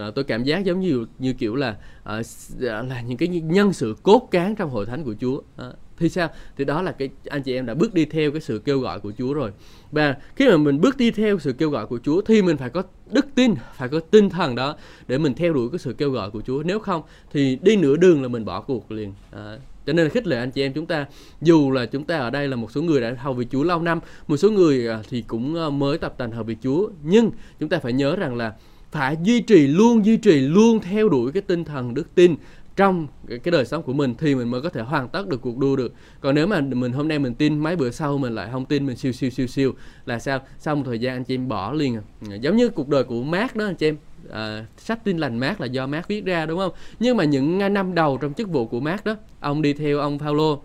uh, 0.09 0.15
tôi 0.15 0.25
cảm 0.25 0.45
giác 0.45 0.65
giống 0.65 0.81
như 0.81 1.07
như 1.19 1.33
kiểu 1.33 1.55
là 1.55 1.77
uh, 2.03 2.27
là 2.61 3.01
những 3.01 3.19
cái 3.19 3.29
nhân 3.29 3.73
sự 3.73 3.97
cốt 4.03 4.29
cán 4.31 4.55
trong 4.55 4.71
hội 4.71 4.87
thánh 4.87 5.05
của 5.05 5.15
Chúa. 5.21 5.37
Uh, 5.37 5.75
thì 5.99 6.09
sao? 6.09 6.29
Thì 6.57 6.65
đó 6.65 6.83
là 6.83 6.93
cái 6.93 7.09
anh 7.29 7.43
chị 7.43 7.55
em 7.55 7.67
đã 7.67 7.75
bước 7.75 7.95
đi 7.95 8.05
theo 8.05 8.31
cái 8.31 8.41
sự 8.41 8.59
kêu 8.65 8.81
gọi 8.81 9.01
của 9.01 9.13
Chúa 9.19 9.33
rồi. 9.33 9.51
Và 9.93 10.17
khi 10.37 10.49
mà 10.49 10.57
mình 10.57 10.81
bước 10.81 10.97
đi 10.97 11.11
theo 11.11 11.39
sự 11.39 11.53
kêu 11.53 11.71
gọi 11.71 11.87
của 11.87 11.99
Chúa 12.03 12.21
thì 12.21 12.43
mình 12.43 12.57
phải 12.57 12.71
có 12.71 12.83
đức 13.11 13.27
tin 13.35 13.55
phải 13.75 13.89
có 13.89 14.01
tinh 14.01 14.31
thần 14.31 14.55
đó 14.55 14.77
để 15.09 15.19
mình 15.19 15.35
theo 15.35 15.53
đuổi 15.53 15.69
cái 15.73 15.79
sự 15.79 15.93
kêu 15.93 16.11
gọi 16.11 16.31
của 16.31 16.41
Chúa. 16.47 16.63
Nếu 16.63 16.79
không 16.79 17.03
thì 17.33 17.59
đi 17.63 17.77
nửa 17.77 17.97
đường 17.97 18.23
là 18.23 18.29
mình 18.29 18.45
bỏ 18.45 18.61
cuộc 18.61 18.91
liền. 18.91 19.13
À, 19.31 19.59
cho 19.87 19.93
nên 19.93 20.05
là 20.05 20.11
khích 20.11 20.27
lệ 20.27 20.39
anh 20.39 20.51
chị 20.51 20.63
em 20.63 20.73
chúng 20.73 20.87
ta 20.87 21.07
dù 21.41 21.71
là 21.71 21.87
chúng 21.87 22.05
ta 22.05 22.19
ở 22.19 22.31
đây 22.31 22.49
là 22.49 22.57
một 22.57 22.71
số 22.71 22.83
người 22.83 23.01
đã 23.01 23.17
hầu 23.19 23.35
vị 23.35 23.47
Chúa 23.51 23.63
lâu 23.63 23.83
năm 23.83 24.01
một 24.27 24.37
số 24.37 24.51
người 24.51 24.89
thì 25.11 25.25
cũng 25.27 25.79
mới 25.79 25.99
tập 25.99 26.15
tành 26.19 26.31
hầu 26.31 26.45
vị 26.45 26.57
Chúa. 26.63 26.89
Nhưng 27.03 27.31
chúng 27.61 27.69
ta 27.69 27.79
phải 27.79 27.93
nhớ 27.93 28.17
rằng 28.17 28.37
là 28.37 28.55
phải 28.97 29.17
duy 29.23 29.41
trì 29.41 29.67
luôn 29.67 30.05
duy 30.05 30.17
trì 30.17 30.41
luôn 30.41 30.81
theo 30.81 31.09
đuổi 31.09 31.33
cái 31.33 31.43
tinh 31.43 31.65
thần 31.65 31.95
đức 31.95 32.15
tin 32.15 32.37
trong 32.77 33.07
cái 33.29 33.53
đời 33.53 33.65
sống 33.65 33.83
của 33.83 33.93
mình 33.93 34.15
thì 34.19 34.35
mình 34.35 34.51
mới 34.51 34.61
có 34.61 34.69
thể 34.69 34.81
hoàn 34.81 35.09
tất 35.09 35.29
được 35.29 35.41
cuộc 35.41 35.59
đua 35.59 35.77
được. 35.77 35.93
Còn 36.21 36.35
nếu 36.35 36.47
mà 36.47 36.61
mình 36.61 36.93
hôm 36.93 37.09
nay 37.09 37.19
mình 37.19 37.35
tin 37.35 37.59
mấy 37.59 37.77
bữa 37.77 37.91
sau 37.91 38.19
mình 38.19 38.35
lại 38.35 38.49
không 38.53 38.65
tin 38.65 38.87
mình 38.87 38.97
siêu 38.97 39.13
siêu 39.13 39.31
siêu 39.31 39.47
siêu 39.47 39.75
là 40.07 40.19
sao? 40.19 40.41
Sau 40.59 40.77
một 40.77 40.83
thời 40.87 40.99
gian 40.99 41.17
anh 41.17 41.25
chị 41.25 41.35
em 41.35 41.49
bỏ 41.49 41.73
liền. 41.73 42.01
Giống 42.41 42.57
như 42.57 42.69
cuộc 42.69 42.89
đời 42.89 43.05
của 43.05 43.23
mát 43.23 43.57
đó 43.57 43.65
anh 43.65 43.75
chị 43.75 43.89
em. 43.89 43.97
À, 44.31 44.67
sách 44.79 45.05
tin 45.05 45.19
lành 45.19 45.39
mát 45.39 45.61
là 45.61 45.67
do 45.67 45.87
mát 45.87 46.09
viết 46.09 46.25
ra 46.25 46.47
đúng 46.47 46.59
không? 46.59 46.73
Nhưng 47.01 47.17
mà 47.17 47.25
những 47.25 47.75
năm 47.75 47.95
đầu 47.95 48.19
trong 48.21 48.35
chức 48.35 48.49
vụ 48.49 48.67
của 48.67 48.81
mát 48.81 49.05
đó 49.05 49.17
ông 49.41 49.63
đi 49.63 49.73
theo 49.73 49.99
ông 49.99 50.19
Paulo. 50.19 50.57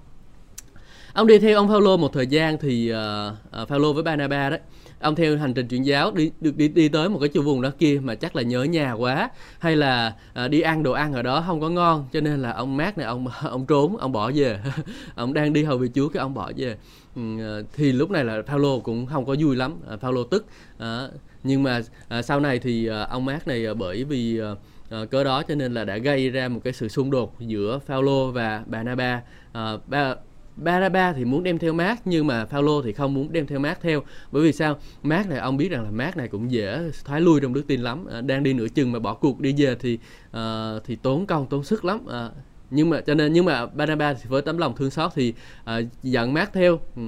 Ông 1.13 1.27
đi 1.27 1.39
theo 1.39 1.57
ông 1.57 1.67
Paulo 1.67 1.97
một 1.97 2.13
thời 2.13 2.27
gian 2.27 2.57
thì 2.61 2.93
uh, 2.93 3.61
uh, 3.61 3.69
Paulo 3.69 3.93
với 3.93 4.03
Banaba 4.03 4.49
đấy 4.49 4.59
ông 5.01 5.15
theo 5.15 5.37
hành 5.37 5.53
trình 5.53 5.67
chuyển 5.67 5.85
giáo 5.85 6.11
đi 6.11 6.31
được 6.41 6.57
đi 6.57 6.67
đi 6.67 6.89
tới 6.89 7.09
một 7.09 7.19
cái 7.19 7.29
chỗ 7.33 7.41
vùng 7.41 7.61
đó 7.61 7.71
kia 7.79 7.99
mà 8.03 8.15
chắc 8.15 8.35
là 8.35 8.41
nhớ 8.41 8.63
nhà 8.63 8.93
quá 8.93 9.29
hay 9.59 9.75
là 9.75 10.15
à, 10.33 10.47
đi 10.47 10.61
ăn 10.61 10.83
đồ 10.83 10.91
ăn 10.91 11.13
ở 11.13 11.21
đó 11.21 11.43
không 11.47 11.61
có 11.61 11.69
ngon 11.69 12.07
cho 12.13 12.21
nên 12.21 12.41
là 12.41 12.51
ông 12.51 12.77
mát 12.77 12.97
này 12.97 13.07
ông 13.07 13.27
ông 13.43 13.65
trốn 13.65 13.97
ông 13.97 14.11
bỏ 14.11 14.31
về. 14.35 14.59
Ông 15.15 15.33
đang 15.33 15.53
đi 15.53 15.63
hầu 15.63 15.77
vị 15.77 15.89
chúa 15.95 16.09
cái 16.09 16.21
ông 16.21 16.33
bỏ 16.33 16.51
về. 16.57 16.77
Ừ, 17.15 17.21
à, 17.39 17.61
thì 17.73 17.91
lúc 17.91 18.11
này 18.11 18.25
là 18.25 18.41
Paulo 18.47 18.79
cũng 18.83 19.05
không 19.05 19.25
có 19.25 19.35
vui 19.39 19.55
lắm 19.55 19.75
à, 19.89 19.95
Paulo 19.95 20.21
tức 20.31 20.45
à, 20.77 21.07
nhưng 21.43 21.63
mà 21.63 21.81
à, 22.07 22.21
sau 22.21 22.39
này 22.39 22.59
thì 22.59 22.87
à, 22.87 23.01
ông 23.03 23.25
mát 23.25 23.47
này 23.47 23.65
à, 23.65 23.73
bởi 23.73 24.03
vì 24.03 24.39
à, 24.39 24.55
à, 24.89 25.05
cớ 25.11 25.23
đó 25.23 25.43
cho 25.43 25.55
nên 25.55 25.73
là 25.73 25.85
đã 25.85 25.97
gây 25.97 26.29
ra 26.29 26.47
một 26.47 26.59
cái 26.63 26.73
sự 26.73 26.87
xung 26.87 27.11
đột 27.11 27.35
giữa 27.39 27.79
Paulo 27.87 28.25
và 28.25 28.63
Barnabas 28.67 29.21
à, 29.51 29.77
ba 29.87 30.15
Baraba 30.55 31.13
thì 31.13 31.25
muốn 31.25 31.43
đem 31.43 31.57
theo 31.57 31.73
Mark 31.73 32.01
nhưng 32.05 32.27
mà 32.27 32.45
Paulo 32.45 32.81
thì 32.83 32.93
không 32.93 33.13
muốn 33.13 33.31
đem 33.31 33.47
theo 33.47 33.59
Mark 33.59 33.81
theo. 33.81 34.03
Bởi 34.31 34.43
vì 34.43 34.51
sao? 34.51 34.77
Mark 35.03 35.29
này 35.29 35.39
ông 35.39 35.57
biết 35.57 35.71
rằng 35.71 35.83
là 35.83 35.91
Mark 35.91 36.17
này 36.17 36.27
cũng 36.27 36.51
dễ 36.51 36.91
thoái 37.05 37.21
lui 37.21 37.41
trong 37.41 37.53
đức 37.53 37.67
tin 37.67 37.81
lắm. 37.81 38.05
À, 38.05 38.21
đang 38.21 38.43
đi 38.43 38.53
nửa 38.53 38.67
chừng 38.67 38.91
mà 38.91 38.99
bỏ 38.99 39.13
cuộc 39.13 39.39
đi 39.39 39.53
về 39.57 39.75
thì 39.79 39.99
uh, 40.37 40.39
thì 40.85 40.95
tốn 40.95 41.25
công 41.25 41.47
tốn 41.47 41.63
sức 41.63 41.85
lắm. 41.85 42.05
À, 42.07 42.29
nhưng 42.71 42.89
mà 42.89 43.01
cho 43.01 43.13
nên 43.13 43.33
nhưng 43.33 43.45
mà 43.45 43.65
Baraba 43.65 44.13
thì 44.13 44.21
với 44.27 44.41
tấm 44.41 44.57
lòng 44.57 44.75
thương 44.75 44.91
xót 44.91 45.11
thì 45.15 45.33
à, 45.63 45.77
uh, 45.77 46.03
dẫn 46.03 46.33
Mark 46.33 46.53
theo. 46.53 46.79
Ừ. 46.95 47.01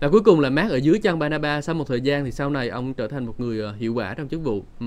và 0.00 0.08
cuối 0.08 0.20
cùng 0.20 0.40
là 0.40 0.50
Mark 0.50 0.70
ở 0.70 0.76
dưới 0.76 0.98
chân 0.98 1.18
Baraba 1.18 1.60
sau 1.60 1.74
một 1.74 1.84
thời 1.88 2.00
gian 2.00 2.24
thì 2.24 2.30
sau 2.30 2.50
này 2.50 2.68
ông 2.68 2.94
trở 2.94 3.08
thành 3.08 3.26
một 3.26 3.40
người 3.40 3.70
uh, 3.70 3.76
hiệu 3.76 3.94
quả 3.94 4.14
trong 4.14 4.28
chức 4.28 4.44
vụ. 4.44 4.64
Ừ 4.80 4.86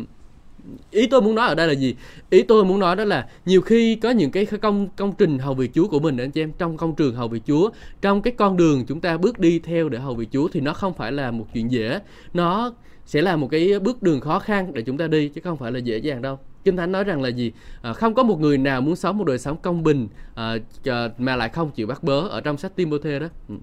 ý 0.92 1.08
tôi 1.08 1.22
muốn 1.22 1.36
nói 1.36 1.48
ở 1.48 1.56
đây 1.56 1.68
là 1.68 1.74
gì 1.74 1.96
ý 2.30 2.44
tôi 2.44 2.66
muốn 2.66 2.80
nói 2.80 2.96
đó 2.96 3.04
là 3.04 3.28
nhiều 3.46 3.62
khi 3.62 3.96
có 3.96 4.10
những 4.10 4.32
cái 4.32 4.46
công 4.46 4.88
công 4.96 5.14
trình 5.18 5.40
hầu 5.40 5.54
việc 5.54 5.72
chúa 5.74 5.88
của 5.88 6.00
mình 6.00 6.18
anh 6.18 6.32
chị 6.32 6.42
em 6.42 6.52
trong 6.58 6.78
công 6.78 6.96
trường 6.96 7.16
hầu 7.16 7.28
việc 7.28 7.42
chúa 7.48 7.70
trong 8.02 8.22
cái 8.22 8.34
con 8.38 8.58
đường 8.58 8.86
chúng 8.86 9.00
ta 9.00 9.18
bước 9.18 9.40
đi 9.40 9.60
theo 9.60 9.90
để 9.90 10.00
hầu 10.00 10.16
việc 10.16 10.28
chúa 10.32 10.48
thì 10.48 10.60
nó 10.60 10.74
không 10.74 10.94
phải 10.94 11.12
là 11.12 11.32
một 11.32 11.46
chuyện 11.54 11.72
dễ 11.72 12.00
nó 12.34 12.74
sẽ 13.06 13.22
là 13.22 13.36
một 13.36 13.48
cái 13.52 13.80
bước 13.80 14.04
đường 14.04 14.22
khó 14.22 14.40
khăn 14.40 14.74
để 14.74 14.82
chúng 14.82 14.98
ta 14.98 15.08
đi 15.08 15.30
chứ 15.30 15.42
không 15.44 15.58
phải 15.58 15.72
là 15.72 15.80
dễ 15.80 15.98
dàng 15.98 16.22
đâu 16.22 16.40
Kinh 16.64 16.78
Thánh 16.78 16.92
nói 16.92 17.04
rằng 17.04 17.22
là 17.22 17.30
gì? 17.30 17.52
À, 17.82 17.94
không 17.94 18.14
có 18.14 18.24
một 18.24 18.40
người 18.40 18.58
nào 18.58 18.82
muốn 18.82 18.96
sống 18.96 19.18
một 19.18 19.24
đời 19.24 19.38
sống 19.38 19.58
công 19.62 19.84
bình 19.84 20.08
à, 20.36 20.56
mà 21.18 21.36
lại 21.36 21.50
không 21.50 21.72
chịu 21.72 21.88
bắt 21.88 22.04
bớ 22.04 22.20
ở 22.28 22.42
trong 22.42 22.58
sách 22.58 22.76
Timôthê 22.76 23.20
đó. 23.20 23.28
Ừ. 23.50 23.56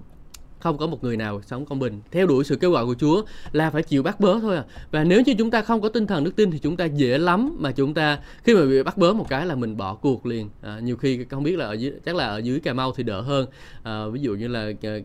Không 0.59 0.77
có 0.77 0.87
một 0.87 1.03
người 1.03 1.17
nào 1.17 1.41
sống 1.41 1.65
công 1.65 1.79
bình. 1.79 2.01
Theo 2.11 2.27
đuổi 2.27 2.43
sự 2.43 2.55
kêu 2.55 2.71
gọi 2.71 2.85
của 2.85 2.95
Chúa 2.99 3.23
là 3.51 3.69
phải 3.69 3.83
chịu 3.83 4.03
bắt 4.03 4.19
bớ 4.19 4.39
thôi 4.39 4.55
à. 4.55 4.63
Và 4.91 5.03
nếu 5.03 5.21
như 5.21 5.33
chúng 5.37 5.51
ta 5.51 5.61
không 5.61 5.81
có 5.81 5.89
tinh 5.89 6.07
thần 6.07 6.23
đức 6.23 6.35
tin 6.35 6.51
thì 6.51 6.59
chúng 6.59 6.77
ta 6.77 6.85
dễ 6.85 7.17
lắm 7.17 7.57
mà 7.59 7.71
chúng 7.71 7.93
ta 7.93 8.19
khi 8.43 8.55
mà 8.55 8.65
bị 8.65 8.83
bắt 8.83 8.97
bớ 8.97 9.13
một 9.13 9.25
cái 9.29 9.45
là 9.45 9.55
mình 9.55 9.77
bỏ 9.77 9.95
cuộc 9.95 10.25
liền. 10.25 10.49
À, 10.61 10.79
nhiều 10.79 10.97
khi 10.97 11.25
không 11.29 11.43
biết 11.43 11.57
là 11.57 11.65
ở 11.65 11.73
dưới 11.73 11.91
chắc 12.05 12.15
là 12.15 12.27
ở 12.27 12.37
dưới 12.37 12.59
Cà 12.59 12.73
Mau 12.73 12.93
thì 12.95 13.03
đỡ 13.03 13.21
hơn. 13.21 13.47
À, 13.83 14.07
ví 14.07 14.21
dụ 14.21 14.35
như 14.35 14.47
là 14.47 14.71
ờ, 14.83 14.99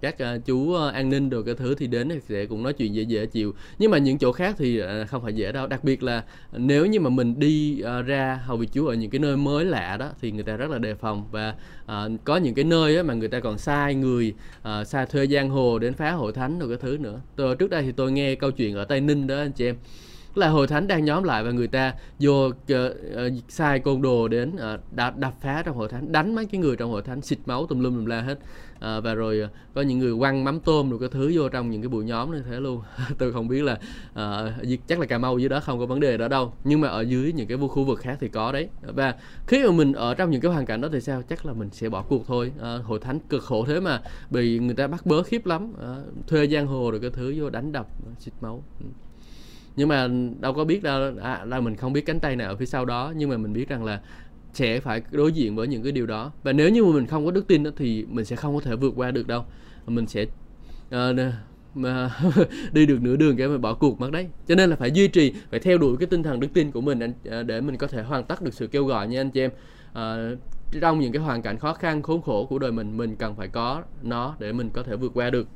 các 0.00 0.18
ờ, 0.18 0.38
chú 0.46 0.72
ờ, 0.74 0.88
an 0.88 1.10
ninh 1.10 1.28
rồi 1.28 1.42
cái 1.44 1.54
thứ 1.54 1.74
thì 1.74 1.86
đến 1.86 2.08
thì 2.08 2.20
sẽ 2.28 2.46
cũng 2.46 2.62
nói 2.62 2.72
chuyện 2.72 2.94
dễ 2.94 3.02
dễ 3.02 3.26
chịu. 3.26 3.54
Nhưng 3.78 3.90
mà 3.90 3.98
những 3.98 4.18
chỗ 4.18 4.32
khác 4.32 4.54
thì 4.58 4.80
không 5.08 5.22
phải 5.22 5.32
dễ 5.32 5.52
đâu. 5.52 5.66
Đặc 5.66 5.84
biệt 5.84 6.02
là 6.02 6.24
nếu 6.52 6.86
như 6.86 7.00
mà 7.00 7.10
mình 7.10 7.38
đi 7.38 7.82
ra 8.06 8.40
hầu 8.44 8.56
vị 8.56 8.68
Chúa 8.72 8.86
ở 8.88 8.94
những 8.94 9.10
cái 9.10 9.18
nơi 9.18 9.36
mới 9.36 9.64
lạ 9.64 9.96
đó 9.96 10.08
thì 10.20 10.30
người 10.32 10.44
ta 10.44 10.56
rất 10.56 10.70
là 10.70 10.78
đề 10.78 10.94
phòng. 10.94 11.24
Và 11.30 11.54
à, 11.86 12.08
có 12.24 12.36
những 12.36 12.54
cái 12.54 12.64
nơi 12.64 13.02
mà 13.02 13.14
người 13.14 13.28
ta 13.28 13.40
còn 13.40 13.58
sai 13.58 13.94
người 13.94 14.34
à, 14.62 14.84
xa 14.88 15.04
thuê 15.04 15.26
giang 15.26 15.50
hồ 15.50 15.78
đến 15.78 15.94
phá 15.94 16.10
hội 16.10 16.32
thánh 16.32 16.58
rồi 16.58 16.68
cái 16.68 16.78
thứ 16.80 16.98
nữa. 16.98 17.20
Tôi, 17.36 17.56
trước 17.56 17.70
đây 17.70 17.82
thì 17.82 17.92
tôi 17.92 18.12
nghe 18.12 18.34
câu 18.34 18.50
chuyện 18.50 18.74
ở 18.74 18.84
tây 18.84 19.00
ninh 19.00 19.26
đó, 19.26 19.36
anh 19.36 19.52
chị 19.52 19.66
em 19.66 19.76
là 20.38 20.48
hội 20.48 20.66
thánh 20.66 20.86
đang 20.86 21.04
nhóm 21.04 21.22
lại 21.22 21.44
và 21.44 21.50
người 21.50 21.68
ta 21.68 21.94
vô 22.20 22.46
uh, 22.46 22.54
uh, 22.72 23.32
sai 23.48 23.80
côn 23.80 24.02
đồ 24.02 24.28
đến 24.28 24.56
ờ, 24.56 24.74
uh, 24.74 24.80
đập, 24.92 25.16
đập 25.16 25.34
phá 25.40 25.62
trong 25.66 25.76
hội 25.76 25.88
thánh 25.88 26.12
đánh 26.12 26.34
mấy 26.34 26.46
cái 26.46 26.60
người 26.60 26.76
trong 26.76 26.90
hội 26.90 27.02
thánh 27.02 27.22
xịt 27.22 27.38
máu 27.46 27.66
tùm 27.66 27.80
lum 27.80 27.94
tùm 27.94 28.04
la 28.04 28.20
hết. 28.20 28.38
Uh, 28.74 29.04
và 29.04 29.14
rồi 29.14 29.42
uh, 29.44 29.50
có 29.74 29.80
những 29.80 29.98
người 29.98 30.18
quăng 30.18 30.44
mắm 30.44 30.60
tôm 30.60 30.90
rồi 30.90 31.00
cái 31.00 31.08
thứ 31.12 31.32
vô 31.34 31.48
trong 31.48 31.70
những 31.70 31.82
cái 31.82 31.88
buổi 31.88 32.04
nhóm 32.04 32.32
như 32.32 32.42
thế 32.50 32.60
luôn. 32.60 32.82
Tôi 33.18 33.32
không 33.32 33.48
biết 33.48 33.62
là 33.62 33.78
uh, 34.12 34.78
chắc 34.86 35.00
là 35.00 35.06
cà 35.06 35.18
mau 35.18 35.38
dưới 35.38 35.48
đó 35.48 35.60
không 35.60 35.78
có 35.78 35.86
vấn 35.86 36.00
đề 36.00 36.16
đó 36.16 36.28
đâu 36.28 36.52
nhưng 36.64 36.80
mà 36.80 36.88
ở 36.88 37.00
dưới 37.00 37.32
những 37.32 37.48
cái 37.48 37.58
khu 37.68 37.84
vực 37.84 37.98
khác 37.98 38.16
thì 38.20 38.28
có 38.28 38.52
đấy. 38.52 38.68
Và 38.82 39.14
khi 39.46 39.64
mà 39.64 39.70
mình 39.70 39.92
ở 39.92 40.14
trong 40.14 40.30
những 40.30 40.40
cái 40.40 40.52
hoàn 40.52 40.66
cảnh 40.66 40.80
đó 40.80 40.88
thì 40.92 41.00
sao? 41.00 41.22
Chắc 41.22 41.46
là 41.46 41.52
mình 41.52 41.68
sẽ 41.72 41.88
bỏ 41.88 42.02
cuộc 42.02 42.26
thôi. 42.26 42.52
Uh, 42.56 42.84
hội 42.84 42.98
thánh 42.98 43.20
cực 43.20 43.42
khổ 43.42 43.64
thế 43.64 43.80
mà 43.80 44.02
bị 44.30 44.58
người 44.58 44.74
ta 44.74 44.86
bắt 44.86 45.06
bớ 45.06 45.22
khiếp 45.22 45.46
lắm. 45.46 45.72
Uh, 45.72 46.26
thuê 46.26 46.46
giang 46.46 46.66
hồ 46.66 46.90
rồi 46.90 47.00
cái 47.00 47.10
thứ 47.10 47.34
vô 47.36 47.50
đánh 47.50 47.72
đập 47.72 47.86
xịt 48.18 48.34
máu. 48.40 48.62
Ừ 48.80 48.86
nhưng 49.78 49.88
mà 49.88 50.08
đâu 50.40 50.52
có 50.52 50.64
biết 50.64 50.82
đâu 50.82 51.12
à, 51.22 51.44
là 51.44 51.60
mình 51.60 51.76
không 51.76 51.92
biết 51.92 52.06
cánh 52.06 52.20
tay 52.20 52.36
nào 52.36 52.48
ở 52.48 52.56
phía 52.56 52.66
sau 52.66 52.84
đó 52.84 53.12
nhưng 53.16 53.30
mà 53.30 53.36
mình 53.36 53.52
biết 53.52 53.68
rằng 53.68 53.84
là 53.84 54.00
sẽ 54.52 54.80
phải 54.80 55.02
đối 55.10 55.32
diện 55.32 55.56
với 55.56 55.68
những 55.68 55.82
cái 55.82 55.92
điều 55.92 56.06
đó. 56.06 56.32
Và 56.42 56.52
nếu 56.52 56.70
như 56.70 56.84
mà 56.84 56.92
mình 56.92 57.06
không 57.06 57.24
có 57.24 57.30
đức 57.30 57.46
tin 57.48 57.62
đó, 57.62 57.70
thì 57.76 58.06
mình 58.08 58.24
sẽ 58.24 58.36
không 58.36 58.54
có 58.54 58.60
thể 58.60 58.76
vượt 58.76 58.92
qua 58.96 59.10
được 59.10 59.26
đâu. 59.26 59.44
Mình 59.86 60.06
sẽ 60.06 60.22
uh, 60.88 61.34
mà 61.74 62.10
đi 62.72 62.86
được 62.86 63.02
nửa 63.02 63.16
đường 63.16 63.36
cái 63.36 63.48
mà 63.48 63.58
bỏ 63.58 63.74
cuộc 63.74 64.00
mất 64.00 64.10
đấy. 64.10 64.26
Cho 64.46 64.54
nên 64.54 64.70
là 64.70 64.76
phải 64.76 64.90
duy 64.90 65.08
trì 65.08 65.32
phải 65.50 65.60
theo 65.60 65.78
đuổi 65.78 65.96
cái 66.00 66.06
tinh 66.06 66.22
thần 66.22 66.40
đức 66.40 66.48
tin 66.54 66.70
của 66.70 66.80
mình 66.80 67.00
anh 67.00 67.12
ờ, 67.24 67.42
để 67.42 67.60
mình 67.60 67.76
có 67.76 67.86
thể 67.86 68.02
hoàn 68.02 68.24
tất 68.24 68.42
được 68.42 68.54
sự 68.54 68.66
kêu 68.66 68.84
gọi 68.84 69.08
nha 69.08 69.20
anh 69.20 69.30
chị 69.30 69.40
em. 69.40 69.50
À, 69.92 70.30
trong 70.80 71.00
những 71.00 71.12
cái 71.12 71.22
hoàn 71.22 71.42
cảnh 71.42 71.58
khó 71.58 71.72
khăn 71.72 72.02
khốn 72.02 72.22
khổ 72.22 72.46
của 72.46 72.58
đời 72.58 72.72
mình 72.72 72.96
mình 72.96 73.16
cần 73.16 73.34
phải 73.36 73.48
có 73.48 73.82
nó 74.02 74.36
để 74.38 74.52
mình 74.52 74.70
có 74.72 74.82
thể 74.82 74.96
vượt 74.96 75.12
qua 75.14 75.30
được 75.30 75.48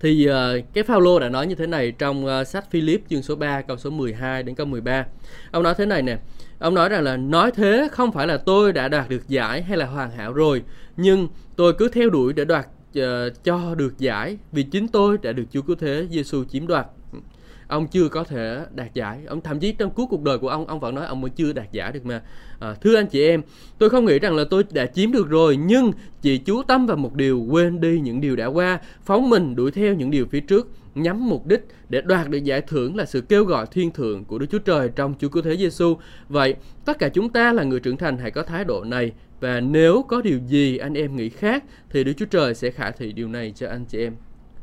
thì 0.00 0.28
uh, 0.30 0.64
cái 0.74 0.84
Phaolô 0.84 1.18
đã 1.18 1.28
nói 1.28 1.46
như 1.46 1.54
thế 1.54 1.66
này 1.66 1.92
trong 1.92 2.26
uh, 2.26 2.46
sách 2.46 2.70
Philip 2.70 3.02
chương 3.10 3.22
số 3.22 3.34
3 3.34 3.62
câu 3.62 3.76
số 3.76 3.90
12 3.90 4.42
đến 4.42 4.54
câu 4.54 4.66
13. 4.66 5.06
Ông 5.50 5.62
nói 5.62 5.74
thế 5.78 5.86
này 5.86 6.02
nè. 6.02 6.18
Ông 6.58 6.74
nói 6.74 6.88
rằng 6.88 7.02
là 7.02 7.16
nói 7.16 7.50
thế 7.50 7.88
không 7.92 8.12
phải 8.12 8.26
là 8.26 8.36
tôi 8.36 8.72
đã 8.72 8.88
đạt 8.88 9.08
được 9.08 9.28
giải 9.28 9.62
hay 9.62 9.76
là 9.76 9.86
hoàn 9.86 10.10
hảo 10.10 10.32
rồi, 10.32 10.62
nhưng 10.96 11.28
tôi 11.56 11.72
cứ 11.78 11.88
theo 11.88 12.10
đuổi 12.10 12.32
để 12.32 12.44
đoạt 12.44 12.66
uh, 12.98 13.04
cho 13.44 13.74
được 13.74 13.98
giải 13.98 14.38
vì 14.52 14.62
chính 14.62 14.88
tôi 14.88 15.18
đã 15.22 15.32
được 15.32 15.44
Chúa 15.52 15.62
Cứu 15.62 15.76
Thế 15.76 16.06
Giêsu 16.10 16.44
chiếm 16.44 16.66
đoạt 16.66 16.86
ông 17.68 17.86
chưa 17.86 18.08
có 18.08 18.24
thể 18.24 18.64
đạt 18.74 18.94
giải. 18.94 19.18
Ông 19.26 19.40
thậm 19.40 19.60
chí 19.60 19.72
trong 19.72 19.90
cuối 19.90 20.06
cuộc 20.10 20.22
đời 20.22 20.38
của 20.38 20.48
ông 20.48 20.66
ông 20.66 20.80
vẫn 20.80 20.94
nói 20.94 21.06
ông 21.06 21.20
mới 21.20 21.30
chưa 21.30 21.52
đạt 21.52 21.72
giải 21.72 21.92
được 21.92 22.06
mà. 22.06 22.22
À, 22.60 22.74
thưa 22.80 22.96
anh 22.96 23.06
chị 23.06 23.26
em 23.26 23.42
tôi 23.78 23.90
không 23.90 24.04
nghĩ 24.04 24.18
rằng 24.18 24.36
là 24.36 24.44
tôi 24.50 24.64
đã 24.70 24.86
chiếm 24.86 25.12
được 25.12 25.28
rồi 25.28 25.56
nhưng 25.56 25.92
chỉ 26.22 26.38
chú 26.38 26.62
tâm 26.62 26.86
vào 26.86 26.96
một 26.96 27.14
điều 27.14 27.46
quên 27.50 27.80
đi 27.80 28.00
những 28.00 28.20
điều 28.20 28.36
đã 28.36 28.46
qua 28.46 28.80
phóng 29.04 29.30
mình 29.30 29.56
đuổi 29.56 29.70
theo 29.70 29.94
những 29.94 30.10
điều 30.10 30.26
phía 30.26 30.40
trước 30.40 30.68
nhắm 30.94 31.28
mục 31.28 31.46
đích 31.46 31.66
để 31.88 32.00
đoạt 32.00 32.28
được 32.28 32.44
giải 32.44 32.60
thưởng 32.60 32.96
là 32.96 33.04
sự 33.04 33.20
kêu 33.20 33.44
gọi 33.44 33.66
thiên 33.70 33.90
thượng 33.90 34.24
của 34.24 34.38
Đức 34.38 34.46
Chúa 34.50 34.58
Trời 34.58 34.90
trong 34.96 35.14
Chúa 35.18 35.28
Cứu 35.28 35.42
Thế 35.42 35.56
Giêsu. 35.56 35.96
Vậy, 36.28 36.54
tất 36.84 36.98
cả 36.98 37.08
chúng 37.08 37.28
ta 37.28 37.52
là 37.52 37.62
người 37.62 37.80
trưởng 37.80 37.96
thành 37.96 38.18
hãy 38.18 38.30
có 38.30 38.42
thái 38.42 38.64
độ 38.64 38.84
này. 38.84 39.12
Và 39.40 39.60
nếu 39.60 40.04
có 40.08 40.22
điều 40.22 40.38
gì 40.38 40.78
anh 40.78 40.94
em 40.94 41.16
nghĩ 41.16 41.28
khác 41.28 41.64
thì 41.90 42.04
Đức 42.04 42.12
Chúa 42.16 42.26
Trời 42.26 42.54
sẽ 42.54 42.70
khả 42.70 42.90
thị 42.90 43.12
điều 43.12 43.28
này 43.28 43.52
cho 43.56 43.68
anh 43.68 43.84
chị 43.84 43.98
em 43.98 44.12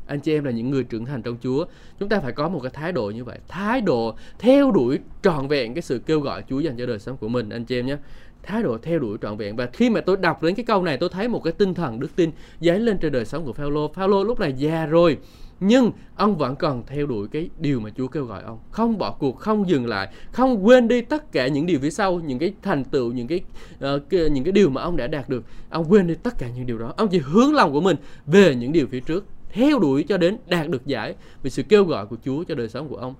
anh 0.06 0.20
chị 0.20 0.32
em 0.32 0.44
là 0.44 0.50
những 0.50 0.70
người 0.70 0.84
trưởng 0.84 1.04
thành 1.04 1.22
trong 1.22 1.36
Chúa. 1.42 1.64
Chúng 1.98 2.08
ta 2.08 2.20
phải 2.20 2.32
có 2.32 2.48
một 2.48 2.60
cái 2.62 2.70
thái 2.74 2.92
độ 2.92 3.10
như 3.10 3.24
vậy. 3.24 3.38
Thái 3.48 3.80
độ 3.80 4.14
theo 4.38 4.70
đuổi 4.70 4.98
trọn 5.22 5.48
vẹn 5.48 5.74
cái 5.74 5.82
sự 5.82 5.98
kêu 5.98 6.20
gọi 6.20 6.44
Chúa 6.48 6.60
dành 6.60 6.76
cho 6.76 6.86
đời 6.86 6.98
sống 6.98 7.16
của 7.16 7.28
mình 7.28 7.48
anh 7.48 7.64
chị 7.64 7.78
em 7.78 7.86
nhé. 7.86 7.96
Thái 8.42 8.62
độ 8.62 8.78
theo 8.78 8.98
đuổi 8.98 9.18
trọn 9.22 9.36
vẹn. 9.36 9.56
Và 9.56 9.66
khi 9.72 9.90
mà 9.90 10.00
tôi 10.00 10.16
đọc 10.16 10.42
đến 10.42 10.54
cái 10.54 10.64
câu 10.64 10.82
này 10.82 10.96
tôi 10.96 11.08
thấy 11.08 11.28
một 11.28 11.42
cái 11.44 11.52
tinh 11.52 11.74
thần 11.74 12.00
đức 12.00 12.16
tin 12.16 12.30
dấy 12.60 12.80
lên 12.80 12.98
trên 12.98 13.12
đời 13.12 13.24
sống 13.24 13.44
của 13.44 13.52
Phaolô. 13.52 13.88
Phaolô 13.88 14.24
lúc 14.24 14.40
này 14.40 14.54
già 14.56 14.86
rồi 14.86 15.18
nhưng 15.60 15.90
ông 16.16 16.36
vẫn 16.38 16.56
còn 16.56 16.82
theo 16.86 17.06
đuổi 17.06 17.28
cái 17.28 17.50
điều 17.58 17.80
mà 17.80 17.90
Chúa 17.96 18.08
kêu 18.08 18.24
gọi 18.24 18.42
ông. 18.42 18.58
Không 18.70 18.98
bỏ 18.98 19.10
cuộc 19.10 19.38
không 19.38 19.68
dừng 19.68 19.86
lại 19.86 20.08
không 20.32 20.66
quên 20.66 20.88
đi 20.88 21.00
tất 21.00 21.32
cả 21.32 21.48
những 21.48 21.66
điều 21.66 21.78
phía 21.78 21.90
sau 21.90 22.20
những 22.20 22.38
cái 22.38 22.54
thành 22.62 22.84
tựu 22.84 23.12
những 23.12 23.26
cái, 23.26 23.40
uh, 23.74 24.02
cái 24.10 24.30
những 24.30 24.44
cái 24.44 24.52
điều 24.52 24.70
mà 24.70 24.82
ông 24.82 24.96
đã 24.96 25.06
đạt 25.06 25.28
được. 25.28 25.44
Ông 25.70 25.84
quên 25.88 26.06
đi 26.06 26.14
tất 26.14 26.38
cả 26.38 26.48
những 26.56 26.66
điều 26.66 26.78
đó. 26.78 26.92
Ông 26.96 27.08
chỉ 27.08 27.18
hướng 27.18 27.54
lòng 27.54 27.72
của 27.72 27.80
mình 27.80 27.96
về 28.26 28.54
những 28.54 28.72
điều 28.72 28.86
phía 28.86 29.00
trước 29.00 29.24
theo 29.54 29.78
đuổi 29.78 30.04
cho 30.08 30.18
đến 30.18 30.36
đạt 30.46 30.68
được 30.68 30.86
giải 30.86 31.14
vì 31.42 31.50
sự 31.50 31.62
kêu 31.68 31.84
gọi 31.84 32.06
của 32.06 32.16
Chúa 32.24 32.44
cho 32.44 32.54
đời 32.54 32.68
sống 32.68 32.88
của 32.88 32.96
ông 32.96 33.14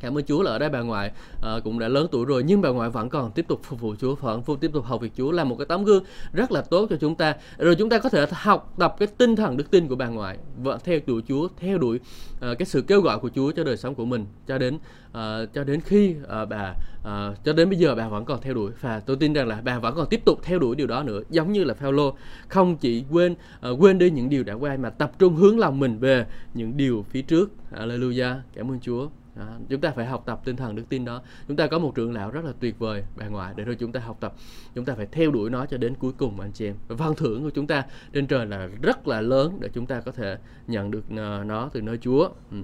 cảm 0.00 0.18
ơn 0.18 0.24
Chúa 0.24 0.42
là 0.42 0.50
ở 0.50 0.58
đây 0.58 0.68
bà 0.68 0.80
ngoại 0.80 1.10
uh, 1.36 1.64
cũng 1.64 1.78
đã 1.78 1.88
lớn 1.88 2.06
tuổi 2.10 2.24
rồi 2.24 2.42
nhưng 2.42 2.60
bà 2.60 2.68
ngoại 2.68 2.90
vẫn 2.90 3.08
còn 3.08 3.32
tiếp 3.32 3.44
tục 3.48 3.60
phục 3.62 3.80
vụ 3.80 3.94
Chúa 4.00 4.14
vẫn 4.14 4.42
tiếp 4.60 4.70
tục 4.72 4.84
học 4.84 5.00
việc 5.00 5.12
Chúa 5.16 5.32
là 5.32 5.44
một 5.44 5.56
cái 5.58 5.66
tấm 5.66 5.84
gương 5.84 6.04
rất 6.32 6.52
là 6.52 6.62
tốt 6.62 6.86
cho 6.90 6.96
chúng 6.96 7.14
ta. 7.14 7.34
Rồi 7.58 7.74
chúng 7.74 7.88
ta 7.88 7.98
có 7.98 8.08
thể 8.08 8.26
học 8.32 8.74
tập 8.78 8.96
cái 8.98 9.08
tinh 9.18 9.36
thần 9.36 9.56
đức 9.56 9.70
tin 9.70 9.88
của 9.88 9.96
bà 9.96 10.08
ngoại 10.08 10.38
và 10.56 10.78
theo 10.84 10.98
đuổi 11.06 11.22
Chúa 11.28 11.48
theo 11.56 11.78
đuổi 11.78 12.00
uh, 12.34 12.58
cái 12.58 12.66
sự 12.66 12.82
kêu 12.82 13.00
gọi 13.00 13.18
của 13.18 13.30
Chúa 13.34 13.52
cho 13.52 13.64
đời 13.64 13.76
sống 13.76 13.94
của 13.94 14.04
mình 14.04 14.26
cho 14.46 14.58
đến 14.58 14.74
uh, 14.74 15.14
cho 15.54 15.64
đến 15.64 15.80
khi 15.80 16.14
uh, 16.42 16.48
bà 16.48 16.74
uh, 17.00 17.44
cho 17.44 17.52
đến 17.52 17.70
bây 17.70 17.78
giờ 17.78 17.94
bà 17.94 18.08
vẫn 18.08 18.24
còn 18.24 18.40
theo 18.40 18.54
đuổi. 18.54 18.70
Và 18.80 19.00
tôi 19.00 19.16
tin 19.16 19.32
rằng 19.32 19.48
là 19.48 19.60
bà 19.64 19.78
vẫn 19.78 19.94
còn 19.96 20.06
tiếp 20.08 20.24
tục 20.24 20.40
theo 20.42 20.58
đuổi 20.58 20.76
điều 20.76 20.86
đó 20.86 21.02
nữa 21.02 21.20
giống 21.30 21.52
như 21.52 21.64
là 21.64 21.74
Phaolô. 21.74 22.14
Không 22.48 22.76
chỉ 22.76 23.04
quên 23.10 23.32
uh, 23.70 23.82
quên 23.82 23.98
đi 23.98 24.10
những 24.10 24.28
điều 24.28 24.44
đã 24.44 24.54
qua 24.54 24.76
mà 24.76 24.90
tập 24.90 25.12
trung 25.18 25.34
hướng 25.34 25.58
lòng 25.58 25.80
mình 25.80 25.98
về 25.98 26.26
những 26.54 26.76
điều 26.76 27.04
phía 27.10 27.22
trước. 27.22 27.50
Hallelujah. 27.72 28.36
Cảm 28.54 28.70
ơn 28.70 28.80
Chúa 28.80 29.08
đó. 29.36 29.44
chúng 29.68 29.80
ta 29.80 29.90
phải 29.90 30.06
học 30.06 30.22
tập 30.26 30.40
tinh 30.44 30.56
thần 30.56 30.76
đức 30.76 30.84
tin 30.88 31.04
đó. 31.04 31.22
Chúng 31.48 31.56
ta 31.56 31.66
có 31.66 31.78
một 31.78 31.92
trưởng 31.94 32.12
lão 32.12 32.30
rất 32.30 32.44
là 32.44 32.52
tuyệt 32.60 32.78
vời 32.78 33.04
bà 33.16 33.28
ngoại 33.28 33.54
để 33.56 33.64
rồi 33.64 33.76
chúng 33.80 33.92
ta 33.92 34.00
học 34.00 34.16
tập. 34.20 34.34
Chúng 34.74 34.84
ta 34.84 34.94
phải 34.94 35.06
theo 35.06 35.30
đuổi 35.30 35.50
nó 35.50 35.66
cho 35.66 35.76
đến 35.76 35.94
cuối 35.94 36.12
cùng, 36.18 36.40
anh 36.40 36.52
chị 36.52 36.66
em. 36.66 36.74
Và 36.88 36.96
văn 36.96 37.14
thưởng 37.16 37.42
của 37.42 37.50
chúng 37.50 37.66
ta 37.66 37.84
trên 38.12 38.26
trời 38.26 38.46
là 38.46 38.68
rất 38.82 39.08
là 39.08 39.20
lớn 39.20 39.58
để 39.60 39.68
chúng 39.72 39.86
ta 39.86 40.00
có 40.00 40.12
thể 40.12 40.38
nhận 40.66 40.90
được 40.90 41.04
ờ, 41.16 41.44
nó 41.46 41.70
từ 41.72 41.80
nơi 41.80 41.98
Chúa. 41.98 42.28
Ừ. 42.50 42.56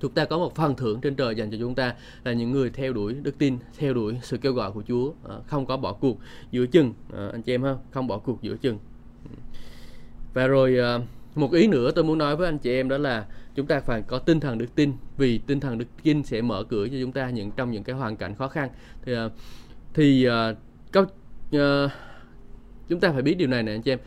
chúng 0.00 0.12
ta 0.12 0.24
có 0.24 0.38
một 0.38 0.54
phần 0.54 0.76
thưởng 0.76 1.00
trên 1.00 1.14
trời 1.14 1.34
dành 1.34 1.50
cho 1.50 1.56
chúng 1.60 1.74
ta 1.74 1.94
là 2.24 2.32
những 2.32 2.50
người 2.52 2.70
theo 2.70 2.92
đuổi 2.92 3.14
đức 3.14 3.38
tin, 3.38 3.58
theo 3.78 3.94
đuổi 3.94 4.18
sự 4.22 4.36
kêu 4.36 4.52
gọi 4.52 4.72
của 4.72 4.82
Chúa. 4.88 5.12
Ờ, 5.22 5.42
không 5.46 5.66
có 5.66 5.76
bỏ 5.76 5.92
cuộc 5.92 6.18
giữa 6.50 6.66
chừng. 6.66 6.94
Ờ, 7.12 7.30
anh 7.30 7.42
chị 7.42 7.54
em 7.54 7.62
ha, 7.62 7.74
không 7.90 8.06
bỏ 8.06 8.18
cuộc 8.18 8.42
giữa 8.42 8.56
chừng. 8.56 8.78
Ừ. 9.24 9.36
Và 10.34 10.46
rồi 10.46 10.78
một 11.34 11.52
ý 11.52 11.66
nữa 11.66 11.90
tôi 11.90 12.04
muốn 12.04 12.18
nói 12.18 12.36
với 12.36 12.48
anh 12.48 12.58
chị 12.58 12.72
em 12.72 12.88
đó 12.88 12.98
là 12.98 13.26
chúng 13.58 13.66
ta 13.66 13.80
phải 13.80 14.02
có 14.02 14.18
tinh 14.18 14.40
thần 14.40 14.58
đức 14.58 14.74
tin 14.74 14.92
vì 15.16 15.38
tinh 15.38 15.60
thần 15.60 15.78
đức 15.78 15.86
tin 16.02 16.22
sẽ 16.22 16.42
mở 16.42 16.64
cửa 16.68 16.88
cho 16.88 16.96
chúng 17.00 17.12
ta 17.12 17.30
những 17.30 17.50
trong 17.50 17.70
những 17.70 17.84
cái 17.84 17.96
hoàn 17.96 18.16
cảnh 18.16 18.34
khó 18.34 18.48
khăn. 18.48 18.68
Thì 19.04 19.14
à, 19.14 19.28
thì 19.94 20.28
uh, 20.98 20.98
uh, 20.98 21.90
chúng 22.88 23.00
ta 23.00 23.12
phải 23.12 23.22
biết 23.22 23.34
điều 23.34 23.48
này 23.48 23.62
nè 23.62 23.72
anh 23.72 23.82
chị 23.82 23.92
em. 23.92 23.98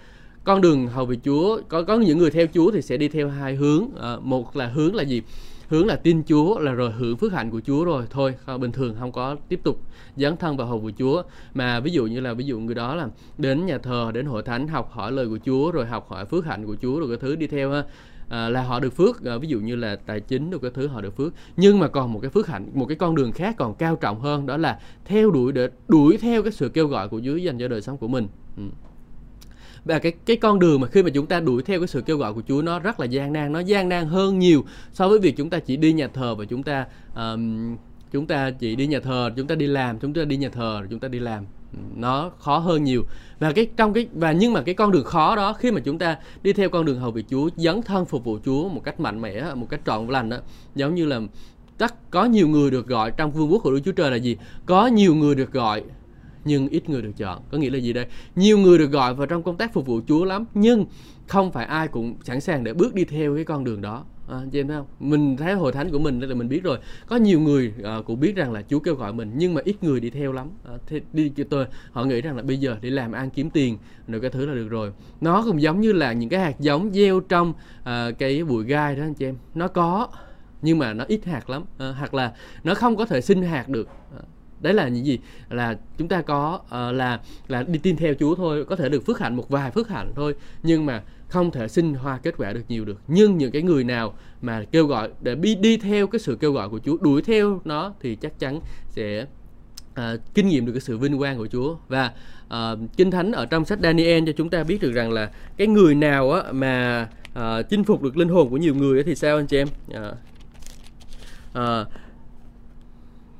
Con 0.43 0.61
đường 0.61 0.87
hầu 0.87 1.05
về 1.05 1.15
Chúa 1.25 1.61
có 1.67 1.83
có 1.83 1.97
những 1.97 2.17
người 2.17 2.31
theo 2.31 2.45
Chúa 2.53 2.71
thì 2.71 2.81
sẽ 2.81 2.97
đi 2.97 3.07
theo 3.07 3.29
hai 3.29 3.55
hướng. 3.55 3.83
Uh, 3.83 4.23
một 4.23 4.55
là 4.55 4.67
hướng 4.67 4.95
là 4.95 5.03
gì? 5.03 5.21
Hướng 5.67 5.85
là 5.85 5.95
tin 5.95 6.23
Chúa 6.23 6.59
là 6.59 6.71
rồi 6.71 6.91
hưởng 6.91 7.17
phước 7.17 7.33
hạnh 7.33 7.51
của 7.51 7.61
Chúa 7.61 7.85
rồi. 7.85 8.03
Thôi 8.09 8.35
không, 8.45 8.61
bình 8.61 8.71
thường 8.71 8.95
không 8.99 9.11
có 9.11 9.35
tiếp 9.49 9.59
tục 9.63 9.81
dấn 10.15 10.37
thân 10.37 10.57
vào 10.57 10.67
hầu 10.67 10.81
của 10.81 10.91
Chúa. 10.99 11.23
Mà 11.53 11.79
ví 11.79 11.91
dụ 11.91 12.05
như 12.05 12.19
là 12.19 12.33
ví 12.33 12.45
dụ 12.45 12.59
người 12.59 12.75
đó 12.75 12.95
là 12.95 13.07
đến 13.37 13.65
nhà 13.65 13.77
thờ 13.77 14.11
đến 14.13 14.25
hội 14.25 14.43
thánh 14.43 14.67
học 14.67 14.91
hỏi 14.91 15.11
lời 15.11 15.27
của 15.27 15.39
Chúa 15.45 15.71
rồi 15.71 15.85
học 15.85 16.09
hỏi 16.09 16.25
phước 16.25 16.45
hạnh 16.45 16.65
của 16.65 16.75
Chúa 16.81 16.99
rồi 16.99 17.07
cái 17.07 17.17
thứ 17.17 17.35
đi 17.35 17.47
theo 17.47 17.71
ha 17.71 17.83
à, 18.31 18.49
là 18.49 18.63
họ 18.63 18.79
được 18.79 18.95
phước 18.95 19.25
à, 19.25 19.37
ví 19.37 19.47
dụ 19.47 19.59
như 19.59 19.75
là 19.75 19.95
tài 19.95 20.19
chính 20.19 20.49
được 20.49 20.61
cái 20.61 20.71
thứ 20.73 20.87
họ 20.87 21.01
được 21.01 21.17
phước. 21.17 21.33
Nhưng 21.57 21.79
mà 21.79 21.87
còn 21.87 22.13
một 22.13 22.19
cái 22.19 22.31
phước 22.31 22.47
hạnh 22.47 22.71
một 22.73 22.85
cái 22.85 22.97
con 22.97 23.15
đường 23.15 23.31
khác 23.31 23.55
còn 23.57 23.75
cao 23.75 23.95
trọng 23.95 24.19
hơn 24.19 24.45
đó 24.45 24.57
là 24.57 24.79
theo 25.05 25.31
đuổi 25.31 25.51
để 25.51 25.69
đuổi 25.87 26.17
theo 26.17 26.43
cái 26.43 26.51
sự 26.51 26.69
kêu 26.69 26.87
gọi 26.87 27.09
của 27.09 27.21
Chúa 27.25 27.35
dành 27.35 27.59
cho 27.59 27.67
đời 27.67 27.81
sống 27.81 27.97
của 27.97 28.07
mình. 28.07 28.27
Ừ. 28.57 28.63
Và 29.85 29.99
cái 29.99 30.11
cái 30.25 30.37
con 30.37 30.59
đường 30.59 30.81
mà 30.81 30.87
khi 30.87 31.03
mà 31.03 31.09
chúng 31.09 31.25
ta 31.25 31.39
đuổi 31.39 31.63
theo 31.63 31.79
cái 31.79 31.87
sự 31.87 32.01
kêu 32.01 32.17
gọi 32.17 32.33
của 32.33 32.41
Chúa 32.47 32.61
nó 32.61 32.79
rất 32.79 32.99
là 32.99 33.05
gian 33.05 33.33
nan 33.33 33.51
nó 33.51 33.59
gian 33.59 33.89
nan 33.89 34.07
hơn 34.07 34.39
nhiều 34.39 34.65
so 34.93 35.07
với 35.07 35.19
việc 35.19 35.37
chúng 35.37 35.49
ta 35.49 35.59
chỉ 35.59 35.77
đi 35.77 35.93
nhà 35.93 36.07
thờ 36.07 36.35
và 36.35 36.45
chúng 36.45 36.63
ta 36.63 36.85
um, 37.15 37.75
chúng 38.11 38.27
ta 38.27 38.51
chỉ 38.51 38.75
đi 38.75 38.87
nhà 38.87 38.99
thờ 38.99 39.31
chúng 39.35 39.47
ta 39.47 39.55
đi 39.55 39.67
làm 39.67 39.99
chúng 39.99 40.13
ta 40.13 40.25
đi 40.25 40.37
nhà 40.37 40.49
thờ 40.49 40.81
chúng 40.89 40.99
ta 40.99 41.07
đi 41.07 41.19
làm 41.19 41.45
nó 41.95 42.31
khó 42.39 42.57
hơn 42.57 42.83
nhiều. 42.83 43.05
Và 43.39 43.51
cái 43.51 43.67
trong 43.77 43.93
cái, 43.93 44.07
và 44.13 44.31
nhưng 44.31 44.53
mà 44.53 44.61
cái 44.61 44.75
con 44.75 44.91
đường 44.91 45.03
khó 45.03 45.35
đó, 45.35 45.53
khi 45.53 45.71
mà 45.71 45.79
chúng 45.79 45.97
ta 45.97 46.17
đi 46.43 46.53
theo 46.53 46.69
con 46.69 46.85
đường 46.85 46.99
hầu 46.99 47.11
việc 47.11 47.25
Chúa, 47.29 47.49
dấn 47.55 47.81
thân 47.81 48.05
phục 48.05 48.23
vụ 48.23 48.39
Chúa 48.45 48.69
một 48.69 48.81
cách 48.83 48.99
mạnh 48.99 49.21
mẽ, 49.21 49.43
một 49.55 49.67
cách 49.69 49.81
trọn 49.85 50.07
lành 50.07 50.29
đó 50.29 50.37
giống 50.75 50.95
như 50.95 51.05
là 51.05 51.21
tất 51.77 52.11
có 52.11 52.25
nhiều 52.25 52.47
người 52.47 52.71
được 52.71 52.87
gọi 52.87 53.11
trong 53.11 53.31
vương 53.31 53.51
quốc 53.51 53.59
của 53.63 53.71
Đức 53.71 53.79
Chúa 53.85 53.91
Trời 53.91 54.11
là 54.11 54.17
gì? 54.17 54.37
Có 54.65 54.87
nhiều 54.87 55.15
người 55.15 55.35
được 55.35 55.51
gọi, 55.51 55.83
nhưng 56.45 56.67
ít 56.67 56.89
người 56.89 57.01
được 57.01 57.11
chọn. 57.17 57.41
Có 57.51 57.57
nghĩa 57.57 57.69
là 57.69 57.77
gì 57.77 57.93
đây? 57.93 58.05
Nhiều 58.35 58.57
người 58.57 58.77
được 58.77 58.91
gọi 58.91 59.13
vào 59.13 59.27
trong 59.27 59.43
công 59.43 59.57
tác 59.57 59.73
phục 59.73 59.85
vụ 59.85 60.01
Chúa 60.07 60.25
lắm, 60.25 60.45
nhưng 60.53 60.85
không 61.31 61.51
phải 61.51 61.65
ai 61.65 61.87
cũng 61.87 62.15
sẵn 62.23 62.41
sàng 62.41 62.63
để 62.63 62.73
bước 62.73 62.93
đi 62.93 63.03
theo 63.03 63.35
cái 63.35 63.43
con 63.43 63.63
đường 63.63 63.81
đó. 63.81 64.05
À, 64.29 64.37
chị 64.51 64.59
em 64.59 64.67
thấy 64.67 64.77
không? 64.77 64.87
Mình 64.99 65.37
thấy 65.37 65.53
hội 65.53 65.71
thánh 65.71 65.91
của 65.91 65.99
mình 65.99 66.19
là 66.19 66.35
mình 66.35 66.49
biết 66.49 66.63
rồi. 66.63 66.77
Có 67.07 67.15
nhiều 67.15 67.39
người 67.39 67.73
à, 67.83 67.97
cũng 68.05 68.19
biết 68.19 68.35
rằng 68.35 68.51
là 68.51 68.61
Chúa 68.69 68.79
kêu 68.79 68.95
gọi 68.95 69.13
mình 69.13 69.31
nhưng 69.35 69.53
mà 69.53 69.61
ít 69.65 69.83
người 69.83 69.99
đi 69.99 70.09
theo 70.09 70.31
lắm. 70.31 70.49
À, 70.65 70.73
thế 70.87 71.01
đi 71.13 71.31
tôi 71.49 71.65
họ 71.91 72.03
nghĩ 72.03 72.21
rằng 72.21 72.37
là 72.37 72.43
bây 72.43 72.57
giờ 72.57 72.77
để 72.81 72.89
làm 72.89 73.11
ăn 73.11 73.29
kiếm 73.29 73.49
tiền 73.49 73.77
rồi 74.07 74.21
cái 74.21 74.29
thứ 74.29 74.45
là 74.45 74.53
được 74.53 74.67
rồi. 74.67 74.91
Nó 75.21 75.43
cũng 75.45 75.61
giống 75.61 75.81
như 75.81 75.91
là 75.91 76.13
những 76.13 76.29
cái 76.29 76.39
hạt 76.39 76.59
giống 76.59 76.91
gieo 76.93 77.19
trong 77.19 77.53
à, 77.83 78.11
cái 78.11 78.43
bụi 78.43 78.63
gai 78.63 78.95
đó 78.95 79.03
anh 79.03 79.13
chị 79.13 79.25
em. 79.25 79.35
Nó 79.55 79.67
có 79.67 80.07
nhưng 80.61 80.77
mà 80.77 80.93
nó 80.93 81.05
ít 81.07 81.25
hạt 81.25 81.49
lắm. 81.49 81.63
À, 81.77 81.93
hoặc 81.99 82.13
là 82.13 82.33
nó 82.63 82.73
không 82.75 82.95
có 82.95 83.05
thể 83.05 83.21
sinh 83.21 83.41
hạt 83.41 83.69
được. 83.69 83.87
À, 84.17 84.21
đấy 84.61 84.73
là 84.73 84.87
những 84.87 85.05
gì? 85.05 85.19
Là 85.49 85.77
chúng 85.97 86.07
ta 86.07 86.21
có 86.21 86.59
uh, 86.65 86.95
là 86.95 87.19
là 87.47 87.63
đi 87.63 87.79
tin 87.79 87.95
theo 87.95 88.13
Chúa 88.19 88.35
thôi 88.35 88.65
có 88.65 88.75
thể 88.75 88.89
được 88.89 89.05
phước 89.05 89.19
hạnh 89.19 89.35
một 89.35 89.49
vài 89.49 89.71
phước 89.71 89.89
hạnh 89.89 90.11
thôi. 90.15 90.35
Nhưng 90.63 90.85
mà 90.85 91.03
không 91.31 91.51
thể 91.51 91.67
sinh 91.67 91.93
hoa 91.93 92.17
kết 92.17 92.33
quả 92.37 92.53
được 92.53 92.61
nhiều 92.67 92.85
được. 92.85 92.97
Nhưng 93.07 93.37
những 93.37 93.51
cái 93.51 93.61
người 93.61 93.83
nào 93.83 94.13
mà 94.41 94.63
kêu 94.71 94.87
gọi 94.87 95.09
để 95.21 95.35
đi 95.35 95.55
đi 95.55 95.77
theo 95.77 96.07
cái 96.07 96.19
sự 96.19 96.35
kêu 96.35 96.51
gọi 96.51 96.69
của 96.69 96.79
Chúa 96.79 96.97
đuổi 97.01 97.21
theo 97.21 97.61
nó 97.65 97.93
thì 98.01 98.15
chắc 98.15 98.39
chắn 98.39 98.59
sẽ 98.89 99.25
à, 99.93 100.15
kinh 100.33 100.47
nghiệm 100.47 100.65
được 100.65 100.71
cái 100.71 100.81
sự 100.81 100.97
vinh 100.97 101.17
quang 101.17 101.37
của 101.37 101.47
Chúa. 101.47 101.75
Và 101.87 102.11
à, 102.49 102.75
kinh 102.97 103.11
thánh 103.11 103.31
ở 103.31 103.45
trong 103.45 103.65
sách 103.65 103.79
Daniel 103.83 104.23
cho 104.25 104.31
chúng 104.37 104.49
ta 104.49 104.63
biết 104.63 104.81
được 104.81 104.91
rằng 104.91 105.11
là 105.11 105.31
cái 105.57 105.67
người 105.67 105.95
nào 105.95 106.31
á, 106.31 106.51
mà 106.51 107.07
à, 107.33 107.61
chinh 107.61 107.83
phục 107.83 108.01
được 108.01 108.17
linh 108.17 108.29
hồn 108.29 108.49
của 108.49 108.57
nhiều 108.57 108.75
người 108.75 109.03
thì 109.03 109.15
sao 109.15 109.37
anh 109.37 109.47
chị 109.47 109.57
em? 109.57 109.67
À, 109.93 110.11
à, 111.53 111.85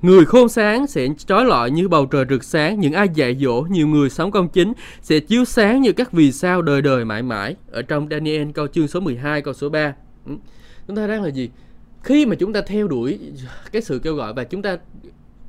Người 0.01 0.25
khôn 0.25 0.49
sáng 0.49 0.87
sẽ 0.87 1.07
trói 1.27 1.45
lọi 1.45 1.71
như 1.71 1.87
bầu 1.87 2.05
trời 2.05 2.25
rực 2.29 2.43
sáng, 2.43 2.79
những 2.79 2.93
ai 2.93 3.09
dạy 3.13 3.37
dỗ 3.41 3.61
nhiều 3.61 3.87
người 3.87 4.09
sống 4.09 4.31
công 4.31 4.49
chính 4.49 4.73
sẽ 5.01 5.19
chiếu 5.19 5.45
sáng 5.45 5.81
như 5.81 5.91
các 5.91 6.11
vì 6.11 6.31
sao 6.31 6.61
đời 6.61 6.81
đời 6.81 7.05
mãi 7.05 7.23
mãi. 7.23 7.55
Ở 7.71 7.81
trong 7.81 8.07
Daniel 8.11 8.51
câu 8.51 8.67
chương 8.67 8.87
số 8.87 8.99
12 8.99 9.41
câu 9.41 9.53
số 9.53 9.69
3. 9.69 9.93
Ừ. 10.25 10.33
Chúng 10.87 10.95
ta 10.95 11.07
đang 11.07 11.23
là 11.23 11.29
gì? 11.29 11.49
khi 12.03 12.25
mà 12.25 12.35
chúng 12.35 12.53
ta 12.53 12.61
theo 12.61 12.87
đuổi 12.87 13.19
cái 13.71 13.81
sự 13.81 13.99
kêu 13.99 14.15
gọi 14.15 14.33
và 14.33 14.43
chúng 14.43 14.61
ta 14.61 14.77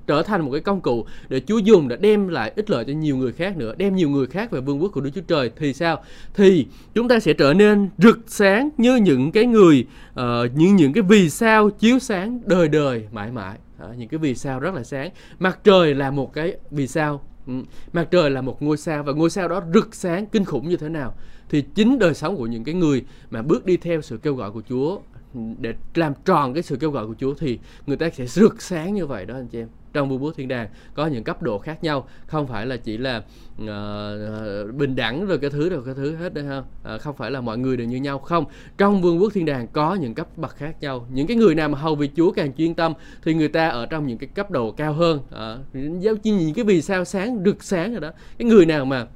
trở 0.07 0.23
thành 0.23 0.41
một 0.41 0.51
cái 0.53 0.61
công 0.61 0.81
cụ 0.81 1.07
để 1.29 1.41
Chúa 1.41 1.59
dùng 1.59 1.88
để 1.88 1.97
đem 1.97 2.29
lại 2.29 2.53
ích 2.57 2.71
lợi 2.71 2.85
cho 2.85 2.93
nhiều 2.93 3.17
người 3.17 3.33
khác 3.33 3.57
nữa, 3.57 3.75
đem 3.77 3.97
nhiều 3.97 4.09
người 4.09 4.27
khác 4.27 4.51
về 4.51 4.61
vương 4.61 4.83
quốc 4.83 4.88
của 4.88 5.01
Đức 5.01 5.11
Chúa 5.15 5.21
Trời 5.21 5.51
thì 5.57 5.75
sao? 5.75 6.03
Thì 6.35 6.67
chúng 6.95 7.09
ta 7.09 7.21
sẽ 7.21 7.33
trở 7.33 7.55
nên 7.55 7.88
rực 7.99 8.19
sáng 8.27 8.69
như 8.79 8.97
những 8.97 9.33
cái 9.33 9.47
người 9.47 9.87
uh, 10.11 10.19
như 10.55 10.73
những 10.77 10.93
cái 10.93 11.03
vì 11.03 11.31
sao 11.31 11.71
chiếu 11.71 11.99
sáng 11.99 12.41
đời 12.47 12.69
đời 12.69 13.09
mãi 13.12 13.31
mãi. 13.33 13.59
À, 13.79 13.88
những 13.97 14.09
cái 14.09 14.19
vì 14.19 14.35
sao 14.35 14.61
rất 14.61 14.75
là 14.75 14.83
sáng. 14.83 15.11
Mặt 15.38 15.59
trời 15.65 15.95
là 15.95 16.11
một 16.11 16.33
cái 16.33 16.57
vì 16.71 16.87
sao 16.87 17.21
ừ, 17.47 17.53
Mặt 17.93 18.09
trời 18.11 18.31
là 18.31 18.41
một 18.41 18.62
ngôi 18.62 18.77
sao 18.77 19.03
và 19.03 19.12
ngôi 19.12 19.31
sao 19.31 19.49
đó 19.49 19.62
rực 19.75 19.95
sáng 19.95 20.27
kinh 20.27 20.45
khủng 20.45 20.69
như 20.69 20.77
thế 20.77 20.88
nào 20.88 21.15
thì 21.53 21.62
chính 21.75 21.99
đời 21.99 22.15
sống 22.15 22.37
của 22.37 22.47
những 22.47 22.65
cái 22.65 22.75
người 22.75 23.05
mà 23.31 23.43
bước 23.43 23.67
đi 23.67 23.77
theo 23.77 24.01
sự 24.01 24.17
kêu 24.17 24.35
gọi 24.35 24.51
của 24.51 24.62
Chúa 24.69 24.99
ừ, 25.35 25.41
để 25.59 25.75
làm 25.95 26.12
tròn 26.25 26.55
cái 26.55 26.62
sự 26.62 26.77
kêu 26.77 26.91
gọi 26.91 27.07
của 27.07 27.15
Chúa 27.19 27.35
thì 27.35 27.59
người 27.87 27.97
ta 27.97 28.11
sẽ 28.11 28.27
rực 28.27 28.62
sáng 28.62 28.95
như 28.95 29.07
vậy 29.07 29.27
đó 29.27 29.35
anh 29.35 29.49
chị 29.49 29.59
em 29.59 29.69
trong 29.93 30.09
vương 30.09 30.23
quốc 30.23 30.35
thiên 30.37 30.49
đàng 30.49 30.69
có 30.95 31.07
những 31.07 31.25
cấp 31.25 31.43
độ 31.43 31.59
khác 31.59 31.85
nhau 31.85 32.09
không 32.27 32.47
phải 32.47 32.67
là 32.67 32.77
chỉ 32.77 32.99
là 32.99 33.23
uh, 33.63 34.75
bình 34.75 34.97
đẳng 34.97 35.27
rồi 35.27 35.39
cái 35.39 35.51
thứ 35.51 35.69
rồi 35.69 35.83
cái 35.85 35.95
thứ 35.95 36.17
hết 36.17 36.35
đấy 36.35 36.45
ha. 36.45 36.59
Uh, 36.95 37.01
không 37.01 37.17
phải 37.17 37.31
là 37.31 37.41
mọi 37.41 37.59
người 37.59 37.77
đều 37.77 37.87
như 37.87 37.97
nhau 37.97 38.19
không. 38.19 38.45
Trong 38.79 39.03
vương 39.03 39.23
quốc 39.23 39.33
thiên 39.35 39.45
đàng 39.45 39.67
có 39.73 39.95
những 39.95 40.15
cấp 40.15 40.39
bậc 40.39 40.57
khác 40.57 40.77
nhau. 40.81 41.07
Những 41.13 41.27
cái 41.27 41.37
người 41.37 41.55
nào 41.55 41.69
mà 41.69 41.79
hầu 41.79 41.95
vì 41.95 42.11
Chúa 42.17 42.33
càng 42.33 42.53
chuyên 42.53 42.75
tâm 42.75 42.93
thì 43.23 43.35
người 43.35 43.49
ta 43.49 43.69
ở 43.69 43.87
trong 43.87 44.07
những 44.07 44.19
cái 44.19 44.29
cấp 44.35 44.51
độ 44.51 44.71
cao 44.71 44.93
hơn. 44.93 45.19
Uh, 45.19 46.03
giáo 46.03 46.17
chi 46.17 46.31
những 46.31 46.55
cái 46.55 46.65
vì 46.65 46.83
sao 46.83 47.05
sáng 47.05 47.43
rực 47.45 47.63
sáng 47.63 47.91
rồi 47.93 48.01
đó. 48.01 48.11
Cái 48.39 48.49
người 48.49 48.67
nào 48.67 48.85
mà 48.85 49.07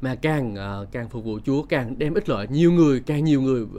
mà 0.00 0.14
càng 0.14 0.54
uh, 0.82 0.92
càng 0.92 1.08
phục 1.08 1.24
vụ 1.24 1.38
Chúa 1.44 1.62
càng 1.62 1.98
đem 1.98 2.14
ích 2.14 2.28
lợi. 2.28 2.46
Nhiều 2.50 2.72
người 2.72 3.00
càng 3.00 3.24
nhiều 3.24 3.42
người 3.42 3.62
uh, 3.62 3.70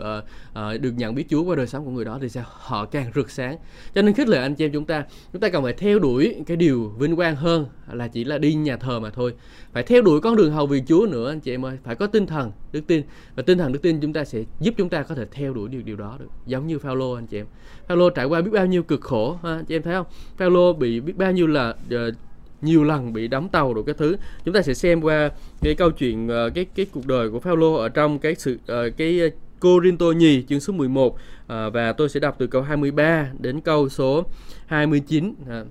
uh, 0.76 0.82
được 0.82 0.92
nhận 0.92 1.16
biết 1.16 1.26
Chúa 1.30 1.44
qua 1.44 1.56
đời 1.56 1.68
sống 1.68 1.86
của 1.86 1.92
người 1.92 2.06
đó 2.06 2.20
thì 2.22 2.30
sao? 2.30 2.44
Họ 2.48 2.86
càng 2.86 3.12
rực 3.16 3.32
sáng. 3.32 3.58
Cho 3.96 4.02
nên 4.02 4.14
khích 4.14 4.28
lệ 4.28 4.42
anh 4.42 4.56
chị 4.56 4.66
em 4.66 4.72
chúng 4.72 4.86
ta 4.86 5.06
chúng 5.34 5.42
ta 5.42 5.50
cần 5.50 5.64
phải 5.64 5.74
theo 5.74 6.00
đuổi 6.00 6.36
cái 6.48 6.58
điều 6.58 6.94
vinh 6.98 7.16
quang 7.16 7.36
hơn 7.36 7.66
là 7.92 8.08
chỉ 8.08 8.24
là 8.24 8.38
đi 8.38 8.54
nhà 8.54 8.78
thờ 8.78 9.00
mà 9.00 9.10
thôi. 9.10 9.34
Phải 9.74 9.84
theo 9.84 10.02
đuổi 10.02 10.22
con 10.22 10.36
đường 10.36 10.52
hầu 10.52 10.68
vì 10.68 10.84
Chúa 10.88 11.08
nữa 11.12 11.32
anh 11.32 11.40
chị 11.40 11.54
em 11.54 11.66
ơi. 11.66 11.78
Phải 11.84 11.96
có 11.96 12.08
tinh 12.08 12.26
thần 12.26 12.52
đức 12.72 12.82
tin. 12.88 13.04
Và 13.36 13.44
tinh 13.44 13.58
thần 13.58 13.72
đức 13.72 13.82
tin 13.82 14.00
chúng 14.00 14.14
ta 14.14 14.26
sẽ 14.26 14.44
giúp 14.60 14.74
chúng 14.78 14.90
ta 14.90 15.04
có 15.04 15.16
thể 15.16 15.26
theo 15.32 15.54
đuổi 15.54 15.70
điều 15.70 15.82
điều 15.82 15.96
đó 15.96 16.18
được. 16.20 16.30
Giống 16.46 16.68
như 16.68 16.80
Phaolô 16.80 17.14
anh 17.14 17.28
chị 17.28 17.38
em. 17.38 17.46
Phaolô 17.88 18.10
trải 18.10 18.26
qua 18.26 18.42
biết 18.42 18.52
bao 18.54 18.66
nhiêu 18.66 18.84
cực 18.84 19.02
khổ 19.02 19.38
ha, 19.44 19.56
anh 19.56 19.66
chị 19.66 19.76
em 19.76 19.82
thấy 19.82 19.94
không? 19.94 20.06
Phaolô 20.38 20.74
bị 20.74 21.00
biết 21.00 21.18
bao 21.18 21.32
nhiêu 21.32 21.48
là 21.48 21.70
uh, 21.70 22.16
nhiều 22.62 22.84
lần 22.84 23.14
bị 23.14 23.28
đắm 23.28 23.50
tàu 23.50 23.74
rồi 23.74 23.84
cái 23.86 23.96
thứ 23.98 24.18
chúng 24.46 24.54
ta 24.54 24.62
sẽ 24.62 24.74
xem 24.74 25.02
qua 25.02 25.30
cái 25.62 25.76
câu 25.76 25.92
chuyện 25.92 26.28
ờ, 26.28 26.50
cái 26.50 26.66
cái 26.76 26.86
cuộc 26.92 27.08
đời 27.08 27.30
của 27.30 27.40
Paulo 27.40 27.76
ở 27.76 27.90
trong 27.90 28.20
cái 28.20 28.36
sự 28.36 28.58
ờ, 28.68 28.90
cái 28.90 29.32
Corinto 29.60 30.06
nhì 30.06 30.44
chương 30.50 30.60
số 30.60 30.74
11 30.74 31.08
uh, 31.08 31.20
ờ, 31.48 31.70
và 31.70 31.94
tôi 31.94 32.10
sẽ 32.10 32.20
đọc 32.20 32.36
từ 32.40 32.48
câu 32.48 32.62
23 32.62 33.28
đến 33.40 33.62
câu 33.62 33.90
số 33.90 34.24
29 34.66 35.30
uh, 35.30 35.68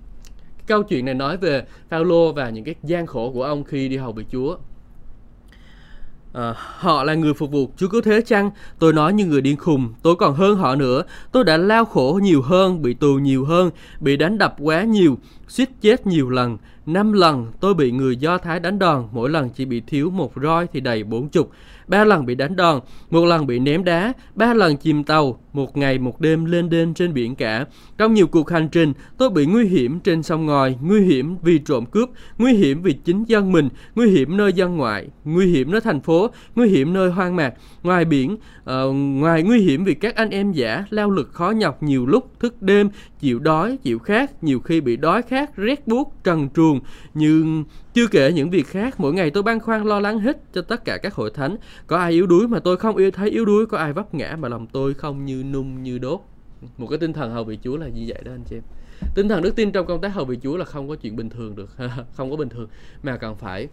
câu 0.66 0.82
chuyện 0.82 1.04
này 1.04 1.14
nói 1.14 1.36
về 1.36 1.64
Paulo 1.90 2.32
và 2.32 2.50
những 2.50 2.64
cái 2.64 2.74
gian 2.82 3.06
khổ 3.06 3.30
của 3.32 3.42
ông 3.42 3.64
khi 3.64 3.88
đi 3.88 3.96
hầu 3.96 4.12
về 4.12 4.24
Chúa 4.30 4.56
À, 6.32 6.54
họ 6.56 7.04
là 7.04 7.14
người 7.14 7.34
phục 7.34 7.50
vụ 7.50 7.70
Chúa 7.76 7.88
cứu 7.88 8.00
thế 8.00 8.20
chăng? 8.20 8.50
Tôi 8.78 8.92
nói 8.92 9.12
như 9.12 9.26
người 9.26 9.40
điên 9.40 9.56
khùng, 9.56 9.94
tôi 10.02 10.16
còn 10.16 10.34
hơn 10.34 10.56
họ 10.56 10.74
nữa. 10.74 11.02
Tôi 11.32 11.44
đã 11.44 11.56
lao 11.56 11.84
khổ 11.84 12.20
nhiều 12.22 12.42
hơn, 12.42 12.82
bị 12.82 12.94
tù 12.94 13.14
nhiều 13.14 13.44
hơn, 13.44 13.70
bị 14.00 14.16
đánh 14.16 14.38
đập 14.38 14.54
quá 14.58 14.82
nhiều, 14.82 15.18
suýt 15.48 15.68
chết 15.80 16.06
nhiều 16.06 16.30
lần. 16.30 16.58
Năm 16.88 17.12
lần 17.12 17.46
tôi 17.60 17.74
bị 17.74 17.90
người 17.90 18.16
Do 18.16 18.38
Thái 18.38 18.60
đánh 18.60 18.78
đòn, 18.78 19.08
mỗi 19.12 19.30
lần 19.30 19.50
chỉ 19.50 19.64
bị 19.64 19.80
thiếu 19.80 20.10
một 20.10 20.32
roi 20.42 20.66
thì 20.72 20.80
đầy 20.80 21.04
bốn 21.04 21.28
chục. 21.28 21.50
Ba 21.86 22.04
lần 22.04 22.26
bị 22.26 22.34
đánh 22.34 22.56
đòn, 22.56 22.80
một 23.10 23.24
lần 23.24 23.46
bị 23.46 23.58
ném 23.58 23.84
đá, 23.84 24.12
ba 24.34 24.54
lần 24.54 24.76
chìm 24.76 25.04
tàu, 25.04 25.40
một 25.58 25.76
ngày 25.76 25.98
một 25.98 26.20
đêm 26.20 26.44
lên 26.44 26.70
đên 26.70 26.94
trên 26.94 27.14
biển 27.14 27.34
cả. 27.34 27.64
Trong 27.98 28.14
nhiều 28.14 28.26
cuộc 28.26 28.50
hành 28.50 28.68
trình, 28.68 28.92
tôi 29.18 29.30
bị 29.30 29.46
nguy 29.46 29.64
hiểm 29.64 30.00
trên 30.00 30.22
sông 30.22 30.46
ngòi, 30.46 30.76
nguy 30.82 31.00
hiểm 31.00 31.36
vì 31.42 31.58
trộm 31.58 31.86
cướp, 31.86 32.08
nguy 32.38 32.52
hiểm 32.52 32.82
vì 32.82 32.92
chính 32.92 33.24
dân 33.24 33.52
mình, 33.52 33.68
nguy 33.94 34.10
hiểm 34.10 34.36
nơi 34.36 34.52
dân 34.52 34.76
ngoại, 34.76 35.08
nguy 35.24 35.46
hiểm 35.46 35.70
nơi 35.70 35.80
thành 35.80 36.00
phố, 36.00 36.30
nguy 36.54 36.68
hiểm 36.68 36.92
nơi 36.92 37.10
hoang 37.10 37.36
mạc, 37.36 37.54
ngoài 37.82 38.04
biển, 38.04 38.32
uh, 38.32 38.94
ngoài 38.94 39.42
nguy 39.42 39.60
hiểm 39.60 39.84
vì 39.84 39.94
các 39.94 40.16
anh 40.16 40.30
em 40.30 40.52
giả 40.52 40.84
lao 40.90 41.10
lực 41.10 41.32
khó 41.32 41.50
nhọc 41.50 41.82
nhiều 41.82 42.06
lúc 42.06 42.40
thức 42.40 42.62
đêm, 42.62 42.90
chịu 43.20 43.38
đói, 43.38 43.76
chịu 43.82 43.98
khát, 43.98 44.44
nhiều 44.44 44.60
khi 44.60 44.80
bị 44.80 44.96
đói 44.96 45.22
khát, 45.22 45.56
rét 45.56 45.86
buốt, 45.86 46.24
trần 46.24 46.48
truồng, 46.56 46.80
nhưng 47.14 47.64
chưa 47.94 48.06
kể 48.06 48.32
những 48.32 48.50
việc 48.50 48.66
khác, 48.66 49.00
mỗi 49.00 49.12
ngày 49.12 49.30
tôi 49.30 49.42
băn 49.42 49.60
khoăn 49.60 49.84
lo 49.84 50.00
lắng 50.00 50.18
hết 50.18 50.36
cho 50.54 50.62
tất 50.62 50.84
cả 50.84 50.98
các 51.02 51.14
hội 51.14 51.30
thánh. 51.34 51.56
Có 51.86 51.96
ai 51.96 52.12
yếu 52.12 52.26
đuối 52.26 52.48
mà 52.48 52.58
tôi 52.58 52.76
không 52.76 52.96
yêu 52.96 53.10
thấy 53.10 53.30
yếu 53.30 53.44
đuối, 53.44 53.66
có 53.66 53.78
ai 53.78 53.92
vấp 53.92 54.14
ngã 54.14 54.36
mà 54.38 54.48
lòng 54.48 54.66
tôi 54.72 54.94
không 54.94 55.24
như 55.24 55.42
nung 55.52 55.82
như 55.82 55.98
đốt. 55.98 56.20
Một 56.78 56.86
cái 56.86 56.98
tinh 56.98 57.12
thần 57.12 57.32
hầu 57.32 57.44
vị 57.44 57.58
Chúa 57.62 57.76
là 57.76 57.88
như 57.88 58.04
vậy 58.08 58.22
đó 58.24 58.32
anh 58.32 58.44
chị 58.44 58.56
em. 58.56 58.62
Tinh 59.14 59.28
thần 59.28 59.42
đức 59.42 59.56
tin 59.56 59.72
trong 59.72 59.86
công 59.86 60.00
tác 60.00 60.08
hầu 60.08 60.24
vị 60.24 60.38
Chúa 60.42 60.56
là 60.56 60.64
không 60.64 60.88
có 60.88 60.94
chuyện 60.96 61.16
bình 61.16 61.28
thường 61.30 61.56
được, 61.56 61.76
không 62.14 62.30
có 62.30 62.36
bình 62.36 62.48
thường 62.48 62.68
mà 63.02 63.16
cần 63.16 63.36
phải 63.36 63.68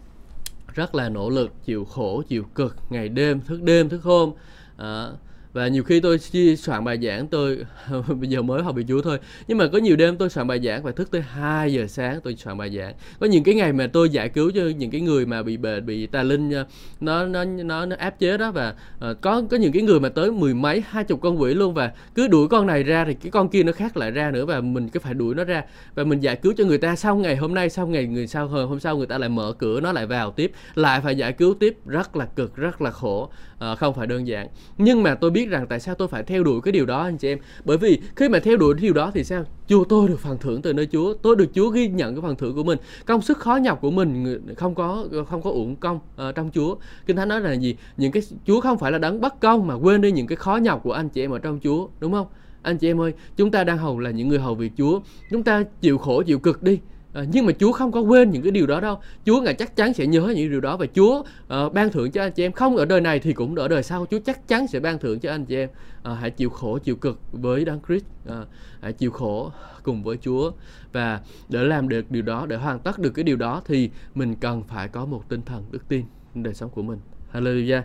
rất 0.74 0.94
là 0.94 1.08
nỗ 1.08 1.30
lực, 1.30 1.52
chịu 1.64 1.84
khổ, 1.84 2.22
chịu 2.28 2.44
cực, 2.54 2.76
ngày 2.90 3.08
đêm, 3.08 3.40
thức 3.40 3.62
đêm, 3.62 3.88
thức 3.88 4.02
hôm. 4.02 4.32
À, 4.76 5.10
và 5.56 5.68
nhiều 5.68 5.82
khi 5.82 6.00
tôi 6.00 6.18
soạn 6.58 6.84
bài 6.84 6.98
giảng 7.02 7.26
tôi 7.26 7.58
bây 8.08 8.30
giờ 8.30 8.42
mới 8.42 8.62
học 8.62 8.74
bị 8.74 8.84
chúa 8.88 9.02
thôi. 9.02 9.18
Nhưng 9.48 9.58
mà 9.58 9.66
có 9.72 9.78
nhiều 9.78 9.96
đêm 9.96 10.16
tôi 10.16 10.30
soạn 10.30 10.46
bài 10.46 10.60
giảng 10.64 10.82
phải 10.82 10.92
thức 10.92 11.10
tới 11.10 11.20
2 11.20 11.72
giờ 11.72 11.86
sáng 11.86 12.20
tôi 12.24 12.36
soạn 12.36 12.58
bài 12.58 12.76
giảng. 12.78 12.94
Có 13.20 13.26
những 13.26 13.44
cái 13.44 13.54
ngày 13.54 13.72
mà 13.72 13.86
tôi 13.92 14.10
giải 14.10 14.28
cứu 14.28 14.50
cho 14.54 14.62
những 14.76 14.90
cái 14.90 15.00
người 15.00 15.26
mà 15.26 15.42
bị 15.42 15.56
bệnh 15.56 15.86
bị 15.86 16.06
tà 16.06 16.22
linh 16.22 16.50
ờ, 16.50 16.66
nó 17.00 17.26
nó 17.26 17.44
nó 17.44 17.86
nó 17.86 17.96
áp 17.98 18.18
chế 18.18 18.36
đó. 18.36 18.50
Và 18.50 18.74
uh, 19.10 19.20
có 19.20 19.42
có 19.50 19.56
những 19.56 19.72
cái 19.72 19.82
người 19.82 20.00
mà 20.00 20.08
tới 20.08 20.32
mười 20.32 20.54
mấy 20.54 20.82
hai 20.88 21.04
chục 21.04 21.20
con 21.20 21.40
quỷ 21.40 21.54
luôn. 21.54 21.74
Và 21.74 21.92
cứ 22.14 22.28
đuổi 22.28 22.48
con 22.48 22.66
này 22.66 22.82
ra 22.82 23.04
thì 23.04 23.14
cái 23.14 23.30
con 23.30 23.48
kia 23.48 23.62
nó 23.62 23.72
khác 23.72 23.96
lại 23.96 24.10
ra 24.10 24.30
nữa. 24.30 24.44
Và 24.44 24.60
mình 24.60 24.88
cứ 24.88 25.00
phải 25.00 25.14
đuổi 25.14 25.34
nó 25.34 25.44
ra. 25.44 25.62
Và 25.94 26.04
mình 26.04 26.20
giải 26.20 26.36
cứu 26.36 26.52
cho 26.56 26.64
người 26.64 26.78
ta 26.78 26.96
sau 26.96 27.16
ngày 27.16 27.36
hôm 27.36 27.54
nay 27.54 27.70
sau 27.70 27.86
ngày 27.86 28.06
người 28.06 28.26
sau 28.26 28.48
hôm 28.48 28.80
sau 28.80 28.96
người 28.96 29.06
ta 29.06 29.18
lại 29.18 29.28
mở 29.28 29.52
cửa 29.58 29.80
nó 29.80 29.92
lại 29.92 30.06
vào 30.06 30.30
tiếp. 30.30 30.52
Lại 30.74 31.00
phải 31.00 31.16
giải 31.16 31.32
cứu 31.32 31.54
tiếp. 31.54 31.76
Rất 31.86 32.16
là 32.16 32.26
cực 32.26 32.56
rất 32.56 32.82
là 32.82 32.90
khổ. 32.90 33.30
Ờ, 33.58 33.76
không 33.76 33.94
phải 33.94 34.06
đơn 34.06 34.26
giản. 34.26 34.48
Nhưng 34.78 35.02
mà 35.02 35.14
tôi 35.14 35.30
biết 35.30 35.48
rằng 35.48 35.66
tại 35.66 35.80
sao 35.80 35.94
tôi 35.94 36.08
phải 36.08 36.22
theo 36.22 36.44
đuổi 36.44 36.60
cái 36.60 36.72
điều 36.72 36.86
đó 36.86 37.02
anh 37.02 37.16
chị 37.16 37.28
em. 37.28 37.38
Bởi 37.64 37.78
vì 37.78 38.00
khi 38.16 38.28
mà 38.28 38.38
theo 38.38 38.56
đuổi 38.56 38.74
điều 38.80 38.92
đó 38.92 39.10
thì 39.14 39.24
sao? 39.24 39.44
Chúa 39.66 39.84
tôi 39.84 40.08
được 40.08 40.20
phần 40.20 40.38
thưởng 40.38 40.62
từ 40.62 40.72
nơi 40.72 40.88
Chúa. 40.92 41.14
Tôi 41.14 41.36
được 41.36 41.46
Chúa 41.54 41.68
ghi 41.68 41.88
nhận 41.88 42.14
cái 42.14 42.22
phần 42.22 42.36
thưởng 42.36 42.54
của 42.54 42.64
mình. 42.64 42.78
Công 43.06 43.22
sức 43.22 43.38
khó 43.38 43.56
nhọc 43.56 43.80
của 43.80 43.90
mình 43.90 44.40
không 44.56 44.74
có 44.74 45.06
không 45.28 45.42
có 45.42 45.50
uổng 45.50 45.76
công 45.76 45.96
uh, 45.96 46.34
trong 46.34 46.50
Chúa. 46.54 46.76
Kinh 47.06 47.16
thánh 47.16 47.28
nói 47.28 47.40
là 47.40 47.52
gì? 47.52 47.76
Những 47.96 48.12
cái 48.12 48.22
Chúa 48.46 48.60
không 48.60 48.78
phải 48.78 48.92
là 48.92 48.98
đấng 48.98 49.20
bất 49.20 49.40
công 49.40 49.66
mà 49.66 49.74
quên 49.74 50.00
đi 50.00 50.12
những 50.12 50.26
cái 50.26 50.36
khó 50.36 50.56
nhọc 50.56 50.80
của 50.82 50.92
anh 50.92 51.08
chị 51.08 51.24
em 51.24 51.30
ở 51.30 51.38
trong 51.38 51.58
Chúa 51.62 51.88
đúng 52.00 52.12
không? 52.12 52.26
Anh 52.62 52.78
chị 52.78 52.90
em 52.90 53.00
ơi 53.00 53.12
chúng 53.36 53.50
ta 53.50 53.64
đang 53.64 53.78
hầu 53.78 53.98
là 53.98 54.10
những 54.10 54.28
người 54.28 54.38
hầu 54.38 54.54
việc 54.54 54.72
Chúa. 54.76 55.00
Chúng 55.30 55.42
ta 55.42 55.62
chịu 55.80 55.98
khổ 55.98 56.22
chịu 56.22 56.38
cực 56.38 56.62
đi. 56.62 56.78
À, 57.16 57.24
nhưng 57.32 57.46
mà 57.46 57.52
Chúa 57.58 57.72
không 57.72 57.92
có 57.92 58.00
quên 58.00 58.30
những 58.30 58.42
cái 58.42 58.50
điều 58.50 58.66
đó 58.66 58.80
đâu. 58.80 59.00
Chúa 59.24 59.40
ngài 59.40 59.54
chắc 59.54 59.76
chắn 59.76 59.94
sẽ 59.94 60.06
nhớ 60.06 60.32
những 60.36 60.50
điều 60.50 60.60
đó 60.60 60.76
và 60.76 60.86
Chúa 60.94 61.18
uh, 61.20 61.72
ban 61.72 61.90
thưởng 61.90 62.10
cho 62.10 62.22
anh 62.22 62.32
chị 62.32 62.44
em 62.44 62.52
không 62.52 62.76
ở 62.76 62.84
đời 62.84 63.00
này 63.00 63.18
thì 63.18 63.32
cũng 63.32 63.54
ở 63.54 63.68
đời 63.68 63.82
sau. 63.82 64.06
Chúa 64.10 64.18
chắc 64.18 64.48
chắn 64.48 64.66
sẽ 64.66 64.80
ban 64.80 64.98
thưởng 64.98 65.20
cho 65.20 65.30
anh 65.30 65.44
chị 65.44 65.56
em. 65.56 65.68
à, 66.02 66.14
hãy 66.14 66.30
chịu 66.30 66.50
khổ, 66.50 66.78
chịu 66.78 66.96
cực 66.96 67.20
với 67.32 67.64
Đấng 67.64 67.80
Christ. 67.86 68.04
à, 68.28 68.44
hãy 68.80 68.92
chịu 68.92 69.10
khổ 69.10 69.50
cùng 69.82 70.02
với 70.02 70.16
Chúa 70.16 70.52
và 70.92 71.20
để 71.48 71.64
làm 71.64 71.88
được 71.88 72.10
điều 72.10 72.22
đó, 72.22 72.46
để 72.46 72.56
hoàn 72.56 72.78
tất 72.78 72.98
được 72.98 73.10
cái 73.10 73.24
điều 73.24 73.36
đó 73.36 73.62
thì 73.66 73.90
mình 74.14 74.34
cần 74.34 74.62
phải 74.62 74.88
có 74.88 75.04
một 75.04 75.28
tinh 75.28 75.42
thần 75.42 75.64
đức 75.70 75.88
tin 75.88 76.04
trong 76.34 76.42
đời 76.42 76.54
sống 76.54 76.70
của 76.70 76.82
mình. 76.82 76.98
Hallelujah 77.32 77.82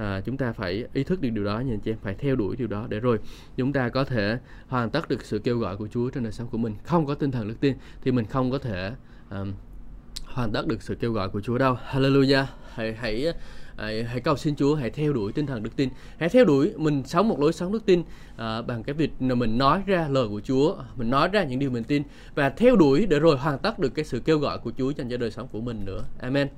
à, 0.00 0.20
chúng 0.20 0.36
ta 0.36 0.52
phải 0.52 0.84
ý 0.92 1.04
thức 1.04 1.20
được 1.20 1.30
điều 1.30 1.44
đó 1.44 1.60
nha 1.60 1.72
anh 1.74 1.80
chị 1.80 1.90
em 1.90 1.98
phải 2.02 2.14
theo 2.14 2.36
đuổi 2.36 2.56
điều 2.56 2.68
đó 2.68 2.86
để 2.88 3.00
rồi 3.00 3.18
chúng 3.56 3.72
ta 3.72 3.88
có 3.88 4.04
thể 4.04 4.38
hoàn 4.68 4.90
tất 4.90 5.08
được 5.08 5.24
sự 5.24 5.38
kêu 5.38 5.58
gọi 5.58 5.76
của 5.76 5.88
Chúa 5.88 6.10
trên 6.10 6.22
đời 6.22 6.32
sống 6.32 6.48
của 6.48 6.58
mình. 6.58 6.74
Không 6.84 7.06
có 7.06 7.14
tinh 7.14 7.30
thần 7.30 7.48
đức 7.48 7.60
tin 7.60 7.74
thì 8.02 8.12
mình 8.12 8.26
không 8.26 8.50
có 8.50 8.58
thể 8.58 8.92
um, 9.30 9.52
hoàn 10.24 10.52
tất 10.52 10.66
được 10.66 10.82
sự 10.82 10.94
kêu 10.94 11.12
gọi 11.12 11.28
của 11.28 11.40
Chúa 11.40 11.58
đâu. 11.58 11.76
Hallelujah. 11.90 12.44
Hãy 12.74 12.94
hãy 12.94 13.32
hãy, 13.76 14.04
hãy 14.04 14.20
cầu 14.20 14.36
xin 14.36 14.56
Chúa 14.56 14.74
hãy 14.74 14.90
theo 14.90 15.12
đuổi 15.12 15.32
tinh 15.32 15.46
thần 15.46 15.62
đức 15.62 15.76
tin. 15.76 15.88
Hãy 16.18 16.28
theo 16.28 16.44
đuổi 16.44 16.72
mình 16.76 17.02
sống 17.06 17.28
một 17.28 17.40
lối 17.40 17.52
sống 17.52 17.72
đức 17.72 17.86
tin 17.86 18.02
à, 18.36 18.62
bằng 18.62 18.82
cái 18.82 18.94
việc 18.94 19.10
là 19.20 19.34
mình 19.34 19.58
nói 19.58 19.82
ra 19.86 20.08
lời 20.08 20.28
của 20.28 20.40
Chúa 20.40 20.76
mình 20.96 21.10
nói 21.10 21.28
ra 21.28 21.44
những 21.44 21.58
điều 21.58 21.70
mình 21.70 21.84
tin 21.84 22.02
và 22.34 22.50
theo 22.50 22.76
đuổi 22.76 23.06
để 23.06 23.18
rồi 23.18 23.36
hoàn 23.38 23.58
tất 23.58 23.78
được 23.78 23.94
cái 23.94 24.04
sự 24.04 24.20
kêu 24.20 24.38
gọi 24.38 24.58
của 24.58 24.72
Chúa 24.78 24.92
trong 24.92 25.08
cho 25.10 25.16
đời 25.16 25.30
sống 25.30 25.48
của 25.52 25.60
mình 25.60 25.84
nữa. 25.84 26.04
Amen. 26.20 26.48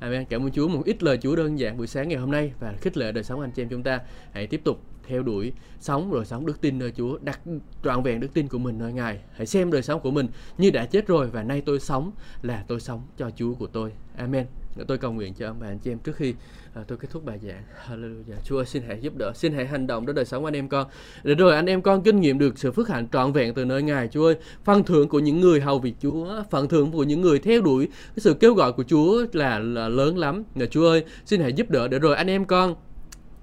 Amen. 0.00 0.24
Cảm 0.24 0.42
ơn 0.42 0.50
Chúa 0.50 0.68
một 0.68 0.82
ít 0.84 1.02
lời 1.02 1.18
Chúa 1.22 1.36
đơn 1.36 1.58
giản 1.58 1.76
buổi 1.76 1.86
sáng 1.86 2.08
ngày 2.08 2.18
hôm 2.18 2.30
nay 2.30 2.52
và 2.60 2.74
khích 2.80 2.96
lệ 2.96 3.12
đời 3.12 3.24
sống 3.24 3.40
anh 3.40 3.50
chị 3.50 3.62
em 3.62 3.68
chúng 3.68 3.82
ta. 3.82 4.00
Hãy 4.32 4.46
tiếp 4.46 4.60
tục 4.64 4.80
theo 5.06 5.22
đuổi 5.22 5.52
sống 5.80 6.10
rồi 6.10 6.24
sống 6.24 6.46
đức 6.46 6.60
tin 6.60 6.78
nơi 6.78 6.92
Chúa, 6.96 7.18
đặt 7.18 7.40
trọn 7.84 8.02
vẹn 8.02 8.20
đức 8.20 8.34
tin 8.34 8.48
của 8.48 8.58
mình 8.58 8.78
nơi 8.78 8.92
Ngài. 8.92 9.20
Hãy 9.32 9.46
xem 9.46 9.70
đời 9.70 9.82
sống 9.82 10.00
của 10.00 10.10
mình 10.10 10.28
như 10.58 10.70
đã 10.70 10.86
chết 10.86 11.06
rồi 11.06 11.26
và 11.30 11.42
nay 11.42 11.62
tôi 11.66 11.80
sống 11.80 12.12
là 12.42 12.64
tôi 12.68 12.80
sống 12.80 13.02
cho 13.16 13.30
Chúa 13.30 13.54
của 13.54 13.66
tôi. 13.66 13.92
Amen. 14.16 14.46
Tôi 14.84 14.98
cầu 14.98 15.12
nguyện 15.12 15.34
cho 15.34 15.46
ông 15.46 15.56
bà 15.60 15.66
anh 15.66 15.78
chị 15.78 15.92
em 15.92 15.98
trước 15.98 16.16
khi 16.16 16.34
à, 16.74 16.82
tôi 16.88 16.98
kết 16.98 17.08
thúc 17.10 17.24
bài 17.24 17.38
giảng. 17.42 17.62
Hallelujah. 17.86 18.40
Chúa 18.44 18.64
xin 18.64 18.82
hãy 18.86 18.98
giúp 19.00 19.16
đỡ, 19.16 19.32
xin 19.34 19.52
hãy 19.52 19.66
hành 19.66 19.86
động 19.86 20.06
để 20.06 20.12
đời 20.12 20.24
sống 20.24 20.44
anh 20.44 20.56
em 20.56 20.68
con. 20.68 20.86
Để 21.24 21.34
rồi 21.34 21.54
anh 21.54 21.66
em 21.66 21.82
con 21.82 22.02
kinh 22.02 22.20
nghiệm 22.20 22.38
được 22.38 22.58
sự 22.58 22.72
phước 22.72 22.88
hạnh 22.88 23.08
trọn 23.12 23.32
vẹn 23.32 23.54
từ 23.54 23.64
nơi 23.64 23.82
Ngài. 23.82 24.08
Chúa 24.08 24.26
ơi, 24.26 24.36
phần 24.64 24.84
thưởng 24.84 25.08
của 25.08 25.18
những 25.18 25.40
người 25.40 25.60
hầu 25.60 25.78
việc 25.78 25.94
Chúa, 26.02 26.42
phần 26.50 26.68
thưởng 26.68 26.92
của 26.92 27.04
những 27.04 27.20
người 27.20 27.38
theo 27.38 27.60
đuổi 27.60 27.86
cái 27.86 28.16
sự 28.16 28.34
kêu 28.34 28.54
gọi 28.54 28.72
của 28.72 28.84
Chúa 28.84 29.26
là, 29.32 29.58
là 29.58 29.88
lớn 29.88 30.18
lắm. 30.18 30.42
Chúa 30.70 30.88
ơi, 30.88 31.04
xin 31.24 31.40
hãy 31.40 31.52
giúp 31.52 31.70
đỡ 31.70 31.88
để 31.88 31.98
rồi 31.98 32.16
anh 32.16 32.30
em 32.30 32.44
con 32.44 32.74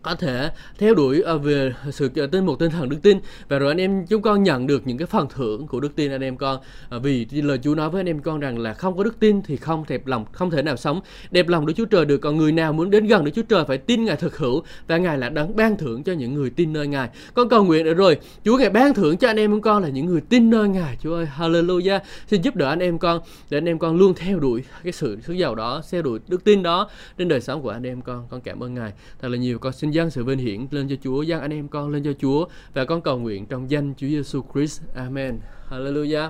có 0.03 0.15
thể 0.15 0.49
theo 0.77 0.95
đuổi 0.95 1.21
ờ, 1.21 1.37
về 1.37 1.73
sự 1.91 2.09
ờ, 2.15 2.27
tin 2.27 2.45
một 2.45 2.59
tinh 2.59 2.71
thần 2.71 2.89
đức 2.89 2.97
tin. 3.01 3.19
Và 3.47 3.59
rồi 3.59 3.71
anh 3.71 3.81
em, 3.81 4.05
chúng 4.05 4.21
con 4.21 4.43
nhận 4.43 4.67
được 4.67 4.87
những 4.87 4.97
cái 4.97 5.05
phần 5.05 5.27
thưởng 5.35 5.67
của 5.67 5.79
đức 5.79 5.95
tin, 5.95 6.11
anh 6.11 6.21
em 6.21 6.37
con 6.37 6.59
ờ, 6.89 6.99
vì 6.99 7.25
lời 7.31 7.59
Chúa 7.63 7.75
nói 7.75 7.89
với 7.89 7.99
anh 7.99 8.09
em 8.09 8.19
con 8.19 8.39
rằng 8.39 8.59
là 8.59 8.73
không 8.73 8.97
có 8.97 9.03
đức 9.03 9.19
tin 9.19 9.41
thì 9.41 9.57
không 9.57 9.85
đẹp 9.87 10.07
lòng, 10.07 10.25
không 10.31 10.51
thể 10.51 10.61
nào 10.61 10.77
sống. 10.77 11.01
Đẹp 11.31 11.47
lòng 11.47 11.65
Đức 11.65 11.73
Chúa 11.75 11.85
Trời 11.85 12.05
được, 12.05 12.17
còn 12.17 12.37
người 12.37 12.51
nào 12.51 12.73
muốn 12.73 12.89
đến 12.89 13.07
gần 13.07 13.25
Đức 13.25 13.31
Chúa 13.35 13.41
Trời 13.41 13.63
phải 13.67 13.77
tin 13.77 14.05
Ngài 14.05 14.15
thực 14.15 14.37
hữu 14.37 14.63
và 14.87 14.97
Ngài 14.97 15.17
là 15.17 15.29
đấng 15.29 15.55
ban 15.55 15.77
thưởng 15.77 16.03
cho 16.03 16.13
những 16.13 16.33
người 16.33 16.49
tin 16.49 16.73
nơi 16.73 16.87
Ngài. 16.87 17.09
Con 17.33 17.49
cầu 17.49 17.63
nguyện 17.63 17.85
nữa 17.85 17.93
rồi. 17.93 18.17
Chúa 18.45 18.57
Ngài 18.57 18.69
ban 18.69 18.93
thưởng 18.93 19.17
cho 19.17 19.27
anh 19.27 19.39
em 19.39 19.61
con 19.61 19.83
là 19.83 19.89
những 19.89 20.05
người 20.05 20.21
tin 20.21 20.49
nơi 20.49 20.69
Ngài. 20.69 20.97
Chúa 21.01 21.15
ơi, 21.15 21.27
Hallelujah. 21.37 21.99
Xin 22.27 22.41
giúp 22.41 22.55
đỡ 22.55 22.69
anh 22.69 22.79
em 22.79 22.99
con, 22.99 23.21
để 23.49 23.57
anh 23.57 23.69
em 23.69 23.79
con 23.79 23.97
luôn 23.97 24.13
theo 24.13 24.39
đuổi 24.39 24.63
cái 24.83 24.93
sự 24.93 25.17
sức 25.21 25.33
giàu 25.33 25.55
đó, 25.55 25.81
theo 25.91 26.01
đuổi 26.01 26.19
đức 26.27 26.43
tin 26.43 26.63
đó 26.63 26.89
trên 27.17 27.27
đời 27.27 27.41
sống 27.41 27.61
của 27.61 27.69
anh 27.69 27.83
em 27.83 28.01
con. 28.01 28.27
Con 28.29 28.41
cảm 28.41 28.63
ơn 28.63 28.73
Ngài. 28.73 28.91
Thật 29.21 29.27
là 29.27 29.37
nhiều. 29.37 29.59
Con 29.59 29.73
xin 29.73 29.92
dâng 29.93 30.09
sự 30.09 30.23
vinh 30.23 30.39
hiển 30.39 30.67
lên 30.71 30.87
cho 30.89 30.95
Chúa, 31.03 31.21
dâng 31.21 31.41
anh 31.41 31.53
em 31.53 31.67
con 31.67 31.91
lên 31.91 32.03
cho 32.03 32.13
Chúa 32.19 32.45
và 32.73 32.85
con 32.85 33.01
cầu 33.01 33.19
nguyện 33.19 33.45
trong 33.45 33.71
danh 33.71 33.93
Chúa 33.97 34.07
Giêsu 34.07 34.43
Christ. 34.53 34.81
Amen. 34.95 35.39
Hallelujah. 35.69 36.29